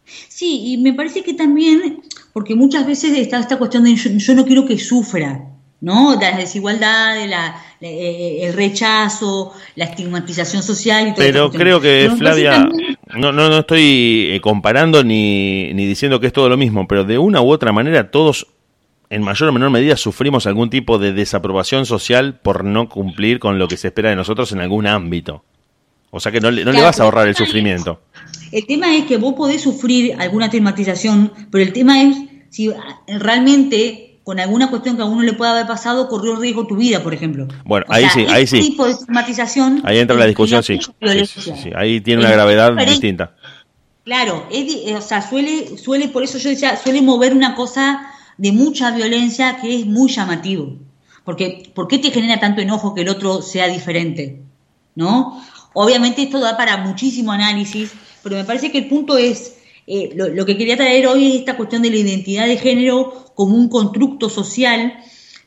Sí, 0.04 0.72
y 0.72 0.78
me 0.78 0.92
parece 0.94 1.22
que 1.22 1.34
también, 1.34 2.00
porque 2.32 2.56
muchas 2.56 2.84
veces 2.88 3.16
está 3.16 3.38
esta 3.38 3.56
cuestión 3.56 3.84
de 3.84 3.94
yo, 3.94 4.34
no 4.34 4.44
quiero 4.44 4.66
que 4.66 4.80
sufra, 4.80 5.44
¿no? 5.80 6.18
La 6.20 6.36
desigualdad, 6.36 7.24
la, 7.28 7.62
eh, 7.80 8.40
el 8.42 8.52
rechazo, 8.54 9.52
la 9.76 9.84
estigmatización 9.84 10.64
social 10.64 11.06
y 11.06 11.14
todo 11.14 11.24
Pero 11.24 11.50
creo 11.52 11.80
que, 11.80 12.11
Flavia, 12.18 12.68
no, 13.14 13.30
no, 13.30 13.48
no 13.48 13.59
estoy 13.61 14.30
eh, 14.32 14.40
comparando 14.40 15.04
ni, 15.04 15.72
ni 15.72 15.86
diciendo 15.86 16.18
que 16.18 16.26
es 16.26 16.32
todo 16.32 16.48
lo 16.48 16.56
mismo, 16.56 16.88
pero 16.88 17.04
de 17.04 17.16
una 17.16 17.40
u 17.42 17.48
otra 17.48 17.70
manera 17.70 18.11
todos 18.11 18.48
en 19.11 19.22
mayor 19.22 19.48
o 19.48 19.52
menor 19.52 19.70
medida 19.70 19.96
sufrimos 19.96 20.46
algún 20.46 20.70
tipo 20.70 20.98
de 20.98 21.12
desaprobación 21.12 21.86
social 21.86 22.38
por 22.40 22.64
no 22.64 22.88
cumplir 22.88 23.38
con 23.38 23.59
lo 23.59 23.68
que 23.68 23.76
se 23.76 23.88
espera 23.88 24.11
de 24.11 24.16
nosotros 24.16 24.52
en 24.52 24.61
algún 24.61 24.86
ámbito. 24.86 25.44
O 26.11 26.20
sea 26.20 26.32
que 26.32 26.40
no, 26.40 26.50
le, 26.50 26.64
no 26.64 26.72
le 26.72 26.80
vas 26.80 27.00
a 27.00 27.04
ahorrar 27.04 27.28
el 27.28 27.34
sufrimiento. 27.34 28.00
El 28.50 28.66
tema 28.66 28.96
es 28.96 29.04
que 29.04 29.18
vos 29.18 29.34
podés 29.34 29.62
sufrir 29.62 30.14
alguna 30.18 30.50
tematización, 30.50 31.32
pero 31.50 31.62
el 31.64 31.72
tema 31.72 32.02
es 32.02 32.16
si 32.50 32.70
realmente 33.06 34.20
con 34.24 34.40
alguna 34.40 34.68
cuestión 34.68 34.96
que 34.96 35.02
a 35.02 35.06
uno 35.06 35.22
le 35.22 35.32
pueda 35.32 35.52
haber 35.52 35.66
pasado 35.66 36.06
corrió 36.09 36.36
riesgo 36.36 36.66
tu 36.66 36.76
vida, 36.76 37.02
por 37.02 37.14
ejemplo. 37.14 37.48
Bueno, 37.64 37.86
ahí 37.88 38.06
sí, 38.12 38.26
ahí 38.28 38.46
sí. 38.46 38.61
tipo 38.61 38.86
de 38.86 38.94
tematización. 38.94 39.80
Ahí 39.84 39.98
entra 39.98 40.16
la 40.16 40.26
discusión, 40.26 40.62
sí. 40.62 40.78
Sí, 40.78 41.70
Ahí 41.74 42.00
tiene 42.02 42.20
una 42.20 42.30
gravedad 42.30 42.74
distinta. 42.86 43.34
Claro, 44.04 44.46
o 44.50 45.00
sea, 45.00 45.22
suele, 45.22 45.76
suele, 45.78 46.09
por 46.09 46.22
eso 46.22 46.38
yo 46.38 46.50
decía, 46.50 46.76
suele 46.76 47.00
mover 47.02 47.34
una 47.34 47.54
cosa 47.54 48.06
de 48.39 48.53
mucha 48.53 48.93
violencia 48.93 49.59
que 49.61 49.76
es 49.76 49.86
muy 49.86 50.09
llamativo. 50.11 50.76
Porque, 51.24 51.70
¿por 51.74 51.89
qué 51.89 51.99
te 51.99 52.11
genera 52.11 52.41
tanto 52.41 52.62
enojo 52.62 52.95
que 52.95 53.03
el 53.03 53.09
otro 53.11 53.43
sea 53.43 53.68
diferente? 53.68 54.41
¿No? 54.95 55.43
Obviamente 55.74 56.22
esto 56.22 56.41
da 56.41 56.57
para 56.57 56.78
muchísimo 56.78 57.32
análisis, 57.32 57.93
pero 58.22 58.36
me 58.36 58.45
parece 58.45 58.72
que 58.72 58.78
el 58.78 58.89
punto 58.89 59.18
es, 59.18 59.57
eh, 59.86 60.12
lo, 60.14 60.47
que 60.47 60.57
quería 60.57 60.76
traer 60.76 61.07
hoy 61.07 61.28
es 61.28 61.34
esta 61.34 61.57
cuestión 61.57 61.82
de 61.82 61.91
la 61.91 61.97
identidad 61.97 62.47
de 62.47 62.57
género 62.57 63.32
como 63.34 63.55
un 63.55 63.68
constructo 63.68 64.30
social 64.30 64.95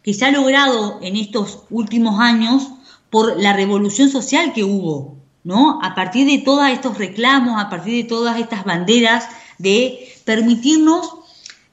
que 0.04 0.14
se 0.14 0.26
ha 0.26 0.32
logrado 0.32 1.00
en 1.02 1.16
estos 1.16 1.64
últimos 1.70 2.20
años 2.20 2.70
por 3.10 3.42
la 3.42 3.54
revolución 3.54 4.10
social 4.10 4.54
que 4.54 4.64
hubo, 4.64 5.18
¿no? 5.44 5.80
A 5.84 5.96
partir 5.96 6.26
de 6.28 6.38
todos 6.38 6.68
estos 6.70 6.98
reclamos, 6.98 7.62
a 7.62 7.70
partir 7.70 8.04
de 8.04 8.08
todas 8.08 8.40
estas 8.40 8.64
banderas 8.64 9.26
de 9.58 10.08
permitirnos 10.24 11.10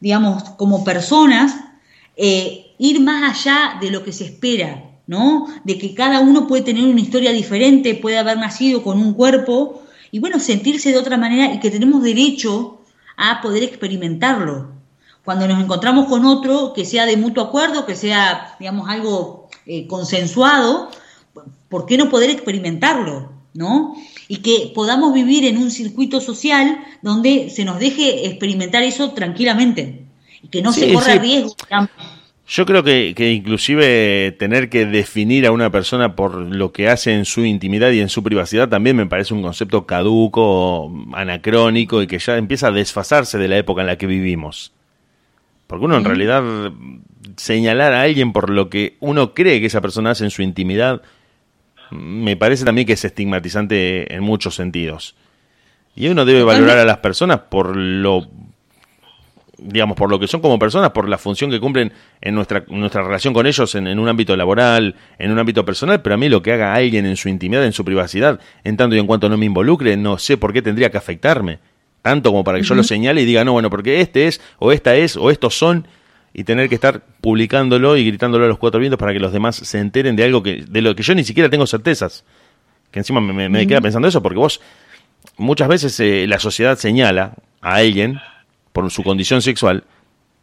digamos, 0.00 0.42
como 0.56 0.84
personas, 0.84 1.54
eh, 2.16 2.74
ir 2.78 3.00
más 3.00 3.38
allá 3.38 3.78
de 3.80 3.90
lo 3.90 4.04
que 4.04 4.12
se 4.12 4.24
espera, 4.24 4.84
¿no? 5.06 5.46
De 5.64 5.78
que 5.78 5.94
cada 5.94 6.20
uno 6.20 6.46
puede 6.46 6.62
tener 6.62 6.84
una 6.84 7.00
historia 7.00 7.32
diferente, 7.32 7.94
puede 7.94 8.18
haber 8.18 8.38
nacido 8.38 8.82
con 8.82 8.98
un 8.98 9.14
cuerpo 9.14 9.82
y 10.10 10.18
bueno, 10.20 10.38
sentirse 10.38 10.92
de 10.92 10.98
otra 10.98 11.16
manera 11.16 11.52
y 11.52 11.60
que 11.60 11.70
tenemos 11.70 12.02
derecho 12.02 12.80
a 13.16 13.40
poder 13.40 13.62
experimentarlo. 13.62 14.72
Cuando 15.24 15.46
nos 15.46 15.62
encontramos 15.62 16.06
con 16.06 16.24
otro 16.24 16.72
que 16.72 16.84
sea 16.84 17.04
de 17.04 17.16
mutuo 17.16 17.44
acuerdo, 17.44 17.84
que 17.84 17.94
sea, 17.94 18.56
digamos, 18.58 18.88
algo 18.88 19.48
eh, 19.66 19.86
consensuado, 19.86 20.90
¿por 21.68 21.84
qué 21.84 21.98
no 21.98 22.08
poder 22.08 22.30
experimentarlo? 22.30 23.32
¿No? 23.54 23.96
Y 24.28 24.36
que 24.38 24.70
podamos 24.74 25.14
vivir 25.14 25.46
en 25.46 25.56
un 25.56 25.70
circuito 25.70 26.20
social 26.20 26.78
donde 27.02 27.50
se 27.50 27.64
nos 27.64 27.80
deje 27.80 28.26
experimentar 28.26 28.82
eso 28.82 29.12
tranquilamente 29.12 30.04
y 30.42 30.48
que 30.48 30.62
no 30.62 30.72
se 30.72 30.92
corra 30.92 31.14
riesgo. 31.16 31.56
Yo 32.50 32.64
creo 32.64 32.82
que, 32.82 33.12
que, 33.14 33.32
inclusive 33.32 34.34
tener 34.38 34.70
que 34.70 34.86
definir 34.86 35.46
a 35.46 35.52
una 35.52 35.70
persona 35.70 36.16
por 36.16 36.34
lo 36.34 36.72
que 36.72 36.88
hace 36.88 37.12
en 37.12 37.26
su 37.26 37.44
intimidad 37.44 37.90
y 37.90 38.00
en 38.00 38.08
su 38.08 38.22
privacidad 38.22 38.70
también 38.70 38.96
me 38.96 39.04
parece 39.04 39.34
un 39.34 39.42
concepto 39.42 39.84
caduco, 39.84 40.90
anacrónico 41.12 42.00
y 42.00 42.06
que 42.06 42.18
ya 42.18 42.38
empieza 42.38 42.68
a 42.68 42.72
desfasarse 42.72 43.36
de 43.36 43.48
la 43.48 43.58
época 43.58 43.82
en 43.82 43.88
la 43.88 43.98
que 43.98 44.06
vivimos. 44.06 44.72
Porque 45.66 45.84
uno 45.84 45.98
en 45.98 46.04
realidad 46.04 46.42
señalar 47.36 47.92
a 47.92 48.02
alguien 48.02 48.32
por 48.32 48.48
lo 48.48 48.70
que 48.70 48.96
uno 49.00 49.34
cree 49.34 49.60
que 49.60 49.66
esa 49.66 49.82
persona 49.82 50.12
hace 50.12 50.24
en 50.24 50.30
su 50.30 50.40
intimidad 50.40 51.02
me 51.90 52.36
parece 52.36 52.64
también 52.64 52.86
que 52.86 52.94
es 52.94 53.04
estigmatizante 53.04 54.14
en 54.14 54.22
muchos 54.22 54.54
sentidos. 54.54 55.14
Y 55.94 56.08
uno 56.08 56.24
debe 56.24 56.44
valorar 56.44 56.78
a 56.78 56.84
las 56.84 56.98
personas 56.98 57.40
por 57.48 57.76
lo 57.76 58.28
digamos, 59.58 59.96
por 59.96 60.08
lo 60.08 60.18
que 60.18 60.28
son 60.28 60.40
como 60.40 60.58
personas, 60.58 60.90
por 60.90 61.08
la 61.08 61.18
función 61.18 61.50
que 61.50 61.60
cumplen 61.60 61.92
en 62.20 62.34
nuestra, 62.34 62.64
nuestra 62.68 63.02
relación 63.02 63.34
con 63.34 63.46
ellos 63.46 63.74
en, 63.74 63.98
un 63.98 64.08
ámbito 64.08 64.36
laboral, 64.36 64.94
en 65.18 65.32
un 65.32 65.38
ámbito 65.38 65.64
personal, 65.64 66.00
pero 66.00 66.14
a 66.14 66.18
mí 66.18 66.28
lo 66.28 66.42
que 66.42 66.52
haga 66.52 66.74
alguien 66.74 67.06
en 67.06 67.16
su 67.16 67.28
intimidad, 67.28 67.64
en 67.64 67.72
su 67.72 67.84
privacidad, 67.84 68.40
en 68.64 68.76
tanto 68.76 68.96
y 68.96 68.98
en 68.98 69.06
cuanto 69.06 69.28
no 69.28 69.36
me 69.36 69.46
involucre, 69.46 69.96
no 69.96 70.18
sé 70.18 70.36
por 70.36 70.52
qué 70.52 70.62
tendría 70.62 70.90
que 70.90 70.96
afectarme, 70.96 71.58
tanto 72.02 72.30
como 72.30 72.44
para 72.44 72.58
que 72.58 72.64
yo 72.64 72.74
lo 72.74 72.84
señale 72.84 73.22
y 73.22 73.24
diga, 73.24 73.44
no, 73.44 73.52
bueno, 73.52 73.68
porque 73.68 74.00
este 74.00 74.28
es, 74.28 74.40
o 74.58 74.72
esta 74.72 74.94
es, 74.94 75.16
o 75.16 75.30
estos 75.30 75.58
son, 75.58 75.88
y 76.32 76.44
tener 76.44 76.68
que 76.68 76.74
estar 76.74 77.02
publicándolo 77.20 77.96
y 77.96 78.04
gritándolo 78.04 78.44
a 78.44 78.48
los 78.48 78.58
cuatro 78.58 78.80
vientos 78.80 78.98
para 78.98 79.12
que 79.12 79.18
los 79.18 79.32
demás 79.32 79.56
se 79.56 79.78
enteren 79.78 80.16
de 80.16 80.24
algo 80.24 80.42
que 80.42 80.64
de 80.68 80.82
lo 80.82 80.94
que 80.94 81.02
yo 81.02 81.14
ni 81.14 81.24
siquiera 81.24 81.48
tengo 81.48 81.66
certezas. 81.66 82.24
Que 82.90 83.00
encima 83.00 83.20
me, 83.20 83.66
queda 83.66 83.80
pensando 83.80 84.08
eso, 84.08 84.22
porque 84.22 84.38
vos 84.38 84.60
muchas 85.36 85.68
veces 85.68 85.98
eh, 86.00 86.26
la 86.26 86.38
sociedad 86.38 86.78
señala 86.78 87.34
a 87.60 87.76
alguien 87.76 88.18
por 88.72 88.90
su 88.90 89.02
condición 89.02 89.42
sexual 89.42 89.84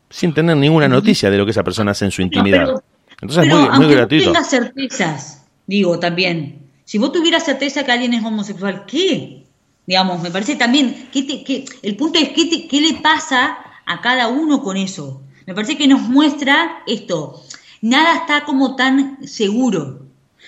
sin 0.09 0.33
tener 0.33 0.55
ninguna 0.57 0.88
noticia 0.88 1.29
de 1.29 1.38
lo 1.38 1.45
que 1.45 1.51
esa 1.51 1.63
persona 1.63 1.91
hace 1.91 2.05
en 2.05 2.11
su 2.11 2.21
intimidad. 2.21 2.81
Entonces 3.21 3.45
es 3.45 3.49
muy, 3.49 3.69
muy 3.77 3.93
gratuito. 3.93 4.25
tengas 4.25 4.49
certezas, 4.49 5.45
digo 5.65 5.99
también. 5.99 6.69
Si 6.83 6.97
vos 6.97 7.11
tuvieras 7.11 7.43
certeza 7.43 7.83
que 7.83 7.91
alguien 7.91 8.13
es 8.13 8.23
homosexual, 8.23 8.86
¿qué? 8.86 9.45
Digamos, 9.88 10.21
me 10.21 10.31
parece 10.31 10.55
también, 10.55 11.09
que, 11.11 11.43
que 11.43 11.65
el 11.81 11.95
punto 11.95 12.19
es 12.19 12.29
¿qué, 12.29 12.67
qué 12.67 12.81
le 12.81 12.93
pasa 13.01 13.57
a 13.86 14.01
cada 14.01 14.27
uno 14.27 14.61
con 14.61 14.77
eso. 14.77 15.21
Me 15.45 15.53
parece 15.53 15.77
que 15.77 15.87
nos 15.87 16.01
muestra 16.01 16.83
esto. 16.87 17.43
Nada 17.81 18.15
está 18.15 18.45
como 18.45 18.75
tan 18.75 19.27
seguro. 19.27 20.05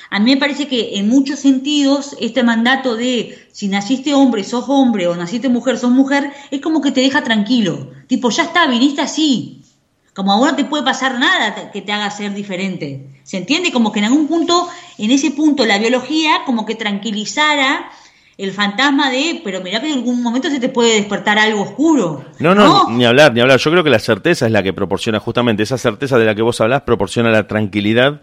A 0.09 0.19
mí 0.19 0.31
me 0.33 0.37
parece 0.37 0.67
que 0.67 0.97
en 0.97 1.09
muchos 1.09 1.39
sentidos 1.39 2.15
este 2.19 2.43
mandato 2.43 2.95
de 2.95 3.47
si 3.51 3.67
naciste 3.67 4.13
hombre, 4.13 4.43
sos 4.43 4.65
hombre, 4.67 5.07
o 5.07 5.15
naciste 5.15 5.49
mujer, 5.49 5.77
sos 5.77 5.91
mujer, 5.91 6.31
es 6.51 6.61
como 6.61 6.81
que 6.81 6.91
te 6.91 7.01
deja 7.01 7.23
tranquilo. 7.23 7.91
Tipo, 8.07 8.29
ya 8.29 8.43
está, 8.43 8.67
viniste 8.67 9.01
así. 9.01 9.61
Como 10.15 10.31
ahora 10.31 10.55
te 10.55 10.65
puede 10.65 10.83
pasar 10.83 11.19
nada 11.19 11.71
que 11.71 11.81
te 11.81 11.91
haga 11.91 12.09
ser 12.09 12.33
diferente. 12.33 13.07
¿Se 13.23 13.37
entiende? 13.37 13.71
Como 13.71 13.91
que 13.91 13.99
en 13.99 14.05
algún 14.05 14.27
punto, 14.27 14.67
en 14.97 15.11
ese 15.11 15.31
punto, 15.31 15.65
la 15.65 15.77
biología 15.77 16.43
como 16.45 16.65
que 16.65 16.75
tranquilizara 16.75 17.91
el 18.37 18.51
fantasma 18.51 19.09
de, 19.09 19.41
pero 19.43 19.61
mirá 19.61 19.81
que 19.81 19.87
en 19.87 19.97
algún 19.97 20.21
momento 20.21 20.49
se 20.49 20.59
te 20.59 20.69
puede 20.69 20.95
despertar 20.95 21.39
algo 21.39 21.63
oscuro. 21.63 22.23
No, 22.39 22.53
no, 22.53 22.89
ni 22.89 23.03
hablar, 23.03 23.33
ni 23.33 23.41
hablar. 23.41 23.59
Yo 23.59 23.71
creo 23.71 23.83
que 23.83 23.89
la 23.89 23.99
certeza 23.99 24.45
es 24.45 24.51
la 24.51 24.61
que 24.61 24.73
proporciona, 24.73 25.19
justamente 25.19 25.63
esa 25.63 25.77
certeza 25.77 26.19
de 26.19 26.25
la 26.25 26.35
que 26.35 26.43
vos 26.43 26.61
hablás, 26.61 26.81
proporciona 26.83 27.31
la 27.31 27.47
tranquilidad 27.47 28.21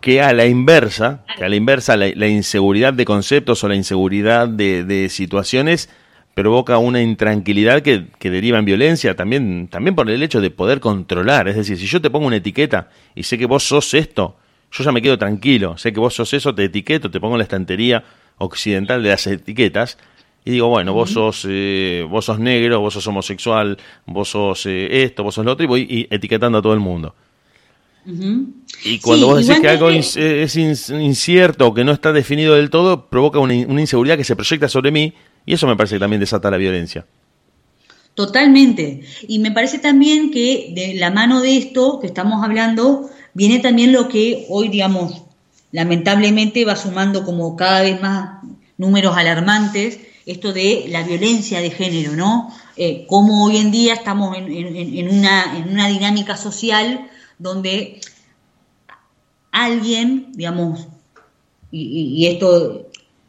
que 0.00 0.22
a 0.22 0.32
la 0.32 0.46
inversa, 0.46 1.24
que 1.36 1.44
a 1.44 1.48
la 1.48 1.56
inversa 1.56 1.96
la, 1.96 2.26
inseguridad 2.28 2.94
de 2.94 3.04
conceptos 3.04 3.62
o 3.64 3.68
la 3.68 3.74
inseguridad 3.74 4.48
de, 4.48 5.08
situaciones 5.10 5.90
provoca 6.34 6.78
una 6.78 7.02
intranquilidad 7.02 7.82
que, 7.82 8.06
deriva 8.20 8.58
en 8.58 8.64
violencia, 8.64 9.16
también, 9.16 9.68
también 9.68 9.96
por 9.96 10.08
el 10.08 10.22
hecho 10.22 10.40
de 10.40 10.50
poder 10.50 10.78
controlar. 10.80 11.48
Es 11.48 11.56
decir, 11.56 11.76
si 11.76 11.86
yo 11.86 12.00
te 12.00 12.08
pongo 12.08 12.28
una 12.28 12.36
etiqueta 12.36 12.88
y 13.16 13.24
sé 13.24 13.36
que 13.36 13.46
vos 13.46 13.64
sos 13.64 13.92
esto, 13.94 14.36
yo 14.70 14.84
ya 14.84 14.92
me 14.92 15.02
quedo 15.02 15.18
tranquilo, 15.18 15.76
sé 15.76 15.92
que 15.92 16.00
vos 16.00 16.14
sos 16.14 16.32
eso, 16.32 16.54
te 16.54 16.64
etiqueto, 16.64 17.10
te 17.10 17.20
pongo 17.20 17.34
en 17.34 17.38
la 17.38 17.44
estantería 17.44 18.04
occidental 18.38 19.02
de 19.02 19.10
las 19.10 19.26
etiquetas 19.26 19.98
y 20.44 20.52
digo, 20.52 20.68
bueno, 20.68 20.94
vos 20.94 21.10
sos, 21.10 21.46
eh, 21.48 22.06
vos 22.08 22.24
sos 22.24 22.38
negro, 22.38 22.80
vos 22.80 22.94
sos 22.94 23.06
homosexual, 23.06 23.76
vos 24.06 24.28
sos 24.28 24.64
eh, 24.66 25.02
esto, 25.02 25.22
vos 25.22 25.34
sos 25.34 25.44
lo 25.44 25.52
otro, 25.52 25.64
y 25.64 25.66
voy 25.66 26.08
etiquetando 26.10 26.58
a 26.58 26.62
todo 26.62 26.72
el 26.72 26.80
mundo. 26.80 27.14
Y 28.84 28.98
cuando 29.00 29.26
vos 29.26 29.46
decís 29.46 29.60
que 29.60 29.68
algo 29.68 29.90
es 29.90 30.56
incierto 30.56 31.66
o 31.66 31.74
que 31.74 31.84
no 31.84 31.92
está 31.92 32.12
definido 32.12 32.54
del 32.54 32.70
todo, 32.70 33.08
provoca 33.08 33.38
una, 33.38 33.54
inseguridad 33.54 34.16
que 34.16 34.24
se 34.24 34.34
proyecta 34.36 34.68
sobre 34.68 34.90
mí 34.90 35.12
y 35.44 35.54
eso 35.54 35.66
me 35.66 35.76
parece 35.76 35.96
que 35.96 36.00
también 36.00 36.20
desata 36.20 36.50
la 36.50 36.56
violencia. 36.56 37.06
Totalmente. 38.14 39.02
Y 39.28 39.38
me 39.38 39.52
parece 39.52 39.78
también 39.78 40.30
que 40.30 40.72
de 40.74 40.94
la 40.94 41.10
mano 41.10 41.40
de 41.40 41.56
esto 41.56 42.00
que 42.00 42.06
estamos 42.06 42.44
hablando 42.44 43.08
viene 43.34 43.60
también 43.60 43.92
lo 43.92 44.08
que 44.08 44.46
hoy, 44.48 44.68
digamos, 44.68 45.22
lamentablemente 45.72 46.64
va 46.64 46.76
sumando 46.76 47.24
como 47.24 47.56
cada 47.56 47.82
vez 47.82 48.00
más 48.00 48.42
números 48.76 49.16
alarmantes, 49.16 50.00
esto 50.26 50.52
de 50.52 50.86
la 50.88 51.02
violencia 51.02 51.60
de 51.60 51.70
género, 51.70 52.12
¿no? 52.12 52.54
Eh, 52.76 53.04
cómo 53.08 53.44
hoy 53.44 53.58
en 53.58 53.70
día 53.70 53.94
estamos 53.94 54.36
en, 54.36 55.08
una, 55.08 55.56
en 55.56 55.70
una 55.70 55.88
dinámica 55.88 56.36
social 56.36 57.08
donde 57.38 58.00
alguien, 59.52 60.32
digamos, 60.32 60.88
y, 61.72 62.26
esto 62.26 62.88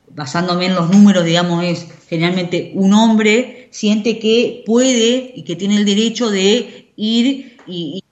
basándome 0.09 0.65
en 0.65 0.75
los 0.75 0.89
números, 0.89 1.25
digamos, 1.25 1.63
es 1.63 1.87
generalmente 2.09 2.71
un 2.75 2.93
hombre 2.93 3.60
siente 3.71 4.19
que 4.19 4.63
puede 4.65 5.33
y 5.35 5.43
que 5.43 5.55
tiene 5.55 5.77
el 5.77 5.85
derecho 5.85 6.29
de 6.29 6.93
ir 6.95 7.57
y, 7.65 8.03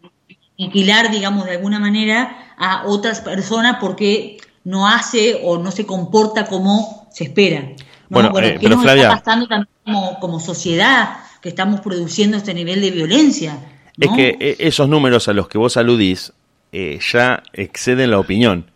inquilar, 0.57 1.11
digamos, 1.11 1.45
de 1.45 1.51
alguna 1.51 1.79
manera 1.79 2.53
a 2.57 2.85
otras 2.87 3.21
personas 3.21 3.77
porque 3.79 4.37
no 4.63 4.87
hace 4.87 5.39
o 5.43 5.57
no 5.57 5.71
se 5.71 5.85
comporta 5.85 6.47
como 6.47 7.07
se 7.11 7.25
espera. 7.25 7.69
Bueno, 8.09 8.37
eh, 8.39 8.57
¿qué 8.59 8.67
nos 8.67 8.83
está 8.83 9.09
pasando 9.09 9.47
también 9.47 9.69
como, 9.85 10.19
como 10.19 10.39
sociedad 10.39 11.17
que 11.41 11.49
estamos 11.49 11.79
produciendo 11.81 12.37
este 12.37 12.53
nivel 12.53 12.81
de 12.81 12.91
violencia? 12.91 13.59
Es 13.99 14.09
que 14.11 14.37
eh, 14.39 14.55
esos 14.59 14.89
números 14.89 15.27
a 15.27 15.33
los 15.33 15.47
que 15.47 15.57
vos 15.57 15.77
aludís 15.77 16.33
eh, 16.71 16.99
ya 17.11 17.43
exceden 17.53 18.11
la 18.11 18.19
opinión, 18.19 18.71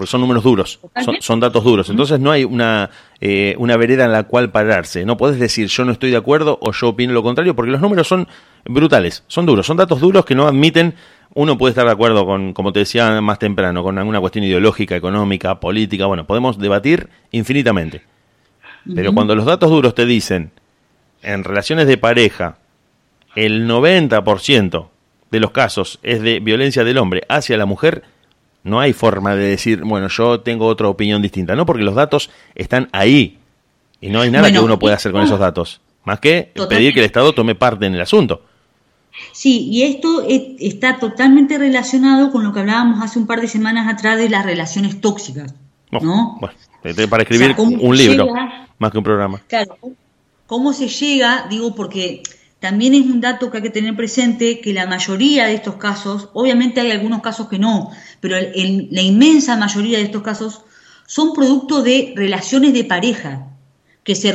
porque 0.00 0.12
son 0.12 0.22
números 0.22 0.42
duros, 0.42 0.80
son, 1.20 1.40
datos 1.40 1.62
duros. 1.62 1.90
Entonces 1.90 2.18
no 2.18 2.30
hay 2.30 2.42
una, 2.42 2.88
eh, 3.20 3.54
una 3.58 3.76
vereda 3.76 4.06
en 4.06 4.12
la 4.12 4.22
cual 4.22 4.50
pararse. 4.50 5.04
No 5.04 5.18
podés 5.18 5.38
decir 5.38 5.66
yo 5.66 5.84
no 5.84 5.92
estoy 5.92 6.10
de 6.10 6.16
acuerdo 6.16 6.58
o 6.62 6.72
yo 6.72 6.88
opino 6.88 7.12
lo 7.12 7.22
contrario, 7.22 7.54
porque 7.54 7.70
los 7.70 7.82
números 7.82 8.08
son 8.08 8.26
brutales, 8.64 9.24
son 9.26 9.44
duros, 9.44 9.66
son 9.66 9.76
datos 9.76 10.00
duros 10.00 10.24
que 10.24 10.34
no 10.34 10.46
admiten. 10.48 10.94
Uno 11.34 11.58
puede 11.58 11.72
estar 11.72 11.84
de 11.84 11.92
acuerdo 11.92 12.24
con, 12.24 12.54
como 12.54 12.72
te 12.72 12.78
decía 12.78 13.20
más 13.20 13.38
temprano, 13.38 13.82
con 13.82 13.98
alguna 13.98 14.20
cuestión 14.20 14.42
ideológica, 14.42 14.96
económica, 14.96 15.60
política. 15.60 16.06
Bueno, 16.06 16.26
podemos 16.26 16.56
debatir 16.56 17.10
infinitamente. 17.30 18.00
Pero 18.94 19.12
cuando 19.12 19.34
los 19.34 19.44
datos 19.44 19.68
duros 19.68 19.94
te 19.94 20.06
dicen 20.06 20.50
en 21.20 21.44
relaciones 21.44 21.86
de 21.88 21.98
pareja, 21.98 22.56
el 23.36 23.68
90% 23.68 24.88
de 25.30 25.40
los 25.40 25.50
casos 25.50 25.98
es 26.02 26.22
de 26.22 26.40
violencia 26.40 26.84
del 26.84 26.96
hombre 26.96 27.20
hacia 27.28 27.58
la 27.58 27.66
mujer, 27.66 28.02
no 28.62 28.80
hay 28.80 28.92
forma 28.92 29.34
de 29.34 29.48
decir, 29.48 29.82
bueno, 29.84 30.08
yo 30.08 30.40
tengo 30.40 30.66
otra 30.66 30.88
opinión 30.88 31.22
distinta, 31.22 31.56
no, 31.56 31.66
porque 31.66 31.82
los 31.82 31.94
datos 31.94 32.30
están 32.54 32.88
ahí 32.92 33.38
y 34.00 34.08
no 34.08 34.20
hay 34.20 34.30
nada 34.30 34.50
que 34.50 34.60
uno 34.60 34.78
pueda 34.78 34.96
hacer 34.96 35.12
con 35.12 35.22
esos 35.22 35.38
datos, 35.38 35.80
más 36.04 36.20
que 36.20 36.52
pedir 36.68 36.92
que 36.92 37.00
el 37.00 37.06
Estado 37.06 37.32
tome 37.32 37.54
parte 37.54 37.86
en 37.86 37.94
el 37.94 38.00
asunto. 38.00 38.42
Sí, 39.32 39.68
y 39.70 39.82
esto 39.82 40.24
está 40.26 40.98
totalmente 40.98 41.58
relacionado 41.58 42.30
con 42.30 42.44
lo 42.44 42.52
que 42.52 42.60
hablábamos 42.60 43.02
hace 43.02 43.18
un 43.18 43.26
par 43.26 43.40
de 43.40 43.48
semanas 43.48 43.92
atrás 43.92 44.16
de 44.18 44.30
las 44.30 44.46
relaciones 44.46 45.00
tóxicas, 45.00 45.54
¿no? 45.90 46.38
Bueno, 46.40 46.54
para 47.10 47.22
escribir 47.22 47.54
un 47.58 47.96
libro, 47.96 48.28
más 48.78 48.90
que 48.90 48.98
un 48.98 49.04
programa. 49.04 49.42
Claro, 49.48 49.76
¿cómo 50.46 50.72
se 50.72 50.88
llega? 50.88 51.46
Digo, 51.50 51.74
porque 51.74 52.22
también 52.60 52.94
es 52.94 53.06
un 53.06 53.20
dato 53.20 53.50
que 53.50 53.56
hay 53.56 53.62
que 53.62 53.70
tener 53.70 53.96
presente 53.96 54.60
que 54.60 54.74
la 54.74 54.86
mayoría 54.86 55.46
de 55.46 55.54
estos 55.54 55.76
casos, 55.76 56.28
obviamente 56.34 56.80
hay 56.80 56.90
algunos 56.90 57.22
casos 57.22 57.48
que 57.48 57.58
no, 57.58 57.90
pero 58.20 58.36
la 58.36 59.02
inmensa 59.02 59.56
mayoría 59.56 59.98
de 59.98 60.04
estos 60.04 60.22
casos 60.22 60.60
son 61.06 61.32
producto 61.32 61.82
de 61.82 62.12
relaciones 62.14 62.74
de 62.74 62.84
pareja, 62.84 63.46
que 64.04 64.14
se, 64.14 64.34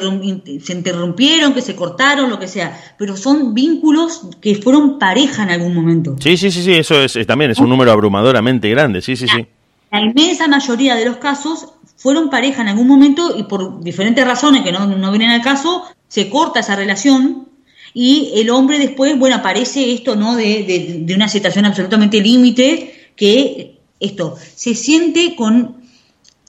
se, 0.61 0.73
interrumpieron, 0.73 1.53
que 1.53 1.61
se 1.61 1.75
cortaron, 1.75 2.29
lo 2.29 2.39
que 2.39 2.47
sea, 2.47 2.79
pero 2.97 3.15
son 3.15 3.53
vínculos 3.53 4.27
que 4.41 4.55
fueron 4.55 4.97
pareja 4.99 5.43
en 5.43 5.51
algún 5.51 5.75
momento. 5.75 6.15
Sí, 6.19 6.35
sí, 6.35 6.49
sí, 6.49 6.63
sí, 6.63 6.73
eso 6.73 7.01
es, 7.03 7.17
también 7.27 7.51
es 7.51 7.59
un 7.59 7.69
número 7.69 7.91
abrumadoramente 7.91 8.69
grande, 8.69 9.01
sí, 9.01 9.15
sí, 9.15 9.27
sí. 9.27 9.47
La 9.91 10.01
inmensa 10.01 10.47
mayoría 10.47 10.95
de 10.95 11.05
los 11.05 11.17
casos 11.17 11.67
fueron 11.95 12.29
pareja 12.29 12.63
en 12.63 12.69
algún 12.69 12.87
momento 12.87 13.35
y 13.37 13.43
por 13.43 13.81
diferentes 13.83 14.25
razones 14.25 14.63
que 14.63 14.71
no, 14.71 14.87
no 14.87 15.11
vienen 15.11 15.29
al 15.29 15.41
caso, 15.41 15.83
se 16.07 16.29
corta 16.29 16.59
esa 16.59 16.75
relación 16.75 17.54
y 17.97 18.33
el 18.35 18.49
hombre 18.49 18.77
después, 18.77 19.17
bueno, 19.17 19.37
aparece 19.37 19.93
esto, 19.93 20.17
¿no? 20.17 20.35
De, 20.35 21.01
de, 21.05 21.15
una 21.15 21.29
situación 21.29 21.63
absolutamente 21.63 22.19
límite, 22.19 23.11
que 23.15 23.79
esto, 24.01 24.35
se 24.53 24.75
siente 24.75 25.33
con 25.37 25.77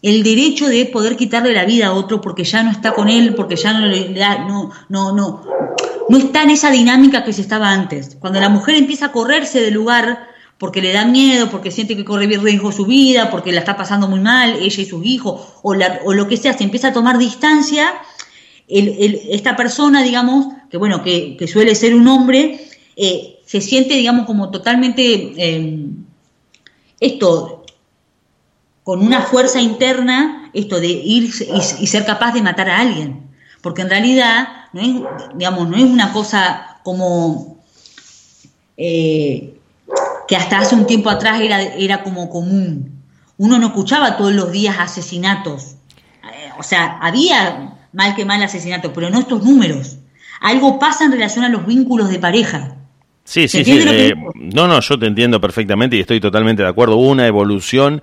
el 0.03 0.24
derecho 0.24 0.66
de 0.66 0.86
poder 0.86 1.16
quitarle 1.16 1.53
la 1.53 1.64
vida 1.64 1.86
a 1.86 1.92
otro 1.92 2.20
porque 2.20 2.42
ya 2.42 2.64
no 2.64 2.72
está 2.72 2.94
con 2.94 3.09
él, 3.09 3.36
porque 3.36 3.55
ya 3.55 3.72
no 3.72 3.86
le 3.86 4.12
da, 4.12 4.38
no, 4.38 4.72
no, 4.88 5.12
no, 5.12 5.44
no 6.09 6.18
está 6.18 6.42
en 6.42 6.51
esa 6.51 6.72
dinámica 6.72 7.22
que 7.22 7.32
se 7.32 7.42
estaba 7.42 7.70
antes. 7.70 8.16
Cuando 8.18 8.40
la 8.40 8.49
mujer 8.49 8.74
empieza 8.74 9.07
a 9.07 9.12
correrse 9.12 9.61
del 9.61 9.74
lugar 9.74 10.26
porque 10.59 10.82
le 10.82 10.92
da 10.92 11.05
miedo, 11.05 11.49
porque 11.49 11.70
siente 11.70 11.97
que 11.97 12.05
corre 12.05 12.26
riesgo 12.26 12.72
su 12.72 12.86
vida, 12.86 13.30
porque 13.30 13.53
la 13.53 13.61
está 13.61 13.76
pasando 13.76 14.09
muy 14.09 14.18
mal, 14.18 14.57
ella 14.57 14.82
y 14.82 14.84
sus 14.84 15.07
hijos, 15.07 15.40
o, 15.62 15.76
o 16.05 16.12
lo 16.12 16.26
que 16.26 16.38
sea, 16.38 16.55
se 16.55 16.64
empieza 16.64 16.88
a 16.88 16.92
tomar 16.92 17.18
distancia, 17.18 17.94
el, 18.66 19.20
esta 19.30 19.55
persona, 19.55 20.03
digamos, 20.03 20.55
que 20.70 20.76
bueno, 20.76 21.02
que, 21.02 21.36
suele 21.46 21.74
ser 21.74 21.94
un 21.94 22.08
hombre, 22.08 22.68
eh, 22.96 23.40
se 23.44 23.60
siente, 23.60 23.94
digamos, 23.94 24.26
como 24.26 24.50
totalmente 24.50 25.02
eh, 25.36 25.86
esto, 27.00 27.64
con 28.82 29.02
una 29.02 29.22
fuerza 29.22 29.60
interna, 29.60 30.50
esto 30.52 30.80
de 30.80 30.88
ir 30.88 31.30
y, 31.80 31.86
ser 31.86 32.04
capaz 32.04 32.32
de 32.32 32.42
matar 32.42 32.70
a 32.70 32.80
alguien. 32.80 33.22
Porque 33.62 33.82
en 33.82 33.90
realidad, 33.90 34.48
no 34.72 34.80
es, 34.80 35.36
digamos, 35.36 35.68
no 35.68 35.76
es 35.76 35.84
una 35.84 36.12
cosa 36.12 36.78
como 36.82 37.58
eh, 38.76 39.58
que 40.28 40.36
hasta 40.36 40.58
hace 40.58 40.74
un 40.74 40.86
tiempo 40.86 41.10
atrás 41.10 41.40
era, 41.40 41.62
era 41.62 42.02
como 42.02 42.30
común. 42.30 43.02
Uno 43.38 43.58
no 43.58 43.68
escuchaba 43.68 44.16
todos 44.16 44.32
los 44.32 44.52
días 44.52 44.76
asesinatos. 44.78 45.76
o 46.58 46.62
sea, 46.62 46.98
había 47.02 47.76
mal 47.92 48.14
que 48.14 48.24
mal 48.24 48.42
asesinatos, 48.42 48.92
pero 48.94 49.10
no 49.10 49.18
estos 49.18 49.42
números 49.42 49.98
algo 50.41 50.78
pasa 50.78 51.05
en 51.05 51.12
relación 51.12 51.45
a 51.45 51.49
los 51.49 51.66
vínculos 51.66 52.09
de 52.09 52.18
pareja. 52.18 52.76
Sí, 53.24 53.49
sí, 53.49 53.64
sí. 53.64 53.80
Eh, 53.87 54.14
no, 54.34 54.68
no, 54.68 54.80
yo 54.80 54.99
te 54.99 55.07
entiendo 55.07 55.41
perfectamente 55.41 55.97
y 55.97 56.01
estoy 56.01 56.20
totalmente 56.20 56.62
de 56.62 56.68
acuerdo. 56.68 56.97
Hubo 56.97 57.11
una 57.11 57.26
evolución 57.26 58.03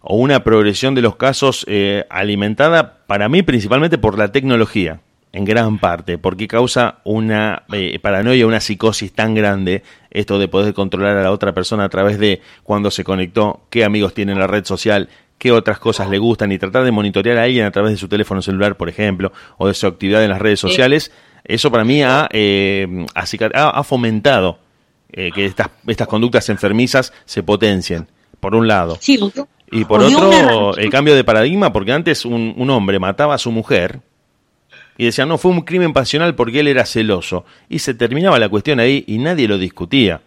o 0.00 0.16
una 0.16 0.42
progresión 0.42 0.94
de 0.94 1.02
los 1.02 1.16
casos 1.16 1.64
eh, 1.68 2.04
alimentada 2.10 3.04
para 3.06 3.28
mí 3.28 3.42
principalmente 3.42 3.98
por 3.98 4.18
la 4.18 4.32
tecnología, 4.32 5.00
en 5.32 5.44
gran 5.44 5.78
parte, 5.78 6.18
porque 6.18 6.48
causa 6.48 6.98
una 7.04 7.62
eh, 7.72 7.98
paranoia, 8.00 8.46
una 8.46 8.60
psicosis 8.60 9.12
tan 9.12 9.34
grande, 9.34 9.82
esto 10.10 10.38
de 10.38 10.48
poder 10.48 10.74
controlar 10.74 11.16
a 11.16 11.22
la 11.22 11.30
otra 11.30 11.52
persona 11.52 11.84
a 11.84 11.88
través 11.88 12.18
de 12.18 12.40
cuando 12.64 12.90
se 12.90 13.04
conectó, 13.04 13.60
qué 13.70 13.84
amigos 13.84 14.14
tiene 14.14 14.32
en 14.32 14.40
la 14.40 14.46
red 14.46 14.64
social, 14.64 15.08
qué 15.38 15.52
otras 15.52 15.78
cosas 15.78 16.10
le 16.10 16.18
gustan 16.18 16.50
y 16.50 16.58
tratar 16.58 16.84
de 16.84 16.90
monitorear 16.90 17.38
a 17.38 17.44
alguien 17.44 17.64
a 17.64 17.70
través 17.70 17.92
de 17.92 17.98
su 17.98 18.08
teléfono 18.08 18.42
celular, 18.42 18.76
por 18.76 18.88
ejemplo, 18.88 19.32
o 19.56 19.68
de 19.68 19.74
su 19.74 19.86
actividad 19.86 20.24
en 20.24 20.30
las 20.30 20.40
redes 20.40 20.58
sociales. 20.58 21.12
Eso 21.48 21.72
para 21.72 21.82
mí 21.84 22.02
ha, 22.02 22.28
eh, 22.30 23.06
ha, 23.14 23.82
fomentado 23.82 24.58
eh, 25.10 25.30
que 25.34 25.46
estas, 25.46 25.68
estas 25.86 26.06
conductas 26.06 26.48
enfermizas 26.50 27.12
se 27.24 27.42
potencien, 27.42 28.06
por 28.38 28.54
un 28.54 28.68
lado. 28.68 28.98
y 29.70 29.84
por 29.84 30.02
otro, 30.02 30.76
el 30.76 30.90
cambio 30.90 31.16
de 31.16 31.24
paradigma, 31.24 31.72
porque 31.72 31.92
antes 31.92 32.24
un, 32.24 32.54
un 32.56 32.70
hombre 32.70 32.98
mataba 32.98 33.34
a 33.34 33.38
su 33.38 33.50
mujer 33.50 34.00
y 34.98 35.06
decía, 35.06 35.24
no, 35.24 35.38
fue 35.38 35.52
un 35.52 35.62
crimen 35.62 35.92
pasional 35.92 36.34
porque 36.34 36.60
él 36.60 36.66
era 36.66 36.84
celoso. 36.84 37.44
Y 37.68 37.78
se 37.78 37.94
terminaba 37.94 38.38
la 38.38 38.48
cuestión 38.48 38.80
ahí 38.80 39.04
y 39.06 39.18
nadie 39.18 39.46
lo 39.46 39.56
discutía. 39.56 40.20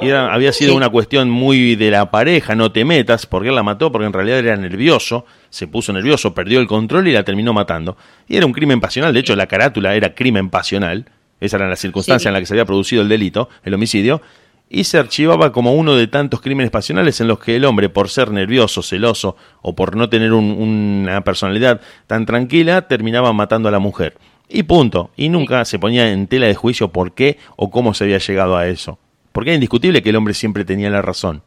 Y 0.00 0.10
había 0.10 0.52
sido 0.52 0.76
una 0.76 0.88
cuestión 0.88 1.28
muy 1.28 1.74
de 1.74 1.90
la 1.90 2.10
pareja, 2.10 2.54
no 2.54 2.70
te 2.70 2.84
metas, 2.84 3.26
porque 3.26 3.48
él 3.48 3.54
la 3.54 3.64
mató, 3.64 3.90
porque 3.90 4.06
en 4.06 4.12
realidad 4.12 4.38
era 4.38 4.56
nervioso, 4.56 5.24
se 5.50 5.66
puso 5.66 5.92
nervioso, 5.92 6.34
perdió 6.34 6.60
el 6.60 6.68
control 6.68 7.08
y 7.08 7.12
la 7.12 7.24
terminó 7.24 7.52
matando. 7.52 7.96
Y 8.28 8.36
era 8.36 8.46
un 8.46 8.52
crimen 8.52 8.80
pasional, 8.80 9.12
de 9.12 9.20
hecho 9.20 9.34
la 9.34 9.46
carátula 9.46 9.94
era 9.96 10.14
crimen 10.14 10.50
pasional, 10.50 11.06
esa 11.40 11.56
era 11.56 11.68
la 11.68 11.76
circunstancia 11.76 12.28
en 12.28 12.34
la 12.34 12.40
que 12.40 12.46
se 12.46 12.54
había 12.54 12.64
producido 12.64 13.02
el 13.02 13.08
delito, 13.08 13.48
el 13.64 13.74
homicidio, 13.74 14.22
y 14.70 14.84
se 14.84 14.98
archivaba 14.98 15.50
como 15.50 15.74
uno 15.74 15.96
de 15.96 16.06
tantos 16.06 16.40
crímenes 16.40 16.70
pasionales 16.70 17.20
en 17.20 17.28
los 17.28 17.38
que 17.38 17.56
el 17.56 17.64
hombre, 17.64 17.88
por 17.88 18.08
ser 18.08 18.30
nervioso, 18.30 18.82
celoso 18.82 19.36
o 19.62 19.74
por 19.74 19.96
no 19.96 20.08
tener 20.08 20.32
una 20.32 21.24
personalidad 21.24 21.80
tan 22.06 22.26
tranquila, 22.26 22.86
terminaba 22.86 23.32
matando 23.32 23.68
a 23.68 23.72
la 23.72 23.78
mujer. 23.78 24.16
Y 24.48 24.62
punto. 24.64 25.10
Y 25.16 25.28
nunca 25.28 25.64
se 25.64 25.78
ponía 25.78 26.10
en 26.10 26.26
tela 26.26 26.46
de 26.46 26.54
juicio 26.54 26.92
por 26.92 27.12
qué 27.12 27.38
o 27.56 27.70
cómo 27.70 27.94
se 27.94 28.04
había 28.04 28.18
llegado 28.18 28.56
a 28.56 28.66
eso. 28.66 28.98
Porque 29.38 29.52
es 29.52 29.54
indiscutible 29.54 30.02
que 30.02 30.10
el 30.10 30.16
hombre 30.16 30.34
siempre 30.34 30.64
tenía 30.64 30.90
la 30.90 31.00
razón 31.00 31.44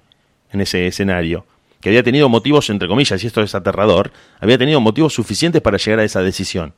en 0.54 0.62
ese 0.62 0.88
escenario. 0.88 1.46
Que 1.82 1.90
había 1.90 2.04
tenido 2.04 2.30
motivos, 2.30 2.70
entre 2.70 2.88
comillas, 2.88 3.22
y 3.22 3.28
esto 3.28 3.42
es 3.42 3.54
aterrador, 3.54 4.14
había 4.40 4.58
tenido 4.58 4.80
motivos 4.80 5.14
suficientes 5.14 5.62
para 5.62 5.78
llegar 5.78 6.00
a 6.00 6.06
esa 6.06 6.22
decisión. 6.22 6.74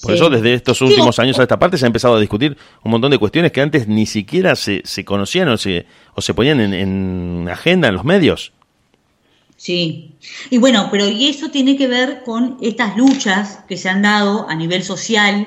Por 0.00 0.14
eso 0.14 0.30
desde 0.30 0.54
estos 0.54 0.80
últimos 0.80 1.18
años 1.18 1.38
a 1.38 1.42
esta 1.42 1.58
parte 1.58 1.76
se 1.76 1.84
ha 1.84 1.88
empezado 1.88 2.16
a 2.16 2.20
discutir 2.20 2.56
un 2.82 2.92
montón 2.92 3.10
de 3.10 3.18
cuestiones 3.18 3.52
que 3.52 3.60
antes 3.60 3.86
ni 3.86 4.06
siquiera 4.06 4.56
se, 4.56 4.80
se 4.86 5.04
conocían 5.04 5.50
o 5.50 5.58
se, 5.58 5.84
o 6.14 6.22
se 6.22 6.32
ponían 6.32 6.60
en, 6.60 6.72
en 6.72 7.48
agenda 7.50 7.88
en 7.88 7.94
los 7.96 8.06
medios. 8.06 8.54
Sí, 9.58 10.14
y 10.48 10.56
bueno, 10.56 10.88
pero 10.90 11.06
y 11.06 11.28
eso 11.28 11.50
tiene 11.50 11.76
que 11.76 11.88
ver 11.88 12.22
con 12.24 12.56
estas 12.62 12.96
luchas 12.96 13.58
que 13.68 13.76
se 13.76 13.90
han 13.90 14.00
dado 14.00 14.48
a 14.48 14.54
nivel 14.54 14.82
social. 14.82 15.46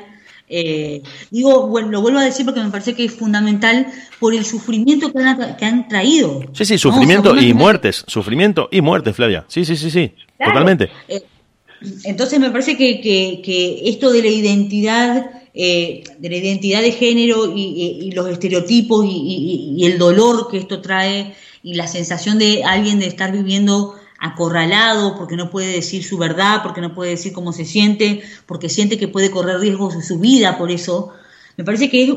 Eh, 0.49 1.01
digo, 1.29 1.67
bueno, 1.67 1.89
lo 1.89 2.01
vuelvo 2.01 2.19
a 2.19 2.23
decir 2.23 2.45
porque 2.45 2.61
me 2.61 2.69
parece 2.69 2.93
que 2.93 3.03
es 3.05 3.13
fundamental 3.13 3.87
por 4.19 4.33
el 4.33 4.45
sufrimiento 4.45 5.11
que 5.11 5.19
han, 5.19 5.57
que 5.57 5.65
han 5.65 5.87
traído. 5.89 6.41
Sí, 6.53 6.63
sí, 6.65 6.77
sufrimiento 6.77 7.35
y 7.35 7.53
muertes, 7.53 8.05
sufrimiento 8.07 8.69
y 8.71 8.81
muertes, 8.81 9.15
Flavia. 9.15 9.45
Sí, 9.49 9.65
sí, 9.65 9.75
sí, 9.75 9.91
sí, 9.91 10.13
totalmente. 10.39 10.89
Eh, 11.09 11.21
entonces 12.05 12.39
me 12.39 12.49
parece 12.49 12.77
que, 12.77 13.01
que, 13.01 13.89
esto 13.89 14.11
de 14.11 14.21
la 14.21 14.29
identidad, 14.29 15.31
eh, 15.53 16.03
de 16.17 16.29
la 16.29 16.37
identidad 16.37 16.81
de 16.81 16.91
género 16.91 17.53
y, 17.53 18.11
los 18.11 18.29
estereotipos 18.29 19.05
y, 19.07 19.85
el 19.85 19.97
dolor 19.97 20.47
que 20.49 20.57
esto 20.57 20.81
trae 20.81 21.35
y 21.61 21.73
la 21.73 21.87
sensación 21.87 22.39
de 22.39 22.63
alguien 22.63 22.99
de 22.99 23.07
estar 23.07 23.31
viviendo 23.33 23.95
acorralado 24.19 25.15
porque 25.15 25.35
no 25.35 25.49
puede 25.49 25.73
decir 25.73 26.03
su 26.03 26.17
verdad, 26.17 26.61
porque 26.63 26.81
no 26.81 26.93
puede 26.93 27.11
decir 27.11 27.33
cómo 27.33 27.53
se 27.53 27.65
siente, 27.65 28.21
porque 28.45 28.69
siente 28.69 28.97
que 28.97 29.07
puede 29.07 29.31
correr 29.31 29.59
riesgos 29.59 29.95
de 29.95 30.03
su 30.03 30.19
vida 30.19 30.57
por 30.57 30.71
eso, 30.71 31.13
me 31.55 31.63
parece 31.63 31.89
que 31.89 32.03
es, 32.03 32.09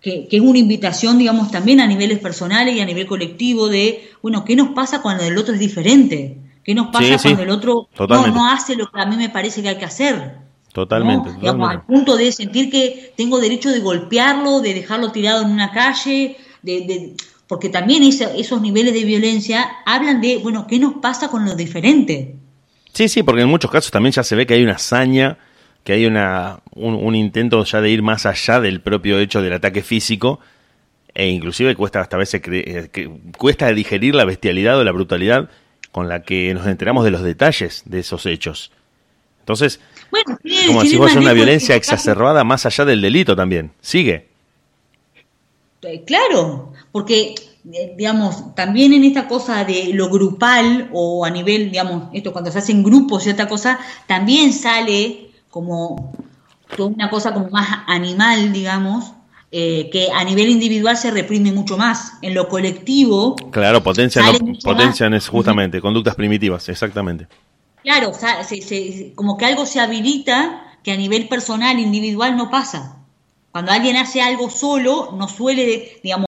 que, 0.00 0.28
es 0.30 0.40
una 0.40 0.58
invitación, 0.58 1.18
digamos, 1.18 1.50
también 1.50 1.80
a 1.80 1.86
niveles 1.86 2.18
personales 2.18 2.74
y 2.76 2.80
a 2.80 2.84
nivel 2.84 3.06
colectivo 3.06 3.68
de, 3.68 4.10
bueno, 4.22 4.44
¿qué 4.44 4.54
nos 4.56 4.70
pasa 4.70 5.02
cuando 5.02 5.24
el 5.24 5.36
otro 5.36 5.54
es 5.54 5.60
diferente? 5.60 6.38
¿Qué 6.62 6.74
nos 6.74 6.88
pasa 6.88 7.18
cuando 7.20 7.42
el 7.42 7.50
otro 7.50 7.88
no, 8.08 8.50
hace 8.50 8.76
lo 8.76 8.90
que 8.90 9.00
a 9.00 9.06
mí 9.06 9.16
me 9.16 9.28
parece 9.28 9.62
que 9.62 9.68
hay 9.68 9.78
que 9.78 9.84
hacer? 9.84 10.38
Totalmente, 10.72 11.32
Digamos, 11.32 11.70
al 11.70 11.84
punto 11.84 12.16
de 12.16 12.32
sentir 12.32 12.70
que 12.70 13.12
tengo 13.16 13.38
derecho 13.38 13.70
de 13.70 13.80
golpearlo, 13.80 14.60
de 14.60 14.74
dejarlo 14.74 15.12
tirado 15.12 15.42
en 15.42 15.50
una 15.50 15.70
calle, 15.70 16.36
de, 16.62 17.14
porque 17.46 17.68
también 17.68 18.02
esos 18.02 18.60
niveles 18.60 18.94
de 18.94 19.04
violencia 19.04 19.68
hablan 19.84 20.20
de, 20.20 20.38
bueno, 20.38 20.66
¿qué 20.66 20.78
nos 20.78 20.94
pasa 20.94 21.28
con 21.28 21.44
lo 21.44 21.54
diferente? 21.54 22.36
Sí, 22.92 23.08
sí, 23.08 23.22
porque 23.22 23.42
en 23.42 23.48
muchos 23.48 23.70
casos 23.70 23.90
también 23.90 24.12
ya 24.12 24.22
se 24.22 24.36
ve 24.36 24.46
que 24.46 24.54
hay 24.54 24.62
una 24.62 24.74
hazaña, 24.74 25.38
que 25.82 25.92
hay 25.92 26.06
una, 26.06 26.60
un, 26.74 27.14
intento 27.14 27.62
ya 27.64 27.80
de 27.80 27.90
ir 27.90 28.02
más 28.02 28.24
allá 28.24 28.60
del 28.60 28.80
propio 28.80 29.18
hecho 29.18 29.42
del 29.42 29.52
ataque 29.52 29.82
físico, 29.82 30.40
e 31.12 31.28
inclusive 31.28 31.74
cuesta 31.76 32.00
hasta 32.00 32.16
veces 32.16 32.40
eh, 32.44 32.88
que 32.92 33.10
cuesta 33.36 33.72
digerir 33.72 34.14
la 34.14 34.24
bestialidad 34.24 34.78
o 34.78 34.84
la 34.84 34.92
brutalidad 34.92 35.50
con 35.92 36.08
la 36.08 36.22
que 36.22 36.52
nos 36.54 36.66
enteramos 36.66 37.04
de 37.04 37.10
los 37.10 37.22
detalles 37.22 37.82
de 37.84 38.00
esos 38.00 38.26
hechos. 38.26 38.72
Entonces, 39.40 39.78
como 40.66 40.80
si 40.82 40.96
fuese 40.96 41.18
una 41.18 41.32
violencia 41.34 41.76
exacerbada 41.76 42.44
más 42.44 42.64
allá 42.64 42.84
del 42.84 43.02
delito 43.02 43.36
también. 43.36 43.72
Sigue. 43.80 44.33
Eh, 45.84 46.04
claro, 46.04 46.72
porque 46.92 47.34
eh, 47.72 47.94
digamos, 47.96 48.54
también 48.54 48.92
en 48.92 49.04
esta 49.04 49.26
cosa 49.26 49.64
de 49.64 49.90
lo 49.94 50.10
grupal 50.10 50.90
o 50.92 51.24
a 51.24 51.30
nivel, 51.30 51.70
digamos, 51.70 52.08
esto 52.12 52.32
cuando 52.32 52.50
se 52.50 52.58
hacen 52.58 52.82
grupos 52.82 53.26
y 53.26 53.30
otra 53.30 53.48
cosa, 53.48 53.78
también 54.06 54.52
sale 54.52 55.30
como 55.48 56.12
toda 56.76 56.90
una 56.90 57.08
cosa 57.08 57.32
como 57.32 57.48
más 57.48 57.68
animal, 57.86 58.52
digamos, 58.52 59.12
eh, 59.50 59.88
que 59.90 60.08
a 60.12 60.24
nivel 60.24 60.50
individual 60.50 60.96
se 60.96 61.10
reprime 61.10 61.52
mucho 61.52 61.78
más. 61.78 62.14
En 62.20 62.34
lo 62.34 62.48
colectivo. 62.48 63.36
Claro, 63.50 63.82
potencian, 63.82 64.26
potencian 64.62 65.14
es 65.14 65.28
justamente 65.28 65.80
conductas 65.80 66.16
primitivas, 66.16 66.68
exactamente. 66.68 67.28
Claro, 67.82 68.12
como 69.14 69.38
que 69.38 69.44
algo 69.46 69.64
se 69.64 69.80
habilita 69.80 70.78
que 70.82 70.92
a 70.92 70.96
nivel 70.96 71.28
personal, 71.28 71.78
individual, 71.78 72.36
no 72.36 72.50
pasa. 72.50 73.03
Cuando 73.54 73.70
alguien 73.70 73.96
hace 73.96 74.20
algo 74.20 74.50
solo, 74.50 75.10
no 75.16 75.28
suele, 75.28 76.00
digamos, 76.02 76.22